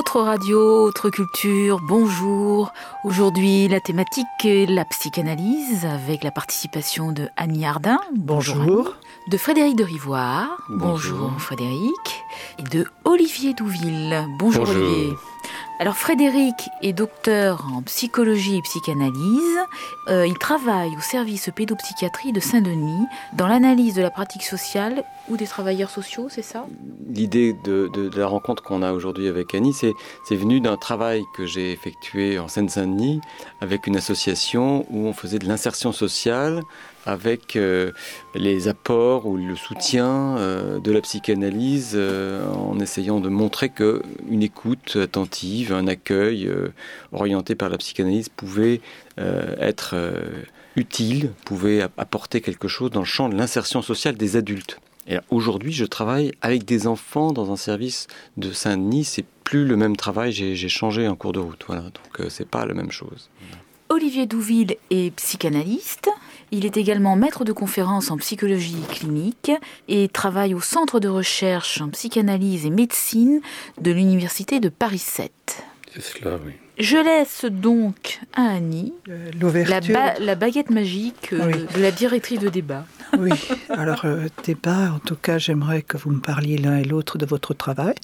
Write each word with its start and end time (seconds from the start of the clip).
Autre 0.00 0.22
radio, 0.22 0.86
autre 0.86 1.10
culture, 1.10 1.78
bonjour. 1.86 2.72
Aujourd'hui, 3.04 3.68
la 3.68 3.80
thématique 3.80 4.24
est 4.44 4.64
la 4.64 4.86
psychanalyse 4.86 5.84
avec 5.84 6.24
la 6.24 6.30
participation 6.30 7.12
de 7.12 7.28
Annie 7.36 7.66
Ardin. 7.66 7.98
Bonjour. 8.16 8.94
de 9.28 9.36
Frédéric 9.36 9.76
de 9.76 9.84
Rivoire. 9.84 10.56
Bonjour. 10.70 11.32
Frédéric. 11.38 12.24
Et 12.58 12.62
de 12.62 12.86
Olivier 13.04 13.52
Douville. 13.52 14.24
Bonjour. 14.38 14.70
Olivier. 14.70 15.12
Alors 15.80 15.96
Frédéric 15.96 16.68
est 16.82 16.92
docteur 16.92 17.66
en 17.74 17.80
psychologie 17.80 18.58
et 18.58 18.60
psychanalyse. 18.60 19.58
Euh, 20.08 20.26
il 20.26 20.36
travaille 20.36 20.94
au 20.94 21.00
service 21.00 21.48
pédopsychiatrie 21.56 22.32
de 22.32 22.40
Saint-Denis 22.40 23.06
dans 23.32 23.46
l'analyse 23.46 23.94
de 23.94 24.02
la 24.02 24.10
pratique 24.10 24.42
sociale 24.42 25.04
ou 25.30 25.38
des 25.38 25.46
travailleurs 25.46 25.88
sociaux, 25.88 26.26
c'est 26.28 26.42
ça? 26.42 26.66
L'idée 27.08 27.54
de, 27.64 28.10
la 28.14 28.26
rencontre 28.26 28.62
qu'on 28.62 28.82
a 28.82 28.92
aujourd'hui 28.92 29.26
avec 29.26 29.54
Annie, 29.54 29.72
c'est, 29.72 29.94
venu 30.36 30.60
d'un 30.60 30.76
travail 30.76 31.24
que 31.34 31.46
j'ai 31.46 31.72
effectué 31.72 32.38
en 32.38 32.46
Seine-Saint-Denis 32.46 33.22
avec 33.62 33.86
une 33.86 33.96
association 33.96 34.84
où 34.90 35.06
on 35.06 35.14
faisait 35.14 35.38
de 35.38 35.48
l'insertion 35.48 35.92
sociale 35.92 36.60
avec 37.06 37.56
euh, 37.56 37.92
les 38.34 38.68
apports 38.68 39.26
ou 39.26 39.36
le 39.36 39.56
soutien 39.56 40.36
euh, 40.36 40.78
de 40.80 40.92
la 40.92 41.00
psychanalyse 41.00 41.96
en 41.96 42.78
essayant 42.78 43.20
de 43.20 43.28
montrer 43.28 43.68
que 43.68 44.02
une 44.28 44.42
écoute 44.42 44.96
attentive 44.96 45.72
un 45.72 45.86
accueil 45.86 46.46
euh, 46.46 46.68
orienté 47.12 47.54
par 47.54 47.68
la 47.68 47.78
psychanalyse 47.78 48.28
pouvait 48.28 48.80
euh, 49.18 49.56
être 49.58 49.92
euh, 49.94 50.44
utile, 50.76 51.32
pouvait 51.44 51.82
apporter 51.96 52.40
quelque 52.40 52.68
chose 52.68 52.90
dans 52.90 53.00
le 53.00 53.06
champ 53.06 53.28
de 53.28 53.34
l'insertion 53.34 53.82
sociale 53.82 54.16
des 54.16 54.36
adultes. 54.36 54.78
Et 55.06 55.16
aujourd'hui, 55.30 55.72
je 55.72 55.84
travaille 55.84 56.32
avec 56.40 56.64
des 56.64 56.86
enfants 56.86 57.32
dans 57.32 57.50
un 57.50 57.56
service 57.56 58.06
de 58.36 58.52
Saint-Denis. 58.52 59.04
C'est 59.04 59.24
plus 59.44 59.64
le 59.64 59.76
même 59.76 59.96
travail. 59.96 60.30
J'ai 60.30 60.68
changé 60.68 61.08
en 61.08 61.16
cours 61.16 61.32
de 61.32 61.40
route. 61.40 61.64
Voilà. 61.66 61.82
Donc, 61.82 62.28
c'est 62.28 62.46
pas 62.46 62.64
la 62.66 62.74
même 62.74 62.92
chose. 62.92 63.28
Olivier 63.88 64.26
Douville 64.26 64.76
est 64.90 65.12
psychanalyste. 65.16 66.10
Il 66.52 66.66
est 66.66 66.76
également 66.76 67.14
maître 67.14 67.44
de 67.44 67.52
conférences 67.52 68.10
en 68.10 68.16
psychologie 68.16 68.82
clinique 68.88 69.52
et 69.88 70.08
travaille 70.08 70.54
au 70.54 70.60
Centre 70.60 70.98
de 70.98 71.08
recherche 71.08 71.80
en 71.80 71.88
psychanalyse 71.90 72.66
et 72.66 72.70
médecine 72.70 73.40
de 73.80 73.92
l'Université 73.92 74.58
de 74.58 74.68
Paris 74.68 74.98
7. 74.98 75.32
C'est 75.92 76.02
cela, 76.02 76.38
oui. 76.44 76.52
Je 76.80 76.96
laisse 76.96 77.44
donc 77.44 78.20
à 78.34 78.52
Annie 78.52 78.94
euh, 79.10 79.30
la, 80.18 80.34
baguette 80.34 80.70
magique 80.70 81.30
euh, 81.34 81.52
de 81.76 81.82
la 81.82 81.90
directrice 81.90 82.40
de 82.40 82.48
débat. 82.48 82.86
Oui, 83.18 83.32
alors 83.68 84.06
euh, 84.06 84.28
débat, 84.44 84.92
en 84.94 84.98
tout 84.98 85.16
cas, 85.16 85.36
j'aimerais 85.36 85.82
que 85.82 85.98
vous 85.98 86.10
me 86.10 86.20
parliez 86.20 86.56
l'un 86.56 86.78
et 86.78 86.84
l'autre 86.84 87.18
de 87.18 87.26
votre 87.26 87.52
travail, 87.52 87.96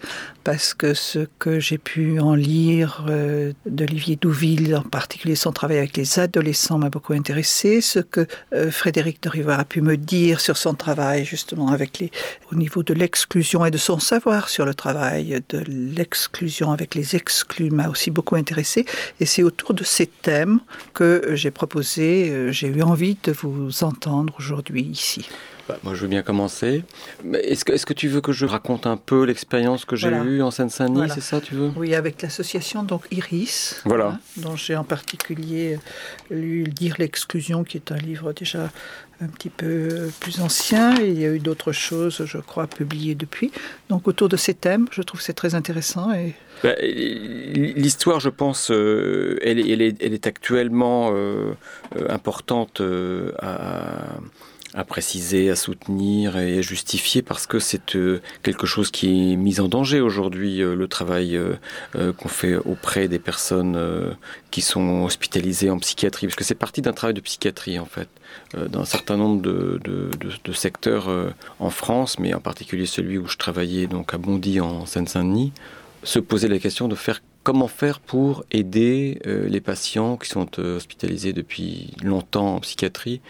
parce 0.44 0.74
que 0.74 0.92
ce 0.92 1.26
que 1.38 1.58
j'ai 1.58 1.78
pu 1.78 2.20
en 2.20 2.34
lire 2.34 3.06
d'Olivier 3.64 4.16
Douville, 4.16 4.76
en 4.76 4.82
particulier 4.82 5.36
son 5.36 5.52
travail 5.52 5.78
avec 5.78 5.96
les 5.96 6.18
adolescents, 6.18 6.76
m'a 6.76 6.90
beaucoup 6.90 7.14
intéressé. 7.14 7.80
Ce 7.80 8.00
que 8.00 8.26
Frédéric 8.70 9.22
de 9.22 9.28
Rivard 9.30 9.60
a 9.60 9.64
pu 9.64 9.80
me 9.80 9.96
dire 9.96 10.40
sur 10.40 10.56
son 10.56 10.74
travail, 10.74 11.24
justement, 11.24 11.68
avec 11.68 11.98
les, 12.00 12.10
au 12.52 12.56
niveau 12.56 12.82
de 12.82 12.92
l'exclusion 12.92 13.64
et 13.64 13.70
de 13.70 13.78
son 13.78 14.00
savoir 14.00 14.48
sur 14.48 14.66
le 14.66 14.74
travail, 14.74 15.40
de 15.48 15.62
l'exclusion 15.68 16.72
avec 16.72 16.94
les 16.94 17.16
exclus, 17.16 17.70
m'a 17.70 17.88
aussi 17.88 18.10
beaucoup 18.10 18.34
intéressé 18.34 18.65
et 19.20 19.26
c'est 19.26 19.42
autour 19.42 19.74
de 19.74 19.84
ces 19.84 20.06
thèmes 20.06 20.60
que 20.94 21.30
j'ai 21.34 21.50
proposé, 21.50 22.30
euh, 22.30 22.52
j'ai 22.52 22.68
eu 22.68 22.82
envie 22.82 23.16
de 23.22 23.32
vous 23.32 23.84
entendre 23.84 24.34
aujourd'hui 24.38 24.82
ici. 24.82 25.28
Bah, 25.68 25.78
moi, 25.82 25.94
je 25.94 26.02
veux 26.02 26.08
bien 26.08 26.22
commencer. 26.22 26.84
Est-ce 27.32 27.64
que, 27.64 27.72
est 27.72 27.84
que, 27.84 27.92
tu 27.92 28.08
veux 28.08 28.20
que 28.20 28.32
je 28.32 28.46
raconte 28.46 28.86
un 28.86 28.96
peu 28.96 29.24
l'expérience 29.24 29.84
que 29.84 29.96
j'ai 29.96 30.08
eue 30.08 30.42
en 30.42 30.50
Seine-Saint-Denis 30.50 31.10
C'est 31.12 31.20
ça, 31.20 31.40
tu 31.40 31.54
veux? 31.54 31.72
Oui, 31.76 31.94
avec 31.94 32.22
l'association 32.22 32.84
donc 32.84 33.02
Iris, 33.10 33.82
voilà. 33.84 34.06
Hein, 34.06 34.20
dont 34.36 34.54
j'ai 34.54 34.76
en 34.76 34.84
particulier 34.84 35.78
lu 36.30 36.64
Dire 36.64 36.96
l'exclusion, 36.98 37.64
qui 37.64 37.78
est 37.78 37.90
un 37.90 37.96
livre 37.96 38.32
déjà 38.32 38.70
un 39.20 39.28
petit 39.28 39.50
peu 39.50 40.10
plus 40.20 40.40
ancien. 40.40 41.00
Et 41.00 41.08
il 41.08 41.20
y 41.20 41.24
a 41.24 41.32
eu 41.32 41.38
d'autres 41.38 41.72
choses, 41.72 42.24
je 42.24 42.38
crois, 42.38 42.66
publiées 42.66 43.14
depuis. 43.14 43.50
Donc, 43.88 44.06
autour 44.08 44.28
de 44.28 44.36
ces 44.36 44.54
thèmes, 44.54 44.86
je 44.92 45.02
trouve 45.02 45.20
que 45.20 45.24
c'est 45.24 45.32
très 45.32 45.54
intéressant. 45.54 46.12
Et... 46.12 46.34
Bah, 46.62 46.74
l'histoire, 46.80 48.20
je 48.20 48.28
pense, 48.28 48.70
euh, 48.70 49.38
elle, 49.42 49.58
elle, 49.58 49.82
est, 49.82 50.02
elle, 50.02 50.14
est, 50.14 50.26
actuellement 50.26 51.10
euh, 51.12 51.52
euh, 51.96 52.06
importante 52.08 52.82
à 53.40 54.18
à 54.76 54.84
préciser, 54.84 55.50
à 55.50 55.56
soutenir 55.56 56.36
et 56.36 56.58
à 56.58 56.60
justifier 56.60 57.22
parce 57.22 57.46
que 57.46 57.58
c'est 57.58 57.96
euh, 57.96 58.20
quelque 58.42 58.66
chose 58.66 58.90
qui 58.90 59.32
est 59.32 59.36
mis 59.36 59.58
en 59.58 59.68
danger 59.68 60.02
aujourd'hui, 60.02 60.62
euh, 60.62 60.74
le 60.74 60.86
travail 60.86 61.34
euh, 61.34 62.12
qu'on 62.12 62.28
fait 62.28 62.56
auprès 62.56 63.08
des 63.08 63.18
personnes 63.18 64.16
qui 64.50 64.60
sont 64.60 65.04
hospitalisées 65.04 65.70
en 65.70 65.78
psychiatrie, 65.78 66.26
parce 66.26 66.36
que 66.36 66.44
c'est 66.44 66.54
parti 66.54 66.82
d'un 66.82 66.92
travail 66.92 67.14
de 67.14 67.20
psychiatrie 67.20 67.78
en 67.78 67.86
fait, 67.86 68.08
dans 68.54 68.80
un 68.80 68.84
certain 68.84 69.16
nombre 69.16 69.40
de, 69.40 69.80
de, 69.82 70.10
de, 70.44 70.52
secteurs 70.52 71.08
en 71.58 71.70
France, 71.70 72.18
mais 72.18 72.34
en 72.34 72.40
particulier 72.40 72.84
celui 72.84 73.16
où 73.16 73.26
je 73.26 73.38
travaillais 73.38 73.86
donc 73.86 74.12
à 74.12 74.18
Bondy 74.18 74.60
en 74.60 74.84
Seine-Saint-Denis, 74.84 75.52
se 76.02 76.18
poser 76.18 76.48
la 76.48 76.58
question 76.58 76.88
de 76.88 76.94
faire 76.94 77.22
comment 77.42 77.68
faire 77.68 78.00
pour 78.00 78.44
aider 78.50 79.20
les 79.24 79.60
patients 79.60 80.16
qui 80.16 80.28
sont 80.28 80.58
hospitalisés 80.58 81.32
depuis 81.32 81.94
longtemps 82.02 82.56
en 82.56 82.60
psychiatrie 82.60 83.20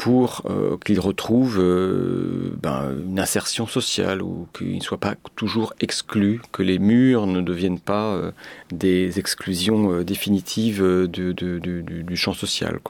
pour 0.00 0.40
euh, 0.48 0.78
qu'ils 0.82 0.98
retrouvent 0.98 1.60
euh, 1.60 2.56
ben, 2.62 2.90
une 3.06 3.20
insertion 3.20 3.66
sociale 3.66 4.22
ou 4.22 4.48
qu'ils 4.56 4.76
ne 4.76 4.80
soient 4.80 4.96
pas 4.96 5.14
toujours 5.36 5.74
exclus, 5.78 6.40
que 6.52 6.62
les 6.62 6.78
murs 6.78 7.26
ne 7.26 7.42
deviennent 7.42 7.78
pas 7.78 8.14
euh, 8.14 8.32
des 8.72 9.18
exclusions 9.18 10.00
définitives 10.00 10.82
du 11.06 12.16
champ 12.16 12.32
social. 12.32 12.80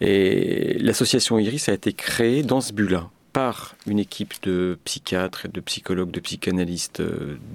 Et 0.00 0.78
l'association 0.80 1.38
Iris 1.38 1.68
a 1.68 1.74
été 1.74 1.92
créée 1.92 2.42
dans 2.42 2.62
ce 2.62 2.72
but-là 2.72 3.10
par 3.34 3.76
une 3.86 3.98
équipe 3.98 4.32
de 4.42 4.78
psychiatres 4.86 5.48
de 5.52 5.60
psychologues, 5.60 6.10
de 6.10 6.20
psychanalystes 6.20 7.02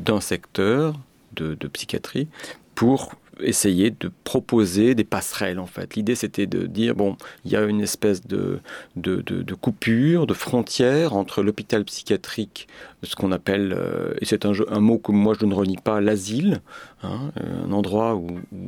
d'un 0.06 0.22
secteur 0.22 0.94
de 1.36 1.68
psychiatrie 1.68 2.28
pour 2.76 3.16
essayer 3.40 3.92
de 3.92 4.12
proposer 4.24 4.96
des 4.96 5.04
passerelles 5.04 5.60
en 5.60 5.66
fait. 5.66 5.96
L'idée 5.96 6.16
c'était 6.16 6.46
de 6.46 6.66
dire 6.66 6.96
bon, 6.96 7.18
il 7.46 7.52
y 7.52 7.56
a 7.56 7.64
une 7.64 7.82
espèce 7.82 8.26
de, 8.26 8.60
de, 8.96 9.54
coupure, 9.56 10.28
de 10.28 10.34
frontière 10.34 11.16
entre 11.16 11.42
l'hôpital 11.42 11.84
psychiatrique, 11.86 12.68
ce 13.02 13.16
qu'on 13.16 13.32
appelle, 13.32 13.76
euh, 13.78 14.14
et 14.22 14.26
c'est 14.26 14.46
un, 14.46 14.80
mot 14.80 14.98
que 14.98 15.12
moi 15.12 15.36
je 15.40 15.46
ne 15.46 15.54
renie 15.54 15.78
pas, 15.78 16.00
l'asile, 16.02 16.62
hein, 17.02 17.32
un 17.36 17.72
endroit 17.72 18.16
où, 18.16 18.28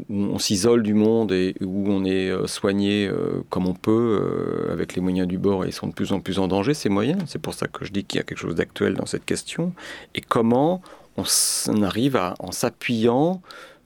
on 0.10 0.40
s'isole 0.40 0.84
du 0.84 0.94
monde 0.94 1.32
et 1.32 1.56
où 1.62 1.86
on 1.90 2.04
est 2.06 2.30
euh, 2.30 2.48
soigné 2.48 3.08
euh, 3.08 3.44
comme 3.50 3.68
on 3.68 3.74
peut, 3.74 4.70
avec 4.72 4.96
les 4.96 5.02
moyens 5.02 5.28
du 5.28 5.38
bord 5.38 5.66
et 5.66 5.70
ils 5.70 5.74
sont 5.74 5.88
de 5.88 5.94
plus 5.94 6.12
en 6.12 6.20
plus 6.20 6.40
en 6.40 6.48
danger 6.48 6.74
ces 6.74 6.90
moyens. 6.90 7.22
C'est 7.28 7.42
pour 7.42 7.54
ça 7.54 7.68
que 7.68 7.86
je 7.86 7.92
dis 7.92 8.04
qu'il 8.04 8.18
y 8.18 8.22
a 8.22 8.24
quelque 8.24 8.40
chose 8.40 8.56
d'actuel 8.56 8.96
dans 8.96 9.06
cette 9.06 9.26
question. 9.26 9.74
Et 10.16 10.22
comment 10.22 10.82
on 11.18 11.82
arrive 11.82 12.16
à, 12.16 12.36
en 12.40 12.52
s'appuyant 12.52 13.42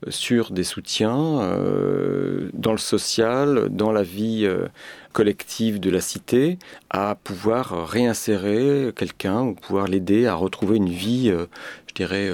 sur 0.08 0.52
des 0.52 0.64
soutiens 0.64 1.42
euh, 1.42 2.50
dans 2.54 2.72
le 2.72 2.78
social, 2.78 3.68
dans 3.70 3.92
la 3.92 4.04
vie 4.04 4.46
euh, 4.46 4.68
collective 5.12 5.80
de 5.80 5.90
la 5.90 6.02
cité, 6.02 6.58
à 6.90 7.16
pouvoir 7.16 7.88
réinsérer 7.88 8.94
quelqu'un 8.96 9.42
ou 9.42 9.56
pouvoir 9.56 9.88
l'aider 9.88 10.26
à 10.26 10.36
retrouver 10.36 10.78
une 10.78 10.90
vie, 10.90 11.30
euh, 11.30 11.46
je 11.88 11.94
dirais, 11.94 12.32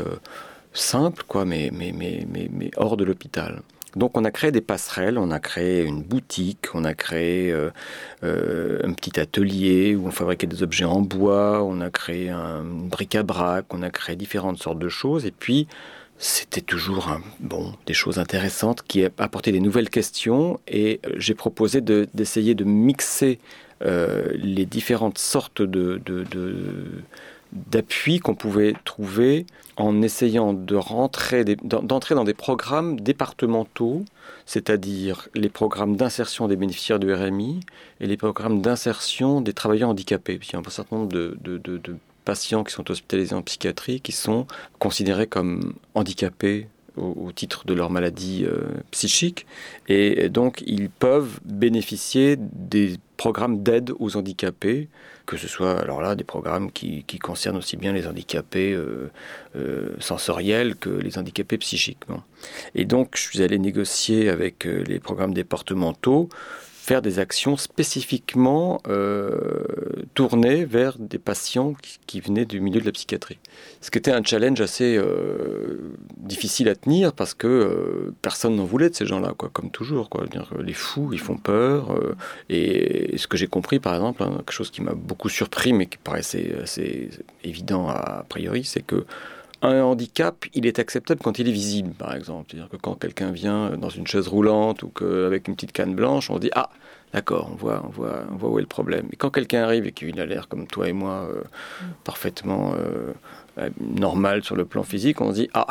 simple, 0.73 1.23
quoi, 1.27 1.45
mais, 1.45 1.71
mais, 1.73 1.91
mais, 1.95 2.27
mais, 2.31 2.49
mais 2.51 2.71
hors 2.77 2.97
de 2.97 3.03
l'hôpital. 3.03 3.61
Donc 3.95 4.17
on 4.17 4.25
a 4.25 4.31
créé 4.31 4.51
des 4.51 4.59
passerelles, 4.59 5.17
on 5.17 5.31
a 5.31 5.39
créé 5.39 5.83
une 5.83 6.03
boutique, 6.03 6.67
on 6.73 6.83
a 6.83 6.93
créé 6.93 7.53
un 8.21 8.91
petit 8.91 9.17
atelier 9.17 9.95
où 9.95 10.07
on 10.07 10.11
fabriquait 10.11 10.47
des 10.47 10.63
objets 10.63 10.83
en 10.83 10.99
bois, 10.99 11.63
on 11.63 11.79
a 11.79 11.89
créé 11.89 12.29
un 12.29 12.61
bric-à-brac, 12.65 13.73
on 13.73 13.81
a 13.83 13.89
créé 13.89 14.17
différentes 14.17 14.57
sortes 14.57 14.79
de 14.79 14.89
choses. 14.89 15.25
Et 15.25 15.31
puis 15.31 15.69
c'était 16.17 16.61
toujours 16.61 17.09
bon, 17.39 17.73
des 17.85 17.93
choses 17.93 18.19
intéressantes 18.19 18.83
qui 18.83 19.03
apportaient 19.03 19.51
des 19.51 19.59
nouvelles 19.59 19.89
questions 19.89 20.59
et 20.67 20.99
euh, 21.05 21.11
j'ai 21.17 21.35
proposé 21.35 21.81
d'essayer 21.81 22.55
de, 22.55 22.63
mixer 22.63 23.39
euh, 23.83 24.31
les 24.35 24.65
différentes 24.65 25.17
sortes 25.17 25.61
de, 25.61 26.01
d'appui 27.51 28.19
qu'on 28.19 28.35
pouvait 28.35 28.73
trouver 28.85 29.45
en 29.77 30.01
essayant 30.01 30.53
de 30.53 30.75
rentrer 30.75 31.43
d'entrer 31.43 32.15
dans 32.15 32.23
des 32.23 32.33
programmes 32.33 32.99
départementaux, 32.99 34.05
c'est-à-dire 34.45 35.27
les 35.35 35.49
programmes 35.49 35.97
d'insertion 35.97 36.47
des 36.47 36.55
bénéficiaires 36.55 36.99
du 36.99 37.13
RMI 37.13 37.59
et 37.99 38.07
les 38.07 38.17
programmes 38.17 38.61
d'insertion 38.61 39.41
des 39.41 39.53
travailleurs 39.53 39.89
handicapés. 39.89 40.39
Il 40.41 40.53
y 40.53 40.55
a 40.55 40.59
un 40.59 40.69
certain 40.69 40.95
nombre 40.97 41.11
de, 41.11 41.37
patients 42.25 42.63
qui 42.63 42.73
sont 42.73 42.89
hospitalisés 42.91 43.35
en 43.35 43.41
psychiatrie 43.41 44.01
qui 44.01 44.11
sont 44.11 44.47
considérés 44.79 45.27
comme 45.27 45.73
handicapés 45.93 46.67
au, 46.97 47.31
titre 47.33 47.65
de 47.65 47.73
leur 47.73 47.89
maladie 47.89 48.45
euh, 48.45 48.61
psychique. 48.91 49.45
Et 49.87 50.29
donc, 50.29 50.63
ils 50.65 50.89
peuvent 50.89 51.39
bénéficier 51.43 52.37
des 52.39 52.95
programmes 53.17 53.63
d'aide 53.63 53.91
aux 53.99 54.17
handicapés, 54.17 54.87
que 55.25 55.37
ce 55.37 55.47
soit 55.47 55.79
alors 55.79 56.01
là 56.01 56.15
des 56.15 56.23
programmes 56.23 56.71
qui, 56.71 57.03
concernent 57.21 57.57
aussi 57.57 57.77
bien 57.77 57.93
les 57.93 58.07
handicapés 58.07 58.73
euh, 58.73 59.11
euh, 59.55 59.89
sensoriels 59.99 60.75
que 60.75 60.89
les 60.89 61.17
handicapés 61.17 61.57
psychiquement. 61.57 62.23
Et 62.75 62.85
donc, 62.85 63.15
je 63.15 63.21
suis 63.21 63.41
allé 63.41 63.57
négocier 63.57 64.29
avec 64.29 64.65
les 64.65 64.99
programmes 64.99 65.33
départementaux 65.33 66.29
faire 66.85 67.01
des 67.01 67.17
actions 67.17 67.57
spécifiquement 67.57 68.79
euh, 68.87 69.63
tournées 70.13 70.65
vers 70.65 70.99
des 70.99 71.17
patients 71.17 71.73
qui, 72.05 72.19
venaient 72.21 72.45
du 72.45 72.61
milieu 72.61 72.79
de 72.79 72.85
la 72.85 72.91
psychiatrie. 72.91 73.39
Ce 73.81 73.89
qui 73.89 73.97
était 73.97 74.11
un 74.11 74.23
challenge 74.23 74.61
assez 74.61 74.95
euh, 74.95 75.95
difficile 76.17 76.69
à 76.69 76.75
tenir 76.75 77.13
parce 77.13 77.33
que 77.33 77.47
euh, 77.47 78.13
personne 78.21 78.55
n'en 78.55 78.65
voulait 78.65 78.91
de 78.91 78.93
ces 78.93 79.07
gens-là, 79.07 79.33
quoi, 79.35 79.49
comme 79.51 79.71
toujours. 79.71 80.09
Quoi. 80.11 80.25
Les 80.63 80.73
fous, 80.73 81.09
ils 81.11 81.19
font 81.19 81.37
peur. 81.37 81.97
Et, 82.49 83.17
ce 83.17 83.25
que 83.25 83.35
j'ai 83.35 83.47
compris, 83.47 83.79
par 83.79 83.95
exemple, 83.95 84.21
hein, 84.21 84.33
quelque 84.37 84.51
chose 84.51 84.69
qui 84.69 84.83
m'a 84.83 84.93
beaucoup 84.93 85.29
surpris, 85.29 85.73
mais 85.73 85.87
qui 85.87 85.97
paraissait 85.97 86.55
assez 86.61 87.09
évident 87.43 87.89
a 87.89 88.25
priori, 88.29 88.63
c'est 88.63 88.85
que 88.85 89.05
un 89.67 89.83
handicap, 89.83 90.45
il 90.53 90.65
est 90.65 90.79
acceptable 90.79 91.21
quand 91.23 91.39
il 91.39 91.47
est 91.47 91.51
visible, 91.51 91.91
par 91.91 92.15
exemple. 92.15 92.45
C'est-à-dire 92.49 92.69
que 92.69 92.77
quand 92.77 92.95
quelqu'un 92.95 93.31
vient 93.31 93.71
dans 93.71 93.89
une 93.89 94.07
chaise 94.07 94.27
roulante 94.27 94.83
ou 94.83 94.89
qu'avec 94.89 95.47
une 95.47 95.55
petite 95.55 95.71
canne 95.71 95.95
blanche, 95.95 96.29
on 96.29 96.39
dit 96.39 96.51
Ah, 96.55 96.69
d'accord, 97.13 97.49
on 97.51 97.55
voit, 97.55 97.81
on, 97.85 97.89
voit, 97.89 98.23
on 98.31 98.35
voit 98.35 98.49
où 98.49 98.59
est 98.59 98.63
le 98.63 98.67
problème. 98.67 99.07
Et 99.11 99.15
quand 99.15 99.29
quelqu'un 99.29 99.63
arrive 99.63 99.85
et 99.85 99.91
qu'il 99.91 100.19
a 100.19 100.25
l'air 100.25 100.47
comme 100.47 100.67
toi 100.67 100.87
et 100.89 100.93
moi, 100.93 101.27
euh, 101.29 101.41
parfaitement 102.03 102.73
euh, 102.73 103.13
euh, 103.57 103.69
normal 103.79 104.43
sur 104.43 104.55
le 104.55 104.65
plan 104.65 104.83
physique, 104.83 105.21
on 105.21 105.29
se 105.29 105.35
dit 105.35 105.49
Ah, 105.53 105.67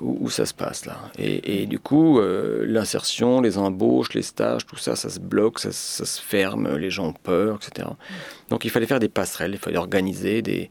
où, 0.00 0.28
ça 0.28 0.46
se 0.46 0.54
passe 0.54 0.84
là? 0.86 0.96
Et, 1.18 1.66
du 1.66 1.78
coup, 1.78 2.18
euh, 2.18 2.64
l'insertion, 2.66 3.40
les 3.40 3.58
embauches, 3.58 4.12
les 4.14 4.22
stages, 4.22 4.66
tout 4.66 4.76
ça, 4.76 4.96
ça 4.96 5.08
se 5.08 5.20
bloque, 5.20 5.58
ça, 5.58 5.72
se 5.72 6.20
ferme, 6.20 6.76
les 6.76 6.90
gens 6.90 7.08
ont 7.08 7.12
peur, 7.12 7.56
etc. 7.56 7.88
Donc 8.48 8.64
il 8.64 8.70
fallait 8.70 8.86
faire 8.86 9.00
des 9.00 9.08
passerelles, 9.08 9.52
il 9.54 9.58
fallait 9.58 9.76
organiser 9.76 10.40
des, 10.42 10.70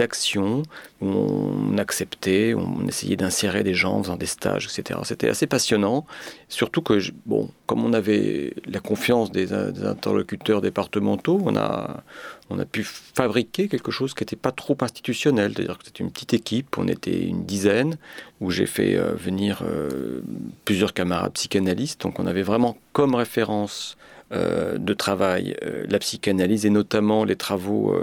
actions 0.00 0.62
où 1.00 1.06
on 1.06 1.78
acceptait, 1.78 2.54
on 2.54 2.86
essayait 2.86 3.16
d'insérer 3.16 3.62
des 3.62 3.74
gens 3.74 3.94
en 3.94 4.02
faisant 4.02 4.16
des 4.16 4.26
stages, 4.26 4.66
etc. 4.66 5.00
C'était 5.04 5.28
assez 5.28 5.46
passionnant, 5.46 6.04
surtout 6.48 6.82
que, 6.82 6.98
bon, 7.26 7.48
comme 7.66 7.84
on 7.84 7.92
avait 7.92 8.54
la 8.66 8.80
confiance 8.80 9.30
des, 9.30 9.46
des 9.46 9.84
interlocuteurs 9.84 10.60
départementaux, 10.60 11.40
on 11.44 11.56
a, 11.56 12.02
on 12.50 12.58
a 12.58 12.64
pu 12.64 12.82
fabriquer 12.84 13.68
quelque 13.68 13.90
chose 13.90 14.14
qui 14.14 14.22
n'était 14.22 14.36
pas 14.36 14.52
trop 14.52 14.76
institutionnel, 14.80 15.52
c'est-à-dire 15.54 15.78
que 15.78 15.84
c'était 15.84 16.02
une 16.02 16.10
petite 16.10 16.34
équipe, 16.34 16.76
on 16.76 16.88
était 16.88 17.24
une 17.24 17.44
dizaine, 17.44 17.96
où 18.40 18.50
j'ai 18.50 18.66
fait 18.66 18.96
euh, 18.96 19.14
venir 19.14 19.62
euh, 19.62 20.22
plusieurs 20.64 20.92
camarades 20.92 21.32
psychanalystes, 21.32 22.02
donc 22.02 22.18
on 22.18 22.26
avait 22.26 22.42
vraiment 22.42 22.76
comme 22.92 23.14
référence 23.14 23.96
euh, 24.34 24.78
de 24.78 24.94
travail, 24.94 25.56
la 25.88 25.98
psychanalyse 25.98 26.66
et 26.66 26.70
notamment 26.70 27.24
les 27.24 27.36
travaux 27.36 27.96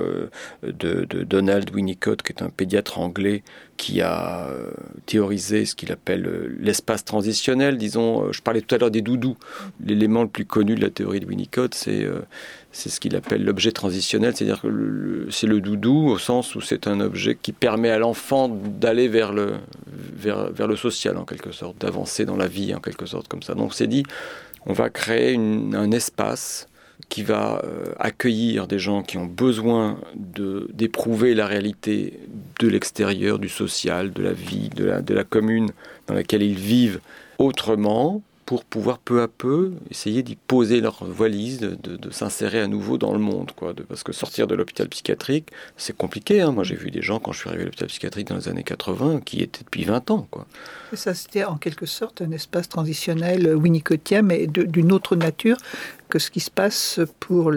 de, 0.63 1.06
Donald 1.24 1.69
Winnicott, 1.74 2.22
qui 2.22 2.33
est 2.33 2.42
un 2.42 2.50
pédiatre 2.50 3.00
anglais 3.00 3.44
qui 3.78 4.01
a 4.01 4.48
théorisé 5.07 5.66
ce 5.66 5.74
qu'il 5.75 5.92
appelle 5.92 6.56
l'espace 6.60 7.04
transitionnel. 7.04 7.78
Disons, 7.78 8.31
je 8.31 8.42
parlais 8.42 8.62
tout 8.62 8.75
à 8.75 8.78
l'heure 8.78 8.92
des 8.92 9.01
doudous. 9.01 9.38
L'élément 9.83 10.22
le 10.22 10.30
plus 10.30 10.45
connu 10.45 10.75
de 10.75 10.81
la 10.81 10.92
théorie 10.92 11.19
de 11.19 11.25
Winnicott, 11.25 11.74
c'est 11.74 12.07
c'est 12.72 12.89
ce 12.89 13.00
qu'il 13.00 13.16
appelle 13.16 13.44
l'objet 13.44 13.72
transitionnel, 13.72 14.36
c'est-à-dire 14.36 14.62
que 14.62 15.28
c'est 15.30 15.48
le 15.48 15.60
doudou 15.60 16.07
au 16.07 16.18
sens 16.18 16.56
où 16.56 16.62
c'est 16.62 16.88
un 16.88 17.01
objet 17.01 17.36
qui 17.36 17.51
permet 17.51 17.89
à 17.89 18.00
l'enfant 18.00 18.48
d'aller 18.50 19.10
vers 19.10 19.33
le, 19.33 19.56
vers, 19.88 20.51
vers, 20.51 20.68
le 20.68 20.78
social 20.78 21.18
en 21.18 21.25
quelque 21.25 21.51
sorte, 21.51 21.78
d'avancer 21.80 22.24
dans 22.24 22.38
la 22.38 22.48
vie 22.48 22.74
en 22.74 22.80
quelque 22.80 23.06
sorte 23.06 23.28
comme 23.28 23.44
ça. 23.44 23.56
Donc 23.56 23.74
c'est 23.74 23.88
dit, 23.88 24.04
on 24.65 24.73
va 24.73 24.89
créer 24.89 25.35
un 25.35 25.91
espace 25.91 26.67
qui 27.09 27.23
va 27.23 27.61
euh, 27.63 27.93
accueillir 27.99 28.67
des 28.67 28.79
gens 28.79 29.03
qui 29.03 29.17
ont 29.17 29.25
besoin 29.25 29.99
d'éprouver 30.15 31.35
la 31.35 31.45
réalité 31.45 32.19
de 32.59 32.67
l'extérieur, 32.67 33.37
du 33.37 33.49
social, 33.49 34.13
de 34.13 34.23
la 34.23 34.33
vie, 34.33 34.69
de 34.69 34.85
la, 34.85 35.01
de 35.01 35.13
la 35.13 35.23
commune 35.23 35.71
dans 36.07 36.13
laquelle 36.13 36.41
ils 36.41 36.57
vivent 36.57 37.01
autrement, 37.37 38.21
pour 38.51 38.65
pouvoir 38.65 39.00
peu 39.00 39.21
à 39.21 39.30
peu 39.30 39.71
essayer 39.92 40.24
d'y 40.24 40.36
poser 40.36 40.81
leur 40.81 41.06
valise, 41.06 41.62
de, 41.62 42.12
s'insérer 42.12 42.59
à 42.59 42.68
nouveau 42.68 42.98
dans 42.98 43.13
le 43.13 43.18
monde. 43.18 43.51
Quoi, 43.56 43.74
parce 43.88 44.03
que 44.03 44.12
sortir 44.12 44.45
de 44.45 44.56
l'hôpital 44.56 44.89
psychiatrique, 44.89 45.48
c'est 45.77 45.95
compliqué. 45.95 46.42
Hein. 46.42 46.51
Moi, 46.51 46.65
j'ai 46.65 46.75
vu 46.75 46.92
des 46.92 47.01
gens, 47.01 47.19
quand 47.19 47.31
je 47.31 47.39
suis 47.39 47.48
arrivé 47.48 47.63
à 47.63 47.65
l'hôpital 47.68 47.88
psychiatrique 47.88 48.27
dans 48.27 48.36
les 48.36 48.50
années 48.50 48.63
80, 48.63 49.21
qui 49.21 49.39
étaient 49.42 49.63
depuis 49.63 49.86
20 49.86 50.12
ans. 50.12 50.27
Quoi. 50.30 50.45
Et 50.92 50.98
ça, 50.98 51.13
c'était 51.13 51.45
en 51.45 51.56
quelque 51.56 51.86
sorte 51.86 52.21
un 52.21 52.31
espace 52.31 52.68
transitionnel 52.68 53.56
winnicottien, 53.56 54.21
mais 54.21 54.48
d'une 54.48 54.92
autre 54.92 55.15
nature 55.15 55.56
que 56.09 56.19
ce 56.19 56.30
qui 56.30 56.42
se 56.42 56.51
passe 56.51 57.00
pour 57.21 57.54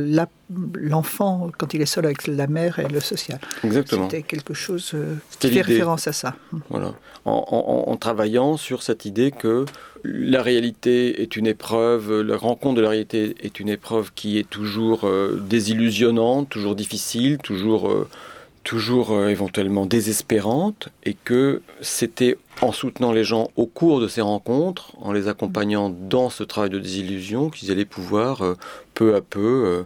l'enfant 0.77 1.51
quand 1.59 1.75
il 1.75 1.83
est 1.83 1.87
seul 1.87 2.05
avec 2.05 2.29
la 2.29 2.47
mère 2.47 2.79
et 2.79 2.87
le 2.87 3.01
social. 3.01 3.41
Exactement. 3.65 4.09
C'était 4.09 4.23
quelque 4.23 4.55
chose 4.55 4.93
euh, 4.95 5.17
qui 5.41 5.51
fait 5.51 5.63
référence 5.63 6.07
à 6.07 6.13
ça. 6.13 6.37
Voilà. 6.71 6.95
en, 7.25 7.97
travaillant 7.97 8.57
sur 8.57 8.85
cette 8.85 9.07
idée 9.07 9.33
que 9.33 9.65
la 10.05 10.43
réalité 10.43 11.23
est 11.23 11.37
une 11.37 11.47
épreuve, 11.47 12.21
la 12.21 12.37
rencontre 12.37 12.77
de 12.77 12.83
la 12.83 12.91
réalité 12.91 13.35
est 13.41 13.59
une 13.59 13.71
épreuve 13.71 14.13
qui 14.15 14.39
est 14.39 14.49
toujours 14.49 15.05
euh, 15.05 15.43
désillusionnante, 15.49 16.51
toujours 16.51 16.75
difficile, 16.75 17.39
toujours, 17.39 17.91
euh, 17.91 18.07
toujours 18.65 19.13
euh, 19.13 19.29
éventuellement 19.29 19.87
désespérante, 19.87 20.91
et 21.05 21.15
que 21.15 21.63
c'était 21.81 22.37
en 22.61 22.71
soutenant 22.71 23.13
les 23.13 23.25
gens 23.25 23.51
au 23.57 23.65
cours 23.65 24.01
de 24.01 24.07
ces 24.07 24.21
rencontres, 24.21 24.93
en 25.01 25.13
les 25.13 25.27
accompagnant 25.27 25.89
dans 25.89 26.29
ce 26.29 26.45
travail 26.45 26.71
de 26.71 26.79
désillusion, 26.79 27.49
qu'ils 27.49 27.71
allaient 27.71 27.87
pouvoir 27.87 28.43
peu 28.93 29.15
à 29.15 29.23
peu 29.23 29.85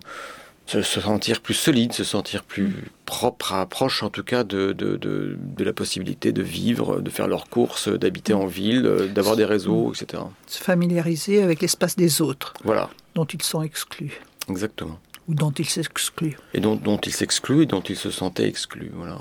se, 0.68 0.82
sentir 0.82 1.40
plus 1.40 1.54
solide, 1.54 1.92
se 1.92 2.04
sentir 2.04 2.44
plus 2.44 2.90
propre, 3.06 3.66
proche 3.68 4.02
en 4.02 4.10
tout 4.10 4.22
cas 4.22 4.44
de, 4.44 4.72
de, 4.72 4.96
de, 4.96 5.64
la 5.64 5.72
possibilité 5.72 6.32
de 6.32 6.42
vivre, 6.42 7.00
de 7.00 7.10
faire 7.10 7.26
leurs 7.26 7.48
courses, 7.48 7.88
d'habiter 7.88 8.34
en 8.34 8.46
ville, 8.46 9.10
d'avoir 9.14 9.36
des 9.36 9.46
réseaux, 9.46 9.92
etc. 9.94 10.22
Se 10.46 10.62
familiariser 10.62 11.42
avec 11.42 11.62
l'espace 11.62 11.96
des 11.96 12.20
autres, 12.20 12.52
voilà. 12.64 12.90
dont 13.14 13.24
ils 13.24 13.42
sont 13.42 13.62
exclus. 13.62 14.20
Exactement. 14.50 14.98
Ou 15.26 15.34
dont 15.34 15.50
ils 15.52 15.68
s'excluent. 15.68 16.36
Et 16.54 16.60
dont, 16.60 16.76
dont 16.76 16.98
ils 16.98 17.12
s'excluent 17.12 17.62
et 17.62 17.66
dont 17.66 17.82
ils 17.82 17.96
se 17.96 18.10
sentaient 18.10 18.48
exclus. 18.48 18.90
Voilà. 18.94 19.20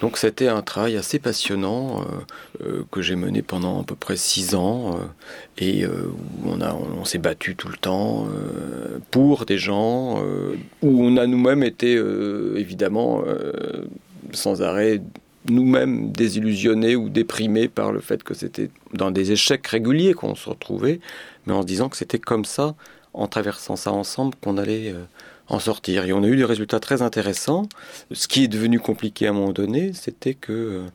Donc 0.00 0.18
c'était 0.18 0.48
un 0.48 0.62
travail 0.62 0.96
assez 0.96 1.18
passionnant 1.18 2.00
euh, 2.00 2.04
euh, 2.64 2.84
que 2.90 3.00
j'ai 3.00 3.16
mené 3.16 3.42
pendant 3.42 3.80
à 3.80 3.84
peu 3.84 3.94
près 3.94 4.16
six 4.16 4.54
ans 4.54 4.94
euh, 4.94 5.04
et 5.58 5.86
où 5.86 6.50
on, 6.50 6.60
on, 6.60 7.04
s'est 7.04 7.18
battu 7.18 7.56
tout 7.56 7.68
le 7.68 7.76
temps 7.76 8.28
pour 9.10 9.46
des 9.46 9.58
gens 9.58 10.22
où 10.82 11.04
on 11.04 11.16
a 11.16 11.26
nous-mêmes 11.26 11.62
été 11.62 11.92
évidemment 12.56 13.22
sans 14.32 14.60
arrêt 14.62 15.00
nous-mêmes 15.48 16.10
désillusionnés 16.10 16.96
ou 16.96 17.08
déprimés 17.08 17.68
par 17.68 17.92
le 17.92 18.00
fait 18.00 18.22
que 18.22 18.34
c'était 18.34 18.68
dans 18.92 19.10
des 19.10 19.32
échecs 19.32 19.66
réguliers 19.66 20.12
qu'on 20.12 20.34
se 20.34 20.48
retrouvait, 20.48 21.00
mais 21.46 21.52
en 21.52 21.62
se 21.62 21.66
disant 21.66 21.88
que 21.88 21.96
c'était 21.96 22.18
comme 22.18 22.44
ça, 22.44 22.74
en 23.14 23.28
traversant 23.28 23.76
ça 23.76 23.92
ensemble, 23.92 24.34
qu'on 24.42 24.58
allait 24.58 24.92
en 25.48 25.58
sortir. 25.58 26.04
Et 26.04 26.12
on 26.12 26.22
a 26.22 26.26
eu 26.26 26.36
des 26.36 26.44
résultats 26.44 26.80
très 26.80 27.02
intéressants. 27.02 27.68
Ce 28.12 28.28
qui 28.28 28.44
est 28.44 28.48
devenu 28.48 28.80
compliqué 28.80 29.26
à 29.26 29.30
un 29.30 29.32
moment 29.32 29.52
donné, 29.52 29.92
c'était 29.92 30.34
que 30.34 30.52
euh, 30.52 30.86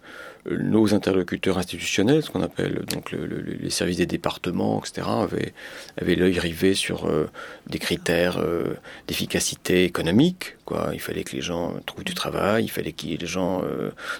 nos 0.50 0.93
interlocuteurs 0.93 1.57
institutionnels, 1.57 2.24
ce 2.24 2.29
qu'on 2.29 2.41
appelle 2.41 2.83
donc 2.86 3.12
les 3.12 3.69
services 3.69 3.98
des 3.98 4.05
départements, 4.05 4.81
etc., 4.83 5.07
avaient, 5.07 6.15
l'œil 6.15 6.39
rivé 6.39 6.74
sur 6.74 7.05
euh, 7.05 7.29
des 7.67 7.79
critères 7.79 8.39
euh, 8.39 8.75
d'efficacité 9.07 9.83
économique. 9.83 10.55
Quoi. 10.65 10.91
Il 10.93 11.00
fallait 11.00 11.24
que 11.24 11.36
les 11.36 11.41
gens 11.41 11.74
trouvent 11.86 12.03
du 12.03 12.13
travail, 12.13 12.63
il 12.63 12.71
fallait 12.71 12.91
que 12.91 13.05
les 13.05 13.25
gens, 13.25 13.62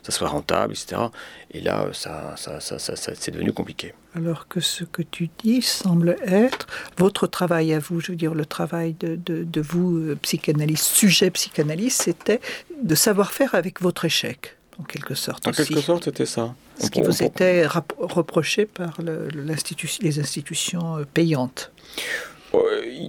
ça 0.04 0.12
soit 0.12 0.28
rentable, 0.28 0.74
etc. 0.74 1.02
Et 1.52 1.62
là, 1.62 1.88
ça, 1.94 2.36
ça, 2.38 2.60
ça, 2.60 2.78
ça 2.80 2.96
c'est 2.96 3.32
devenu 3.32 3.54
compliqué. 3.54 3.94
Alors 4.16 4.48
que 4.48 4.60
ce 4.60 4.84
que 4.84 5.02
tu 5.02 5.30
dis 5.44 5.62
semble 5.62 6.18
être 6.26 6.68
votre 6.98 7.28
travail 7.28 7.74
à 7.74 7.80
vous, 7.80 8.02
je 8.02 8.12
veux 8.12 8.18
dire 8.18 8.34
le 8.34 8.46
travail 8.46 8.94
de, 9.00 9.16
de, 9.16 9.44
de 9.44 9.62
vous, 9.62 10.16
psychanalyste, 10.22 10.84
sujet 10.84 11.32
psychanalyste, 11.32 12.02
c'était 12.02 12.42
de 12.84 12.96
savoir 12.96 13.32
faire 13.32 13.56
avec 13.56 13.82
votre 13.82 14.06
échec 14.06 14.58
en 14.80 14.84
quelque 14.84 15.16
sorte. 15.16 15.48
En 15.48 15.52
quelque 15.52 15.82
sorte, 15.82 16.06
c'était 16.06 16.26
ça. 16.26 16.56
Ce 16.80 16.90
qui 16.90 17.02
vous 17.02 17.24
était 17.24 17.66
reproché 17.68 18.66
par 18.66 18.98
les 19.02 20.20
institutions 20.20 20.98
euh, 20.98 21.06
payantes. 21.14 21.72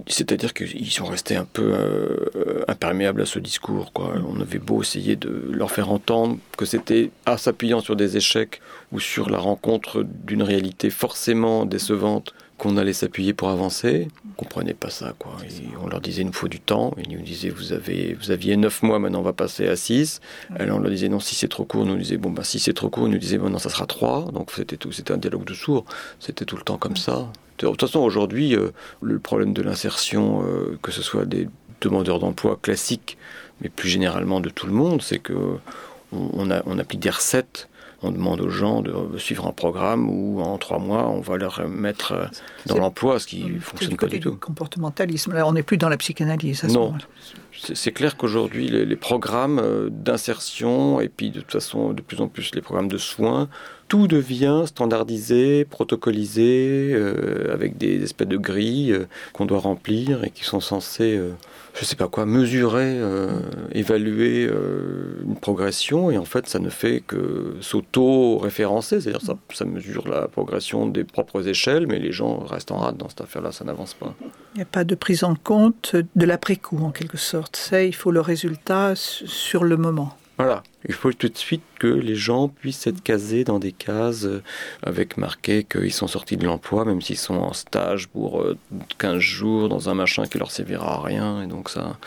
C'est-à-dire 0.07 0.53
qu'ils 0.53 0.91
sont 0.91 1.05
restés 1.05 1.35
un 1.35 1.45
peu 1.45 1.73
euh, 1.73 2.63
imperméables 2.67 3.21
à 3.21 3.25
ce 3.25 3.39
discours. 3.39 3.91
Quoi. 3.91 4.13
On 4.25 4.39
avait 4.39 4.59
beau 4.59 4.81
essayer 4.81 5.15
de 5.15 5.49
leur 5.51 5.71
faire 5.71 5.91
entendre 5.91 6.37
que 6.57 6.65
c'était 6.65 7.11
en 7.27 7.37
s'appuyant 7.37 7.81
sur 7.81 7.95
des 7.95 8.15
échecs 8.15 8.61
ou 8.91 8.99
sur 8.99 9.29
la 9.29 9.39
rencontre 9.39 10.03
d'une 10.03 10.43
réalité 10.43 10.89
forcément 10.89 11.65
décevante 11.65 12.33
qu'on 12.63 12.77
allait 12.77 12.93
s'appuyer 12.93 13.33
pour 13.33 13.49
avancer. 13.49 14.07
comprenaient 14.37 14.73
pas 14.73 14.89
ça. 14.89 15.13
Quoi. 15.19 15.35
on 15.83 15.87
leur 15.87 15.99
disait 15.99 16.21
il 16.21 16.27
nous 16.27 16.33
faut 16.33 16.47
du 16.47 16.61
temps. 16.61 16.95
Ils 16.97 17.13
nous 17.13 17.21
disaient 17.21 17.49
vous, 17.49 17.73
avez, 17.73 18.13
vous 18.13 18.31
aviez 18.31 18.55
9 18.55 18.83
mois, 18.83 18.99
maintenant 18.99 19.19
on 19.19 19.23
va 19.23 19.33
passer 19.33 19.67
à 19.67 19.75
6. 19.75 20.21
Alors 20.55 20.77
on 20.77 20.79
leur 20.79 20.89
disait 20.89 21.09
non, 21.09 21.19
si 21.19 21.35
c'est 21.35 21.49
trop 21.49 21.65
court, 21.65 21.85
nous 21.85 21.97
disait 21.97 22.15
bon, 22.15 22.29
bah, 22.29 22.45
si 22.45 22.59
c'est 22.59 22.73
trop 22.73 22.89
court, 22.89 23.07
ils 23.07 23.11
nous 23.11 23.17
disaient 23.17 23.37
bon, 23.37 23.49
non, 23.49 23.59
ça 23.59 23.69
sera 23.69 23.85
3. 23.85 24.31
Donc 24.31 24.51
c'était 24.55 24.77
tout, 24.77 24.93
c'était 24.93 25.11
un 25.11 25.17
dialogue 25.17 25.43
de 25.43 25.53
sourds. 25.53 25.83
C'était 26.21 26.45
tout 26.45 26.55
le 26.55 26.61
temps 26.61 26.77
comme 26.77 26.95
ça. 26.95 27.27
De 27.57 27.67
toute 27.67 27.81
façon, 27.81 27.99
aujourd'hui, 27.99 28.55
euh, 28.55 28.69
le 29.01 29.19
problème 29.19 29.53
de 29.53 29.61
l'insertion, 29.61 30.43
euh, 30.47 30.79
que 30.81 30.91
ce 30.91 31.01
soit 31.01 31.25
des 31.25 31.49
demandeurs 31.81 32.19
d'emploi 32.19 32.57
classiques, 32.61 33.17
mais 33.59 33.67
plus 33.67 33.89
généralement 33.89 34.39
de 34.39 34.49
tout 34.49 34.67
le 34.67 34.73
monde, 34.73 35.01
c'est 35.01 35.19
que 35.19 35.57
on, 36.13 36.49
a, 36.49 36.61
on 36.65 36.79
applique 36.79 37.01
des 37.01 37.09
recettes 37.09 37.67
on 38.03 38.11
demande 38.11 38.41
aux 38.41 38.49
gens 38.49 38.81
de 38.81 39.17
suivre 39.17 39.47
un 39.47 39.51
programme 39.51 40.09
où 40.09 40.41
en 40.41 40.57
trois 40.57 40.79
mois 40.79 41.07
on 41.07 41.21
va 41.21 41.37
leur 41.37 41.67
mettre 41.67 42.11
euh, 42.11 42.25
dans 42.65 42.77
l'emploi, 42.77 43.19
ce 43.19 43.27
qui 43.27 43.45
ne 43.45 43.59
fonctionne 43.59 43.95
pas 43.95 44.07
du 44.07 44.19
tout. 44.19 44.35
Comportementalisme, 44.35 45.33
là 45.33 45.47
on 45.47 45.53
n'est 45.53 45.63
plus 45.63 45.77
dans 45.77 45.89
la 45.89 45.97
psychanalyse. 45.97 46.63
À 46.65 46.69
ce 46.69 46.73
non, 46.73 46.93
c'est 47.55 47.91
clair 47.91 48.17
qu'aujourd'hui 48.17 48.67
les, 48.67 48.95
programmes 48.95 49.89
d'insertion 49.89 50.99
et 50.99 51.09
puis 51.09 51.29
de 51.29 51.39
toute 51.41 51.51
façon 51.51 51.93
de 51.93 52.01
plus 52.01 52.21
en 52.21 52.27
plus 52.27 52.53
les 52.55 52.61
programmes 52.61 52.87
de 52.87 52.97
soins, 52.97 53.49
tout 53.87 54.07
devient 54.07 54.63
standardisé, 54.65 55.65
protocolisé, 55.65 56.95
avec 57.51 57.77
des 57.77 58.01
espèces 58.03 58.27
de 58.27 58.37
grilles 58.37 58.97
qu'on 59.33 59.45
doit 59.45 59.59
remplir 59.59 60.23
et 60.23 60.29
qui 60.29 60.43
sont 60.43 60.59
censées 60.59 61.19
je 61.73 61.85
sais 61.85 61.95
pas 61.95 62.07
quoi, 62.07 62.25
mesurer, 62.25 62.99
euh, 62.99 63.39
évaluer 63.71 64.47
euh, 64.47 65.23
une 65.25 65.35
progression, 65.35 66.11
et 66.11 66.17
en 66.17 66.25
fait, 66.25 66.47
ça 66.47 66.59
ne 66.59 66.69
fait 66.69 67.01
que 67.01 67.55
s'auto-référencer, 67.61 69.01
c'est-à-dire 69.01 69.21
ça, 69.21 69.37
ça 69.53 69.65
mesure 69.65 70.07
la 70.07 70.27
progression 70.27 70.85
des 70.85 71.03
propres 71.03 71.47
échelles, 71.47 71.87
mais 71.87 71.97
les 71.97 72.11
gens 72.11 72.39
restent 72.39 72.71
en 72.71 72.77
rade 72.77 72.97
dans 72.97 73.09
cette 73.09 73.21
affaire-là, 73.21 73.51
ça 73.51 73.65
n'avance 73.65 73.95
pas. 73.95 74.13
Il 74.53 74.57
n'y 74.57 74.61
a 74.61 74.65
pas 74.65 74.83
de 74.83 74.93
prise 74.93 75.23
en 75.23 75.33
compte 75.35 75.95
de 75.95 76.25
l'après-coup, 76.25 76.77
en 76.83 76.91
quelque 76.91 77.17
sorte. 77.17 77.42
Il 77.71 77.95
faut 77.95 78.11
le 78.11 78.21
résultat 78.21 78.93
sur 78.95 79.63
le 79.63 79.77
moment. 79.77 80.17
Voilà, 80.39 80.63
il 80.89 80.95
faut 80.95 81.13
tout 81.13 81.29
de 81.29 81.37
suite 81.37 81.61
que 81.79 81.87
les 81.87 82.15
gens 82.15 82.47
puissent 82.47 82.87
être 82.87 83.03
casés 83.03 83.43
dans 83.43 83.59
des 83.59 83.71
cases 83.71 84.25
euh, 84.25 84.41
avec 84.81 85.17
marqué 85.17 85.63
qu'ils 85.63 85.93
sont 85.93 86.07
sortis 86.07 86.37
de 86.37 86.45
l'emploi, 86.45 86.85
même 86.85 87.01
s'ils 87.01 87.19
sont 87.19 87.35
en 87.35 87.53
stage 87.53 88.07
pour 88.07 88.43
15 88.97 89.15
euh, 89.15 89.19
jours 89.19 89.69
dans 89.69 89.89
un 89.89 89.93
machin 89.93 90.25
qui 90.25 90.39
leur 90.39 90.49
servira 90.49 90.95
à 90.95 91.01
rien. 91.01 91.43
Et 91.43 91.47
donc 91.47 91.69
ça, 91.69 91.97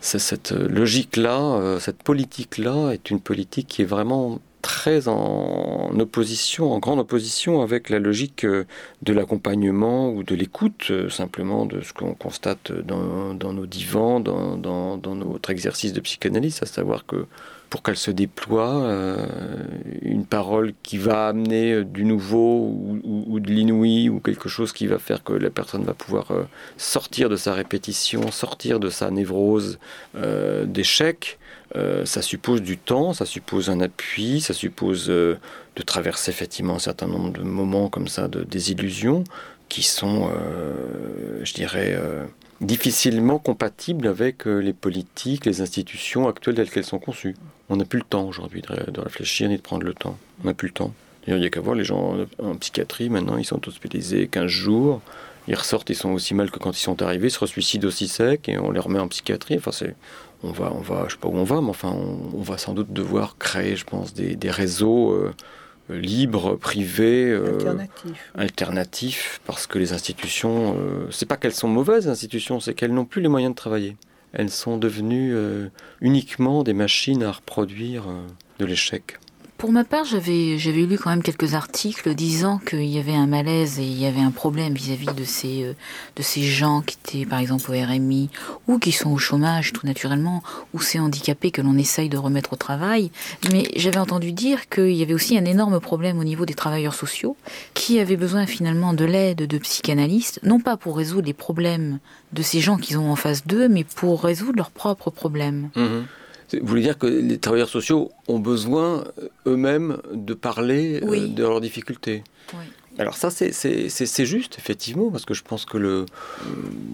c'est 0.00 0.20
cette 0.20 0.52
euh, 0.52 0.68
logique-là, 0.68 1.78
cette 1.80 2.04
politique-là 2.04 2.92
est 2.92 3.10
une 3.10 3.20
politique 3.20 3.66
qui 3.66 3.82
est 3.82 3.86
vraiment 3.86 4.40
très 4.62 5.08
en 5.08 5.90
opposition, 5.98 6.72
en 6.72 6.78
grande 6.78 7.00
opposition 7.00 7.62
avec 7.62 7.90
la 7.90 7.98
logique 7.98 8.46
de 8.46 9.12
l'accompagnement 9.12 10.10
ou 10.10 10.22
de 10.22 10.34
l'écoute, 10.34 10.92
simplement 11.10 11.66
de 11.66 11.80
ce 11.82 11.92
qu'on 11.92 12.14
constate 12.14 12.72
dans, 12.72 13.34
nos 13.34 13.66
divans, 13.66 14.20
dans, 14.20 14.96
notre 14.96 15.50
exercice 15.50 15.92
de 15.92 16.00
psychanalyse, 16.00 16.60
à 16.62 16.66
savoir 16.66 17.04
que 17.06 17.26
pour 17.72 17.82
qu'elle 17.82 17.96
se 17.96 18.10
déploie, 18.10 18.82
euh, 18.82 19.26
une 20.02 20.26
parole 20.26 20.74
qui 20.82 20.98
va 20.98 21.28
amener 21.28 21.72
euh, 21.72 21.84
du 21.86 22.04
nouveau 22.04 22.68
ou, 23.02 23.40
de 23.40 23.50
l'inouï 23.50 24.10
ou 24.10 24.20
quelque 24.20 24.50
chose 24.50 24.74
qui 24.74 24.86
va 24.86 24.98
faire 24.98 25.24
que 25.24 25.32
la 25.32 25.48
personne 25.48 25.82
va 25.82 25.94
pouvoir 25.94 26.32
euh, 26.32 26.42
sortir 26.76 27.30
de 27.30 27.36
sa 27.36 27.54
répétition, 27.54 28.30
sortir 28.30 28.78
de 28.78 28.90
sa 28.90 29.10
névrose 29.10 29.78
d'échec. 30.66 31.38
Ça 32.04 32.22
suppose 32.22 32.62
du 32.62 32.76
temps, 32.76 33.12
ça 33.12 33.24
suppose 33.24 33.70
un 33.70 33.80
appui, 33.80 34.40
ça 34.40 34.54
suppose 34.54 35.06
de 35.06 35.38
traverser 35.86 36.30
effectivement 36.30 36.74
un 36.74 36.78
certain 36.80 37.06
nombre 37.06 37.32
de 37.32 37.42
moments 37.42 37.88
comme 37.88 38.08
ça 38.08 38.28
de 38.28 38.42
désillusion 38.42 39.24
qui 39.68 39.82
sont, 39.82 40.30
je 41.42 41.54
dirais, 41.54 41.98
difficilement 42.60 43.38
compatibles 43.38 44.06
avec 44.06 44.44
les 44.44 44.72
politiques, 44.72 45.46
les 45.46 45.60
institutions 45.60 46.28
actuelles 46.28 46.56
telles 46.56 46.70
qu'elles 46.70 46.84
sont 46.84 46.98
conçues. 46.98 47.34
On 47.68 47.76
n'a 47.76 47.84
plus 47.84 47.98
le 47.98 48.04
temps 48.04 48.24
aujourd'hui 48.24 48.62
de, 48.62 49.00
réfléchir 49.00 49.48
ni 49.48 49.56
de 49.56 49.62
prendre 49.62 49.84
le 49.84 49.94
temps. 49.94 50.18
On 50.42 50.46
n'a 50.46 50.54
plus 50.54 50.68
le 50.68 50.74
temps. 50.74 50.92
Il 51.26 51.36
n'y 51.36 51.46
a 51.46 51.50
qu'à 51.50 51.60
voir 51.60 51.74
les 51.74 51.84
gens 51.84 52.16
en 52.38 52.56
psychiatrie, 52.56 53.08
maintenant, 53.08 53.36
ils 53.36 53.44
sont 53.44 53.66
hospitalisés 53.68 54.28
15 54.28 54.46
jours. 54.46 55.00
Ils 55.48 55.54
ressortent, 55.54 55.90
ils 55.90 55.96
sont 55.96 56.10
aussi 56.10 56.34
mal 56.34 56.50
que 56.50 56.58
quand 56.58 56.76
ils 56.76 56.82
sont 56.82 57.02
arrivés, 57.02 57.28
ils 57.28 57.32
se 57.32 57.38
resuicident 57.38 57.88
aussi 57.88 58.08
sec 58.08 58.48
et 58.48 58.58
on 58.58 58.70
les 58.70 58.78
remet 58.78 58.98
en 58.98 59.08
psychiatrie. 59.08 59.56
Enfin, 59.56 59.72
c'est, 59.72 59.96
on 60.42 60.50
va, 60.50 60.72
on 60.72 60.80
va, 60.80 61.04
je 61.08 61.12
sais 61.12 61.18
pas 61.18 61.28
où 61.28 61.36
on 61.36 61.44
va, 61.44 61.60
mais 61.60 61.70
enfin, 61.70 61.92
on, 61.92 62.42
va 62.42 62.58
sans 62.58 62.74
doute 62.74 62.92
devoir 62.92 63.36
créer, 63.38 63.76
je 63.76 63.84
pense, 63.84 64.14
des, 64.14 64.50
réseaux 64.50 65.12
euh, 65.12 65.32
libres, 65.88 66.56
privés, 66.56 67.30
euh, 67.30 67.76
alternatifs. 68.34 69.40
parce 69.46 69.66
que 69.66 69.78
les 69.78 69.92
institutions, 69.92 70.76
euh, 70.78 71.06
c'est 71.10 71.26
pas 71.26 71.36
qu'elles 71.36 71.54
sont 71.54 71.68
mauvaises, 71.68 72.06
les 72.06 72.12
institutions, 72.12 72.60
c'est 72.60 72.74
qu'elles 72.74 72.94
n'ont 72.94 73.04
plus 73.04 73.22
les 73.22 73.28
moyens 73.28 73.52
de 73.52 73.56
travailler 73.56 73.96
elles 74.32 74.50
sont 74.50 74.78
devenues 74.78 75.34
euh, 75.34 75.68
uniquement 76.00 76.62
des 76.62 76.72
machines 76.72 77.22
à 77.22 77.32
reproduire 77.32 78.04
de 78.58 78.64
l'échec. 78.64 79.18
Pour 79.62 79.70
ma 79.70 79.84
part, 79.84 80.04
j'avais 80.04 80.58
j'avais 80.58 80.86
lu 80.86 80.98
quand 80.98 81.10
même 81.10 81.22
quelques 81.22 81.54
articles 81.54 82.16
disant 82.16 82.58
qu'il 82.58 82.82
y 82.82 82.98
avait 82.98 83.14
un 83.14 83.28
malaise 83.28 83.78
et 83.78 83.84
il 83.84 83.96
y 83.96 84.06
avait 84.06 84.20
un 84.20 84.32
problème 84.32 84.74
vis-à-vis 84.74 85.14
de 85.14 85.22
ces 85.22 85.62
euh, 85.62 85.74
de 86.16 86.22
ces 86.24 86.42
gens 86.42 86.80
qui 86.80 86.96
étaient 86.96 87.26
par 87.26 87.38
exemple 87.38 87.70
au 87.70 87.74
RMI 87.74 88.28
ou 88.66 88.80
qui 88.80 88.90
sont 88.90 89.12
au 89.12 89.18
chômage 89.18 89.72
tout 89.72 89.86
naturellement 89.86 90.42
ou 90.74 90.80
ces 90.80 90.98
handicapés 90.98 91.52
que 91.52 91.62
l'on 91.62 91.78
essaye 91.78 92.08
de 92.08 92.18
remettre 92.18 92.54
au 92.54 92.56
travail. 92.56 93.12
Mais 93.52 93.68
j'avais 93.76 93.98
entendu 93.98 94.32
dire 94.32 94.68
qu'il 94.68 94.96
y 94.96 95.02
avait 95.02 95.14
aussi 95.14 95.38
un 95.38 95.44
énorme 95.44 95.78
problème 95.78 96.18
au 96.18 96.24
niveau 96.24 96.44
des 96.44 96.54
travailleurs 96.54 96.94
sociaux 96.94 97.36
qui 97.72 98.00
avaient 98.00 98.16
besoin 98.16 98.46
finalement 98.46 98.94
de 98.94 99.04
l'aide 99.04 99.46
de 99.46 99.58
psychanalystes, 99.58 100.40
non 100.42 100.58
pas 100.58 100.76
pour 100.76 100.96
résoudre 100.96 101.26
les 101.26 101.34
problèmes 101.34 102.00
de 102.32 102.42
ces 102.42 102.58
gens 102.58 102.78
qu'ils 102.78 102.98
ont 102.98 103.12
en 103.12 103.16
face 103.16 103.46
d'eux, 103.46 103.68
mais 103.68 103.84
pour 103.84 104.24
résoudre 104.24 104.56
leurs 104.56 104.72
propres 104.72 105.10
problèmes. 105.10 105.70
Mmh 105.76 106.00
vous 106.60 106.66
voulez 106.66 106.82
dire 106.82 106.98
que 106.98 107.06
les 107.06 107.38
travailleurs 107.38 107.68
sociaux 107.68 108.10
ont 108.28 108.38
besoin 108.38 109.04
euh, 109.18 109.28
eux-mêmes 109.46 109.98
de 110.12 110.34
parler 110.34 111.00
euh, 111.02 111.28
de 111.28 111.42
leurs 111.42 111.60
difficultés 111.60 112.22
oui. 112.54 112.64
Alors 112.98 113.16
ça, 113.16 113.30
c'est 113.30 114.26
juste, 114.26 114.58
effectivement, 114.58 115.10
parce 115.10 115.24
que 115.24 115.32
je 115.32 115.42
pense 115.42 115.64
que 115.64 115.78
le, 115.78 116.04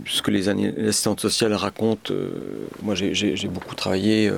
ce 0.06 0.22
que 0.22 0.30
les 0.30 0.48
assistantes 0.48 1.18
sociales 1.18 1.52
racontent, 1.54 2.14
euh, 2.14 2.30
moi 2.84 2.94
j'ai 2.94 3.48
beaucoup 3.48 3.74
travaillé 3.74 4.30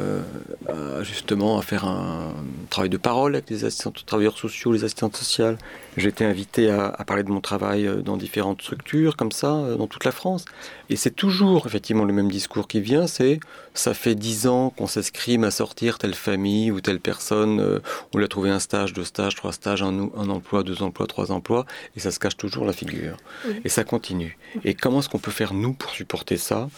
justement 1.02 1.58
à 1.58 1.62
faire 1.62 1.84
un 1.84 2.32
travail 2.70 2.88
de 2.88 2.96
parole 2.96 3.34
avec 3.34 3.50
les 3.50 3.66
assistants 3.66 3.92
travailleurs 4.06 4.38
sociaux, 4.38 4.72
les 4.72 4.84
assistantes 4.84 5.16
sociales. 5.16 5.58
J'ai 5.96 6.08
été 6.08 6.24
invité 6.24 6.70
à, 6.70 6.90
parler 7.04 7.24
de 7.24 7.30
mon 7.30 7.40
travail 7.40 7.86
euh, 7.86 7.96
dans 7.96 8.16
différentes 8.16 8.62
structures, 8.62 9.16
comme 9.16 9.32
ça, 9.32 9.54
euh, 9.54 9.76
dans 9.76 9.88
toute 9.88 10.04
la 10.04 10.12
France. 10.12 10.44
Et 10.88 10.96
c'est 10.96 11.10
toujours 11.10 11.66
effectivement 11.66 12.04
le 12.04 12.12
même 12.12 12.30
discours 12.30 12.68
qui 12.68 12.80
vient, 12.80 13.06
c'est 13.06 13.40
ça 13.74 13.94
fait 13.94 14.14
dix 14.14 14.46
ans 14.46 14.70
qu'on 14.70 14.86
s'escrime 14.86 15.44
à 15.44 15.50
sortir 15.50 15.98
telle 15.98 16.14
famille 16.14 16.70
ou 16.70 16.80
telle 16.80 17.00
personne, 17.00 17.60
euh, 17.60 17.80
on 18.14 18.18
lui 18.18 18.24
a 18.24 18.28
trouvé 18.28 18.50
un 18.50 18.60
stage, 18.60 18.92
deux 18.92 19.04
stages, 19.04 19.34
trois 19.34 19.52
stages, 19.52 19.82
un, 19.82 19.98
emploi, 20.28 20.62
deux 20.62 20.82
emplois, 20.82 21.06
trois 21.06 21.32
emplois, 21.32 21.66
et 21.96 22.00
ça 22.00 22.10
se 22.10 22.18
cache 22.18 22.36
toujours 22.36 22.64
la 22.64 22.72
figure. 22.72 23.16
Et 23.64 23.68
ça 23.68 23.84
continue. 23.84 24.38
Et 24.64 24.74
comment 24.74 25.00
est-ce 25.00 25.08
qu'on 25.08 25.18
peut 25.18 25.30
faire 25.30 25.54
nous 25.54 25.72
pour 25.72 25.90
supporter 25.90 26.36
ça? 26.36 26.68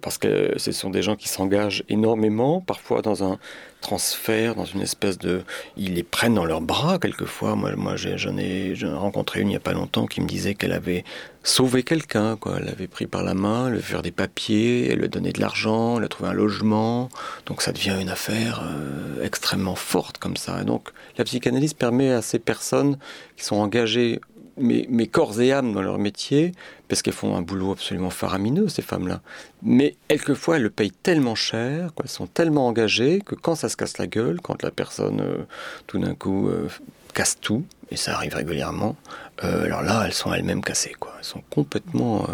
Parce 0.00 0.18
que 0.18 0.54
ce 0.56 0.72
sont 0.72 0.90
des 0.90 1.02
gens 1.02 1.16
qui 1.16 1.28
s'engagent 1.28 1.84
énormément, 1.88 2.60
parfois 2.60 3.02
dans 3.02 3.24
un 3.24 3.38
transfert, 3.82 4.54
dans 4.54 4.64
une 4.64 4.80
espèce 4.80 5.18
de... 5.18 5.42
Ils 5.76 5.94
les 5.94 6.02
prennent 6.02 6.34
dans 6.34 6.46
leurs 6.46 6.62
bras 6.62 6.98
quelquefois. 6.98 7.54
Moi, 7.54 7.76
moi 7.76 7.96
j'en 7.96 8.36
ai 8.38 8.74
rencontré 8.82 9.40
une 9.40 9.48
il 9.48 9.50
n'y 9.50 9.56
a 9.56 9.60
pas 9.60 9.74
longtemps 9.74 10.06
qui 10.06 10.22
me 10.22 10.26
disait 10.26 10.54
qu'elle 10.54 10.72
avait 10.72 11.04
sauvé 11.42 11.82
quelqu'un. 11.82 12.38
Elle 12.56 12.64
l'avait 12.64 12.86
pris 12.86 13.06
par 13.06 13.22
la 13.22 13.34
main, 13.34 13.68
elle 13.68 13.74
lui 13.74 13.82
faire 13.82 14.02
des 14.02 14.10
papiers, 14.10 14.88
elle 14.90 15.00
lui 15.00 15.08
donné 15.08 15.32
de 15.32 15.40
l'argent, 15.40 15.98
elle 15.98 16.04
a 16.04 16.08
trouvé 16.08 16.30
un 16.30 16.32
logement. 16.32 17.08
Donc 17.46 17.60
ça 17.60 17.72
devient 17.72 17.96
une 18.00 18.08
affaire 18.08 18.62
euh, 18.64 19.22
extrêmement 19.24 19.74
forte 19.74 20.18
comme 20.18 20.36
ça. 20.36 20.62
Et 20.62 20.64
donc 20.64 20.88
la 21.18 21.24
psychanalyse 21.24 21.74
permet 21.74 22.12
à 22.12 22.22
ces 22.22 22.38
personnes 22.38 22.96
qui 23.36 23.44
sont 23.44 23.56
engagées 23.56 24.20
mais, 24.56 25.06
corps 25.06 25.40
et 25.40 25.52
âme 25.52 25.72
dans 25.72 25.82
leur 25.82 25.98
métier, 25.98 26.52
parce 26.88 27.02
qu'elles 27.02 27.14
font 27.14 27.36
un 27.36 27.42
boulot 27.42 27.72
absolument 27.72 28.10
faramineux, 28.10 28.68
ces 28.68 28.82
femmes-là. 28.82 29.20
Mais 29.62 29.96
quelquefois, 30.08 30.56
elles 30.56 30.62
le 30.62 30.70
payent 30.70 30.92
tellement 30.92 31.34
cher, 31.34 31.90
elles 32.02 32.08
sont 32.08 32.26
tellement 32.26 32.66
engagées, 32.66 33.20
que 33.24 33.34
quand 33.34 33.54
ça 33.54 33.68
se 33.68 33.76
casse 33.76 33.98
la 33.98 34.06
gueule, 34.06 34.40
quand 34.40 34.62
la 34.62 34.70
personne, 34.70 35.20
euh, 35.20 35.44
tout 35.86 35.98
d'un 35.98 36.14
coup, 36.14 36.48
euh, 36.48 36.68
casse 37.14 37.38
tout, 37.40 37.64
et 37.90 37.96
ça 37.96 38.14
arrive 38.14 38.34
régulièrement, 38.34 38.96
euh, 39.44 39.64
alors 39.64 39.82
là, 39.82 40.04
elles 40.06 40.12
sont 40.12 40.32
elles-mêmes 40.32 40.62
cassées. 40.62 40.94
Quoi. 40.98 41.12
Elles 41.18 41.24
sont 41.24 41.42
complètement 41.50 42.26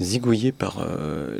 zigouillées 0.00 0.52
par 0.52 0.86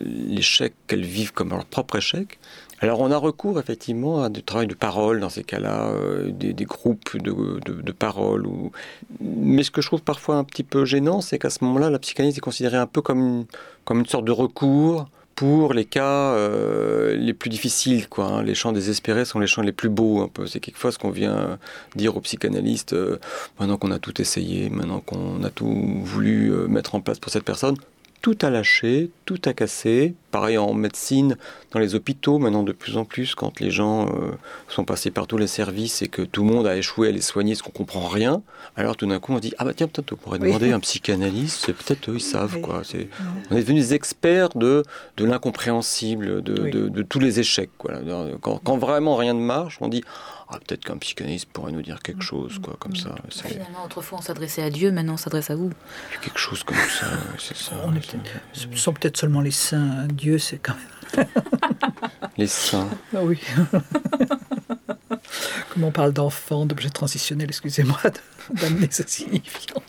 l'échec 0.05 0.75
qu'elles 0.87 1.05
vivent 1.05 1.33
comme 1.33 1.51
leur 1.51 1.65
propre 1.65 1.97
échec. 1.97 2.39
Alors 2.81 3.01
on 3.01 3.11
a 3.11 3.17
recours 3.17 3.61
effectivement 3.61 4.23
à 4.23 4.31
du 4.31 4.43
travail 4.43 4.67
de 4.67 4.75
parole 4.75 5.21
dans 5.21 5.29
ces 5.29 5.45
cas-là, 5.45 5.93
des, 6.29 6.65
groupes 6.65 7.17
de, 7.17 7.93
parole. 7.93 8.47
Ou... 8.47 8.73
Mais 9.21 9.63
ce 9.63 9.71
que 9.71 9.83
je 9.83 9.87
trouve 9.87 10.03
parfois 10.03 10.37
un 10.37 10.45
petit 10.45 10.63
peu 10.63 10.85
gênant, 10.85 11.21
c'est 11.21 11.39
qu'à 11.39 11.51
ce 11.51 11.63
moment-là, 11.65 11.91
la 11.91 11.99
psychanalyse 11.99 12.39
est 12.39 12.41
considérée 12.41 12.79
un 12.79 12.87
peu 12.87 13.03
comme 13.03 13.45
comme 13.85 14.01
une 14.01 14.07
sorte 14.07 14.25
de 14.25 14.33
recours 14.33 15.07
pour 15.41 15.73
les 15.73 15.87
cas 15.87 16.35
euh, 16.35 17.17
les 17.17 17.33
plus 17.33 17.49
difficiles. 17.49 18.11
Quoi, 18.11 18.27
hein. 18.27 18.43
Les 18.43 18.55
chants 18.55 18.73
désespérés 18.73 19.25
sont 19.25 19.39
les 19.39 19.47
chants 19.47 19.63
les 19.63 19.73
plus 19.73 19.89
beaux. 19.89 20.21
Un 20.21 20.29
peu. 20.29 20.47
C'est 20.47 20.61
quelquefois 20.61 20.93
ce 20.93 20.99
qu'on 20.99 21.11
vient 21.11 21.59
dire 21.97 22.15
aux 22.15 22.21
psychanalystes, 22.21 22.93
euh, 22.93 23.19
maintenant 23.59 23.79
qu'on 23.79 23.91
a 23.91 23.99
tout 23.99 24.21
essayé, 24.21 24.69
maintenant 24.69 25.01
qu'on 25.01 25.43
a 25.43 25.49
tout 25.49 26.03
voulu 26.05 26.53
euh, 26.53 26.67
mettre 26.69 26.95
en 26.95 27.01
place 27.01 27.19
pour 27.19 27.33
cette 27.33 27.45
personne, 27.45 27.75
tout 28.21 28.37
a 28.43 28.51
lâché, 28.51 29.09
tout 29.25 29.41
a 29.47 29.55
cassé. 29.55 30.15
Pareil 30.31 30.59
en 30.59 30.75
médecine, 30.75 31.37
dans 31.73 31.81
les 31.81 31.95
hôpitaux, 31.95 32.39
maintenant 32.39 32.63
de 32.63 32.73
plus 32.73 32.97
en 32.97 33.05
plus, 33.05 33.35
quand 33.35 33.61
les 33.61 33.71
gens 33.71 34.07
euh, 34.07 34.31
sont 34.69 34.85
passés 34.85 35.11
par 35.11 35.27
tous 35.27 35.39
les 35.39 35.47
services 35.47 36.03
et 36.03 36.09
que 36.09 36.23
tout 36.23 36.45
le 36.45 36.53
monde 36.53 36.67
a 36.67 36.77
échoué 36.77 37.09
à 37.09 37.11
les 37.11 37.21
soigner, 37.21 37.55
ce 37.55 37.63
qu'on 37.63 37.71
comprend 37.71 38.07
rien, 38.07 38.43
alors 38.77 38.97
tout 38.97 39.07
d'un 39.07 39.19
coup 39.19 39.33
on 39.33 39.39
dit 39.39 39.53
ah 39.59 39.65
bah 39.65 39.73
tiens 39.75 39.89
peut-être 39.89 40.13
on 40.13 40.17
pourrait 40.17 40.39
demander 40.39 40.73
un 40.73 40.81
psychanalyste, 40.81 41.73
peut-être 41.73 42.11
eux 42.11 42.17
ils 42.17 42.21
savent 42.21 42.61
quoi. 42.61 42.83
on 43.51 43.57
est 43.57 43.61
devenus 43.61 43.89
des 43.89 43.95
experts 43.95 44.51
de 44.51 44.85
de 45.17 45.25
l'incompréhensible, 45.25 46.43
de, 46.43 47.03
tous 47.03 47.21
les 47.21 47.41
échecs. 47.41 47.71
Quoi. 47.79 47.95
Quand, 48.41 48.59
quand 48.63 48.79
vraiment 48.79 49.17
rien 49.17 49.35
ne 49.35 49.41
marche, 49.41 49.79
on 49.81 49.89
dit 49.89 50.03
ah, 50.53 50.59
peut-être 50.67 50.85
qu'un 50.85 50.99
psychanalyste 50.99 51.49
pourrait 51.53 51.71
nous 51.71 51.83
dire 51.83 52.01
quelque 52.03 52.23
chose, 52.25 52.59
quoi, 52.59 52.75
comme 52.81 52.97
ça. 52.97 53.15
Finalement, 53.31 53.85
autrefois, 53.85 54.19
on 54.19 54.23
s'adressait 54.23 54.63
à 54.63 54.71
Dieu, 54.71 54.91
maintenant, 54.91 55.13
on 55.13 55.17
s'adresse 55.17 55.49
à 55.51 55.55
vous. 55.55 55.71
Quelque 56.23 56.41
chose 56.41 56.65
comme 56.65 56.77
ça, 56.77 57.07
c'est 57.39 57.57
ça. 57.57 57.77
ce 58.53 58.67
sont 58.75 58.93
peut-être 58.93 59.17
seulement 59.17 59.43
les 59.43 59.53
saints. 59.53 60.09
Dieu, 60.21 60.39
c'est 60.39 60.59
quand 60.59 60.75
même. 60.75 61.27
les 62.37 62.47
saints. 62.47 62.91
Ah 63.15 63.23
oui. 63.23 63.41
Comme 65.71 65.85
on 65.85 65.91
parle 65.91 66.13
d'enfants, 66.13 66.67
d'objets 66.67 66.91
transitionnels, 66.91 67.49
excusez-moi 67.49 67.99
d'amener 68.51 68.89
ce 68.91 69.03
signifiant. 69.07 69.83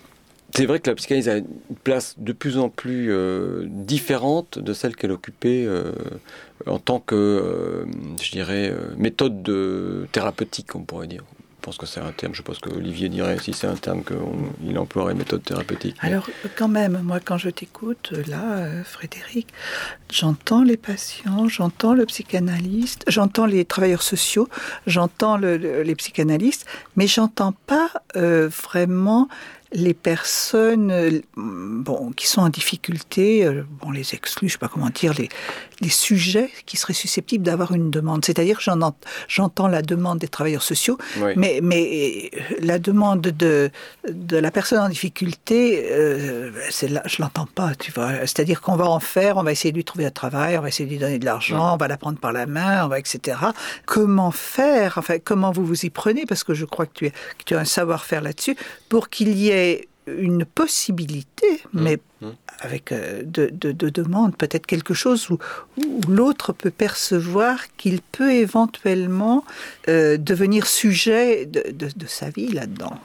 C'est 0.56 0.66
vrai 0.66 0.80
que 0.80 0.90
la 0.90 0.96
psychanalyse 0.96 1.28
a 1.28 1.38
une 1.38 1.76
place 1.84 2.16
de 2.18 2.32
plus 2.32 2.58
en 2.58 2.70
plus 2.70 3.12
euh, 3.12 3.66
différente 3.68 4.58
de 4.58 4.74
celle 4.74 4.96
qu'elle 4.96 5.12
occupait 5.12 5.66
euh, 5.66 5.92
en 6.66 6.80
tant 6.80 7.00
que, 7.00 7.16
euh, 7.16 7.86
je 8.22 8.32
dirais, 8.32 8.74
méthode 8.98 9.44
de 9.44 10.08
thérapeutique, 10.12 10.76
on 10.76 10.84
pourrait 10.84 11.08
dire. 11.08 11.24
Je 11.62 11.66
pense 11.68 11.78
que 11.78 11.86
c'est 11.86 12.00
un 12.00 12.12
terme, 12.12 12.34
je 12.34 12.42
pense 12.42 12.58
que 12.58 12.72
Olivier 12.72 13.08
dirait 13.08 13.38
si 13.38 13.54
c'est 13.54 13.68
un 13.68 13.76
terme 13.76 14.04
qu'il 14.04 14.80
emploierait, 14.80 15.14
méthode 15.14 15.44
thérapeutique. 15.44 15.96
Alors, 16.00 16.28
quand 16.56 16.68
même, 16.68 17.00
moi, 17.04 17.20
quand 17.20 17.38
je 17.38 17.52
t'écoute, 17.52 18.14
là, 18.28 18.84
Frédéric, 18.84 19.48
j'entends 20.10 20.64
les 20.64 20.76
patients, 20.76 21.48
j'entends 21.48 21.94
le 21.94 22.08
psychanalyste, 22.08 23.04
j'entends 23.08 23.46
les 23.46 23.64
travailleurs 23.64 24.02
sociaux, 24.02 24.50
j'entends 24.88 25.38
les 25.38 25.96
psychanalystes, 25.96 26.66
mais 26.96 27.06
j'entends 27.06 27.54
pas 27.68 27.92
vraiment 28.16 29.30
les 29.74 29.94
personnes 29.94 30.92
euh, 30.92 31.22
bon, 31.36 32.12
qui 32.12 32.28
sont 32.28 32.42
en 32.42 32.50
difficulté, 32.50 33.46
euh, 33.46 33.64
on 33.82 33.92
les 33.92 34.14
exclut, 34.14 34.50
je 34.50 34.54
sais 34.54 34.60
pas 34.60 34.68
comment 34.68 34.90
dire, 34.90 35.14
les, 35.14 35.30
les 35.82 35.90
sujets 35.90 36.50
qui 36.66 36.78
seraient 36.78 36.94
susceptibles 36.94 37.44
d'avoir 37.44 37.74
une 37.74 37.90
demande. 37.90 38.24
C'est-à-dire 38.24 38.60
que 38.60 38.64
j'entends 39.28 39.68
la 39.68 39.82
demande 39.82 40.20
des 40.20 40.28
travailleurs 40.28 40.62
sociaux, 40.62 40.98
mais, 41.36 41.60
mais 41.62 42.30
euh, 42.34 42.40
la 42.62 42.80
demande 42.80 43.22
de, 43.22 43.72
de 44.08 44.38
la 44.38 44.52
personne 44.52 44.80
en 44.80 44.90
difficulté, 44.90 45.88
euh, 45.92 46.52
là, 46.90 47.02
je 47.06 47.22
l'entends 47.22 47.48
pas, 47.48 47.74
tu 47.76 47.92
vois. 47.92 48.12
C'est-à-dire 48.22 48.62
qu'on 48.62 48.76
va 48.76 48.86
en 48.86 49.00
faire, 49.00 49.38
on 49.38 49.44
va 49.44 49.52
essayer 49.52 49.72
de 49.72 49.78
lui 49.78 49.84
trouver 49.84 50.06
un 50.06 50.12
travail, 50.12 50.58
on 50.58 50.62
va 50.62 50.68
essayer 50.68 50.86
de 50.86 50.92
lui 50.92 51.00
donner 51.00 51.20
de 51.20 51.26
l'argent, 51.26 51.74
on 51.74 51.78
va 51.78 51.88
la 51.88 51.98
prendre 51.98 52.20
par 52.20 52.32
la 52.32 52.46
main, 52.46 52.86
on 52.86 52.88
va, 52.88 53.00
etc. 53.00 53.38
Comment 53.86 54.32
faire, 54.32 54.98
enfin, 54.98 55.18
comment 55.24 55.52
vous 55.52 55.66
vous 55.66 55.86
y 55.86 55.90
prenez, 55.90 56.26
parce 56.26 56.44
que 56.44 56.54
je 56.54 56.66
crois 56.66 56.86
que 56.86 56.94
tu, 56.94 57.10
que 57.10 57.44
tu 57.46 57.56
as 57.56 57.60
un 57.60 57.66
savoir-faire 57.66 58.22
là-dessus, 58.22 58.56
pour 58.88 59.10
qu'il 59.10 59.36
y 59.36 59.50
ait 59.50 59.88
une 60.08 60.46
possibilité, 60.46 61.62
mmh. 61.74 61.82
mais 61.82 61.98
mmh. 62.22 62.30
Avec 62.62 62.92
euh, 62.92 63.24
de, 63.26 63.50
de, 63.52 63.90
demandes, 63.90 64.36
peut-être 64.38 64.66
quelque 64.66 64.94
chose 64.94 65.30
où, 65.30 65.38
l'autre 66.08 66.54
peut 66.54 66.72
percevoir 66.72 67.60
qu'il 67.76 68.02
peut 68.02 68.32
éventuellement 68.32 69.44
euh, 69.88 70.18
devenir 70.18 70.68
sujet 70.68 71.46
de, 71.46 72.08
sa 72.08 72.30
vie 72.30 72.50
là-dedans. 72.50 72.96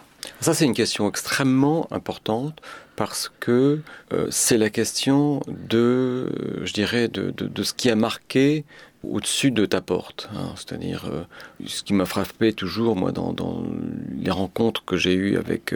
Ça, 0.40 0.54
c'est 0.54 0.64
une 0.64 0.74
question 0.74 1.08
extrêmement 1.08 1.86
importante 1.90 2.60
parce 2.96 3.30
que 3.40 3.80
euh, 4.12 4.26
c'est 4.30 4.58
la 4.58 4.70
question 4.70 5.40
de, 5.48 6.30
je 6.64 6.72
dirais, 6.72 7.08
de, 7.08 7.62
ce 7.62 7.72
qui 7.72 7.90
a 7.90 7.96
marqué 7.96 8.64
au-dessus 9.02 9.50
de 9.50 9.66
ta 9.66 9.80
porte. 9.80 10.28
Hein. 10.34 10.52
C'est-à-dire, 10.56 11.08
ce 11.64 11.82
qui 11.82 11.94
m'a 11.94 12.06
frappé 12.06 12.52
toujours, 12.52 12.96
moi, 12.96 13.12
dans, 13.12 13.64
les 14.18 14.30
rencontres 14.30 14.84
que 14.84 14.96
j'ai 14.96 15.14
eues 15.14 15.36
avec 15.36 15.74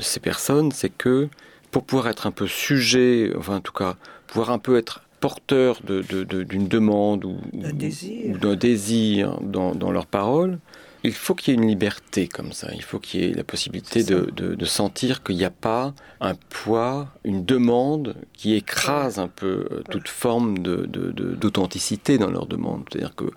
ces 0.00 0.20
personnes, 0.20 0.72
c'est 0.72 0.90
que 0.90 1.28
pour 1.70 1.84
pouvoir 1.84 2.08
être 2.08 2.26
un 2.26 2.30
peu 2.30 2.46
sujet, 2.46 3.32
enfin 3.36 3.56
en 3.56 3.60
tout 3.60 3.72
cas, 3.72 3.96
pouvoir 4.26 4.50
un 4.50 4.58
peu 4.58 4.76
être 4.76 5.02
porteur 5.20 5.80
d'une 5.82 6.04
de, 6.04 6.68
demande 6.68 7.24
ou 7.24 7.38
d'un 7.52 7.72
désir, 7.72 8.56
désir 8.56 9.40
dans, 9.40 9.74
dans 9.74 9.90
leurs 9.90 10.06
paroles, 10.06 10.58
il 11.04 11.12
faut 11.12 11.34
qu'il 11.34 11.54
y 11.54 11.56
ait 11.56 11.60
une 11.60 11.68
liberté 11.68 12.26
comme 12.26 12.52
ça. 12.52 12.68
Il 12.74 12.82
faut 12.82 12.98
qu'il 12.98 13.20
y 13.20 13.24
ait 13.24 13.32
la 13.32 13.44
possibilité 13.44 14.02
de, 14.02 14.30
de, 14.34 14.64
sentir 14.64 15.22
qu'il 15.22 15.36
n'y 15.36 15.44
a 15.44 15.50
pas 15.50 15.94
un 16.20 16.34
poids, 16.34 17.08
une 17.24 17.44
demande 17.44 18.16
qui 18.34 18.54
écrase 18.54 19.18
un 19.18 19.28
peu 19.28 19.68
euh, 19.70 19.82
toute 19.90 20.08
forme 20.08 20.58
d'authenticité 20.58 22.18
dans 22.18 22.30
leur 22.30 22.46
demande. 22.46 22.84
C'est-à-dire 22.90 23.14
qu'il 23.14 23.30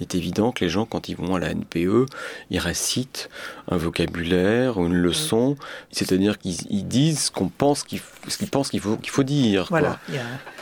est 0.00 0.14
évident 0.14 0.52
que 0.52 0.64
les 0.64 0.70
gens, 0.70 0.86
quand 0.86 1.08
ils 1.08 1.16
vont 1.16 1.34
à 1.34 1.40
la 1.40 1.52
NPE, 1.52 2.06
ils 2.50 2.58
récitent 2.58 3.28
un 3.68 3.76
vocabulaire 3.76 4.78
ou 4.78 4.86
une 4.86 4.94
leçon. 4.94 5.56
C'est-à-dire 5.90 6.38
qu'ils 6.38 6.86
disent 6.86 7.24
ce 7.24 7.30
qu'on 7.30 7.48
pense 7.48 7.82
qu'il 7.82 8.00
pensent 8.50 8.70
qu'il 8.70 8.80
faut, 8.80 8.96
qu'il 8.96 9.10
faut 9.10 9.24
dire. 9.24 9.66
Voilà. 9.70 9.98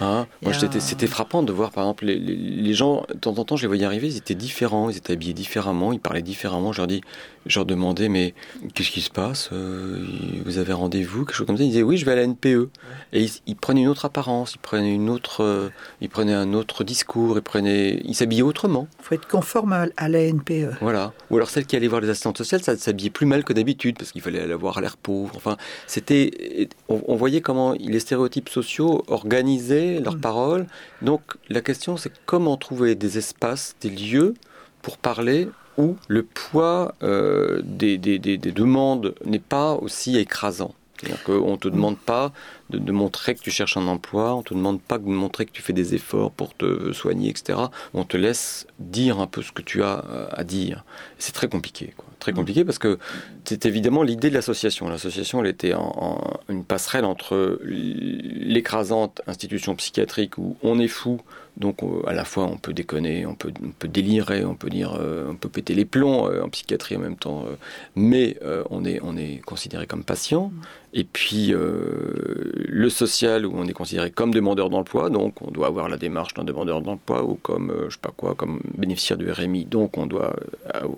Hein? 0.01 0.27
Moi, 0.43 0.53
c'était 0.55 1.07
frappant 1.07 1.43
de 1.43 1.53
voir, 1.53 1.71
par 1.71 1.85
exemple, 1.85 2.07
les, 2.07 2.19
les, 2.19 2.75
gens, 2.75 3.05
de 3.13 3.19
temps 3.19 3.37
en 3.39 3.45
temps, 3.45 3.57
je 3.57 3.63
les 3.63 3.69
voyais 3.69 3.85
arriver, 3.85 4.09
ils 4.09 4.17
étaient 4.17 4.35
différents, 4.35 4.89
ils 4.89 4.97
étaient 4.97 5.13
habillés 5.13 5.35
différemment, 5.35 5.93
ils 5.93 6.01
parlaient 6.01 6.23
différemment 6.23 6.46
je 6.73 6.79
leur 6.79 6.87
dis, 6.87 7.01
je 7.47 7.59
leur 7.59 7.67
demandais, 7.67 8.09
mais 8.09 8.35
qu'est-ce 8.75 8.91
qui 8.91 9.01
se 9.01 9.11
passe 9.11 9.51
euh, 9.53 10.05
Vous 10.45 10.59
avez 10.59 10.73
rendez-vous 10.73 11.25
Quelque 11.25 11.37
chose 11.37 11.47
comme 11.47 11.57
ça. 11.57 11.63
Ils 11.63 11.71
disaient, 11.71 11.83
oui, 11.83 11.97
je 11.97 12.05
vais 12.05 12.13
à 12.13 12.17
la 12.17 12.27
NPE. 12.27 12.69
Et 13.13 13.27
ils, 13.47 13.57
prenaient 13.57 13.83
une 13.83 13.89
autre 13.89 14.05
apparence, 14.05 14.55
ils 14.55 14.59
prenaient 14.59 14.93
une 14.93 15.09
autre, 15.09 15.43
euh, 15.43 15.69
ils 16.01 16.09
prenaient 16.09 16.35
un 16.35 16.53
autre 16.55 16.85
discours, 16.85 17.39
ils 17.39 17.43
prenaient, 17.43 18.01
ils 18.05 18.15
s'habillaient 18.15 18.43
autrement. 18.43 18.89
Il 19.01 19.05
faut 19.05 19.15
être 19.15 19.29
conforme 19.29 19.73
à, 19.73 20.09
la 20.09 20.33
NPE. 20.33 20.79
Voilà. 20.81 21.13
Ou 21.31 21.37
alors 21.37 21.51
celle 21.51 21.67
qui 21.67 21.77
allait 21.77 21.89
voir 21.89 22.01
les 22.01 22.09
assistantes 22.09 22.39
sociales, 22.39 22.63
ça 22.63 22.77
s'habillait 22.77 23.11
plus 23.11 23.27
mal 23.27 23.45
que 23.45 23.53
d'habitude 23.53 23.97
parce 23.97 24.13
qu'il 24.13 24.23
fallait 24.23 24.41
aller 24.41 24.55
voir 24.55 24.81
l'air 24.81 24.97
pauvre. 24.97 25.33
Enfin, 25.37 25.57
c'était, 25.87 26.69
on, 26.89 27.17
voyait 27.17 27.41
comment 27.41 27.73
les 27.79 28.01
stéréotypes 28.01 28.49
sociaux 28.49 29.05
organisaient 29.07 30.01
leurs 30.01 30.17
mm. 30.17 30.21
paroles. 30.21 30.67
Donc 31.03 31.21
la 31.49 31.61
question, 31.61 31.97
c'est 31.97 32.13
comment 32.27 32.57
trouver 32.57 32.95
des 32.95 33.19
espaces, 33.19 33.77
des 33.81 33.91
lieux 33.91 34.35
pour 34.83 34.99
parler 34.99 35.49
où 35.79 35.97
le 36.09 36.23
poids 36.23 36.95
euh, 37.03 37.61
des, 37.65 37.99
demandes 37.99 39.15
n'est 39.25 39.39
pas 39.39 39.75
aussi 39.75 40.17
écrasant. 40.17 40.75
C'est-à-dire 40.99 41.23
qu'on 41.25 41.53
ne 41.53 41.57
te 41.57 41.69
demande 41.69 41.99
pas 41.99 42.33
de, 42.71 42.93
montrer 42.93 43.35
que 43.35 43.41
tu 43.41 43.51
cherches 43.51 43.77
un 43.77 43.87
emploi, 43.87 44.35
on 44.35 44.39
ne 44.39 44.43
te 44.43 44.55
demande 44.55 44.81
pas 44.81 44.97
de 44.97 45.05
montrer 45.05 45.45
que 45.45 45.53
tu 45.53 45.61
fais 45.61 45.75
des 45.75 45.95
efforts 45.95 46.31
pour 46.31 46.55
te 46.55 46.93
soigner, 46.93 47.29
etc. 47.29 47.59
On 47.93 48.05
te 48.05 48.17
laisse 48.17 48.67
dire 48.79 49.21
un 49.21 49.27
peu 49.27 49.43
ce 49.43 49.53
que 49.53 49.61
tu 49.61 49.83
as 49.83 50.05
euh, 50.09 50.27
à 50.31 50.43
dire. 50.43 50.85
C'est 51.19 51.33
très 51.33 51.49
compliqué, 51.49 51.93
très 52.19 52.33
compliqué 52.33 52.65
parce 52.65 52.79
que 52.79 52.99
c'est 53.45 53.67
évidemment 53.67 54.03
l'idée 54.03 54.31
de 54.31 54.35
l'association. 54.35 54.89
L'association, 54.89 55.43
elle 55.45 55.51
était 55.51 55.75
en, 55.75 56.41
une 56.49 56.65
passerelle 56.65 57.05
entre 57.05 57.61
l'écrasante 57.63 59.21
institution 59.27 59.75
psychiatrique 59.75 60.39
où 60.39 60.57
on 60.63 60.79
est 60.79 60.89
fou, 60.89 61.21
donc 61.57 61.79
à 62.07 62.13
la 62.13 62.25
fois 62.25 62.45
on 62.45 62.59
peut 62.59 62.73
déconner, 62.73 63.25
on 63.25 63.35
peut, 63.35 63.53
on 63.65 63.71
peut 63.71 63.89
délirer, 63.89 64.45
on 64.45 64.55
peut 64.55 64.69
dire, 64.69 64.97
euh, 64.99 65.31
on 65.31 65.37
peut 65.37 65.49
péter 65.49 65.75
les 65.75 65.85
plombs 65.85 66.29
euh, 66.29 66.43
en 66.43 66.49
psychiatrie 66.51 66.97
en 66.97 67.01
même 67.01 67.17
temps, 67.17 67.45
euh, 67.47 67.57
mais 67.95 68.39
on 68.71 68.85
est 68.85 69.01
on 69.03 69.17
est 69.17 69.41
considéré 69.45 69.87
comme 69.87 70.05
patient. 70.05 70.53
Et 70.93 71.05
puis 71.05 71.53
le 71.53 72.89
social 72.89 73.45
où 73.45 73.53
on 73.55 73.67
est 73.67 73.73
considéré 73.75 74.11
comme 74.11 74.33
demandeur 74.33 74.71
d'emploi, 74.71 75.11
donc 75.11 75.43
on 75.43 75.51
doit 75.51 75.67
avoir 75.67 75.89
la 75.91 75.99
démarche 75.99 76.33
d'un 76.35 76.45
demandeur 76.45 76.81
d'emploi 76.81 77.23
ou 77.23 77.35
comme 77.35 77.73
je 77.89 77.95
sais 77.95 78.01
pas 78.01 78.13
quoi, 78.17 78.35
comme 78.35 78.61
bénéficiaire 78.79 79.19
du 79.19 79.31
RMI, 79.31 79.67
donc 79.67 79.99
on 79.99 80.07
doit 80.07 80.35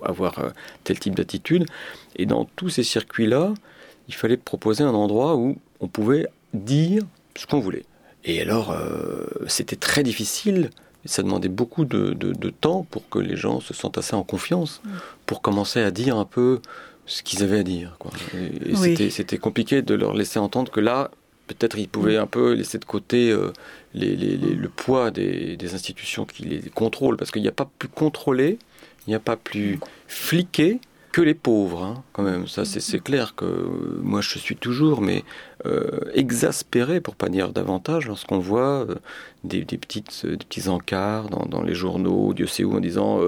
avoir 0.03 0.35
tel 0.85 0.99
type 0.99 1.15
d'attitude. 1.15 1.65
Et 2.15 2.25
dans 2.25 2.45
tous 2.45 2.69
ces 2.69 2.83
circuits-là, 2.83 3.53
il 4.07 4.13
fallait 4.13 4.37
proposer 4.37 4.83
un 4.83 4.93
endroit 4.93 5.35
où 5.35 5.57
on 5.81 5.87
pouvait 5.87 6.27
dire 6.53 7.03
ce 7.35 7.45
qu'on 7.45 7.59
voulait. 7.59 7.83
Et 8.25 8.41
alors, 8.41 8.71
euh, 8.71 9.25
c'était 9.47 9.75
très 9.75 10.03
difficile. 10.03 10.69
Ça 11.05 11.23
demandait 11.23 11.49
beaucoup 11.49 11.85
de, 11.85 12.13
temps 12.61 12.85
pour 12.91 13.07
que 13.09 13.19
les 13.19 13.37
gens 13.37 13.61
se 13.61 13.73
sentent 13.73 13.97
assez 13.97 14.15
en 14.15 14.23
confiance 14.23 14.81
pour 15.25 15.41
commencer 15.41 15.81
à 15.81 15.91
dire 15.91 16.17
un 16.17 16.25
peu 16.25 16.59
ce 17.05 17.23
qu'ils 17.23 17.41
avaient 17.41 17.59
à 17.59 17.63
dire. 17.63 17.97
Et, 18.35 19.09
c'était 19.09 19.37
compliqué 19.37 19.81
de 19.81 19.95
leur 19.95 20.13
laisser 20.13 20.39
entendre 20.39 20.71
que 20.71 20.81
là, 20.81 21.09
peut-être 21.47 21.79
ils 21.79 21.87
pouvaient 21.87 22.17
un 22.17 22.27
peu 22.27 22.53
laisser 22.53 22.77
de 22.77 22.85
côté 22.85 23.31
euh, 23.31 23.51
le 23.95 24.67
poids 24.67 25.09
des, 25.09 25.73
institutions 25.73 26.25
qui 26.25 26.43
les 26.43 26.61
contrôlent, 26.69 27.17
parce 27.17 27.31
qu'il 27.31 27.41
n'y 27.41 27.47
a 27.47 27.53
pas 27.53 27.69
plus 27.79 27.89
contrôlé, 27.89 28.59
il 29.07 29.11
n'y 29.11 29.15
a 29.15 29.19
pas 29.19 29.37
plus 29.37 29.79
fliqué 30.07 30.79
que 31.11 31.21
les 31.21 31.33
pauvres, 31.33 31.83
hein, 31.83 32.03
quand 32.13 32.23
même. 32.23 32.47
Ça, 32.47 32.65
c'est 32.65 32.99
clair 32.99 33.35
que 33.35 33.45
euh, 33.45 33.99
moi, 34.01 34.21
je 34.21 34.37
suis 34.37 34.55
toujours, 34.55 35.01
mais 35.01 35.23
euh, 35.65 35.99
exaspéré, 36.13 37.01
pour 37.01 37.15
pas 37.15 37.29
dire 37.29 37.49
davantage, 37.49 38.07
lorsqu'on 38.07 38.39
voit 38.39 38.85
euh, 38.87 38.95
des, 39.43 39.63
petits 39.65 40.69
encarts 40.69 41.29
dans, 41.29 41.63
les 41.63 41.73
journaux, 41.73 42.33
Dieu 42.33 42.47
sait 42.47 42.63
où, 42.63 42.75
en 42.75 42.79
disant 42.79 43.19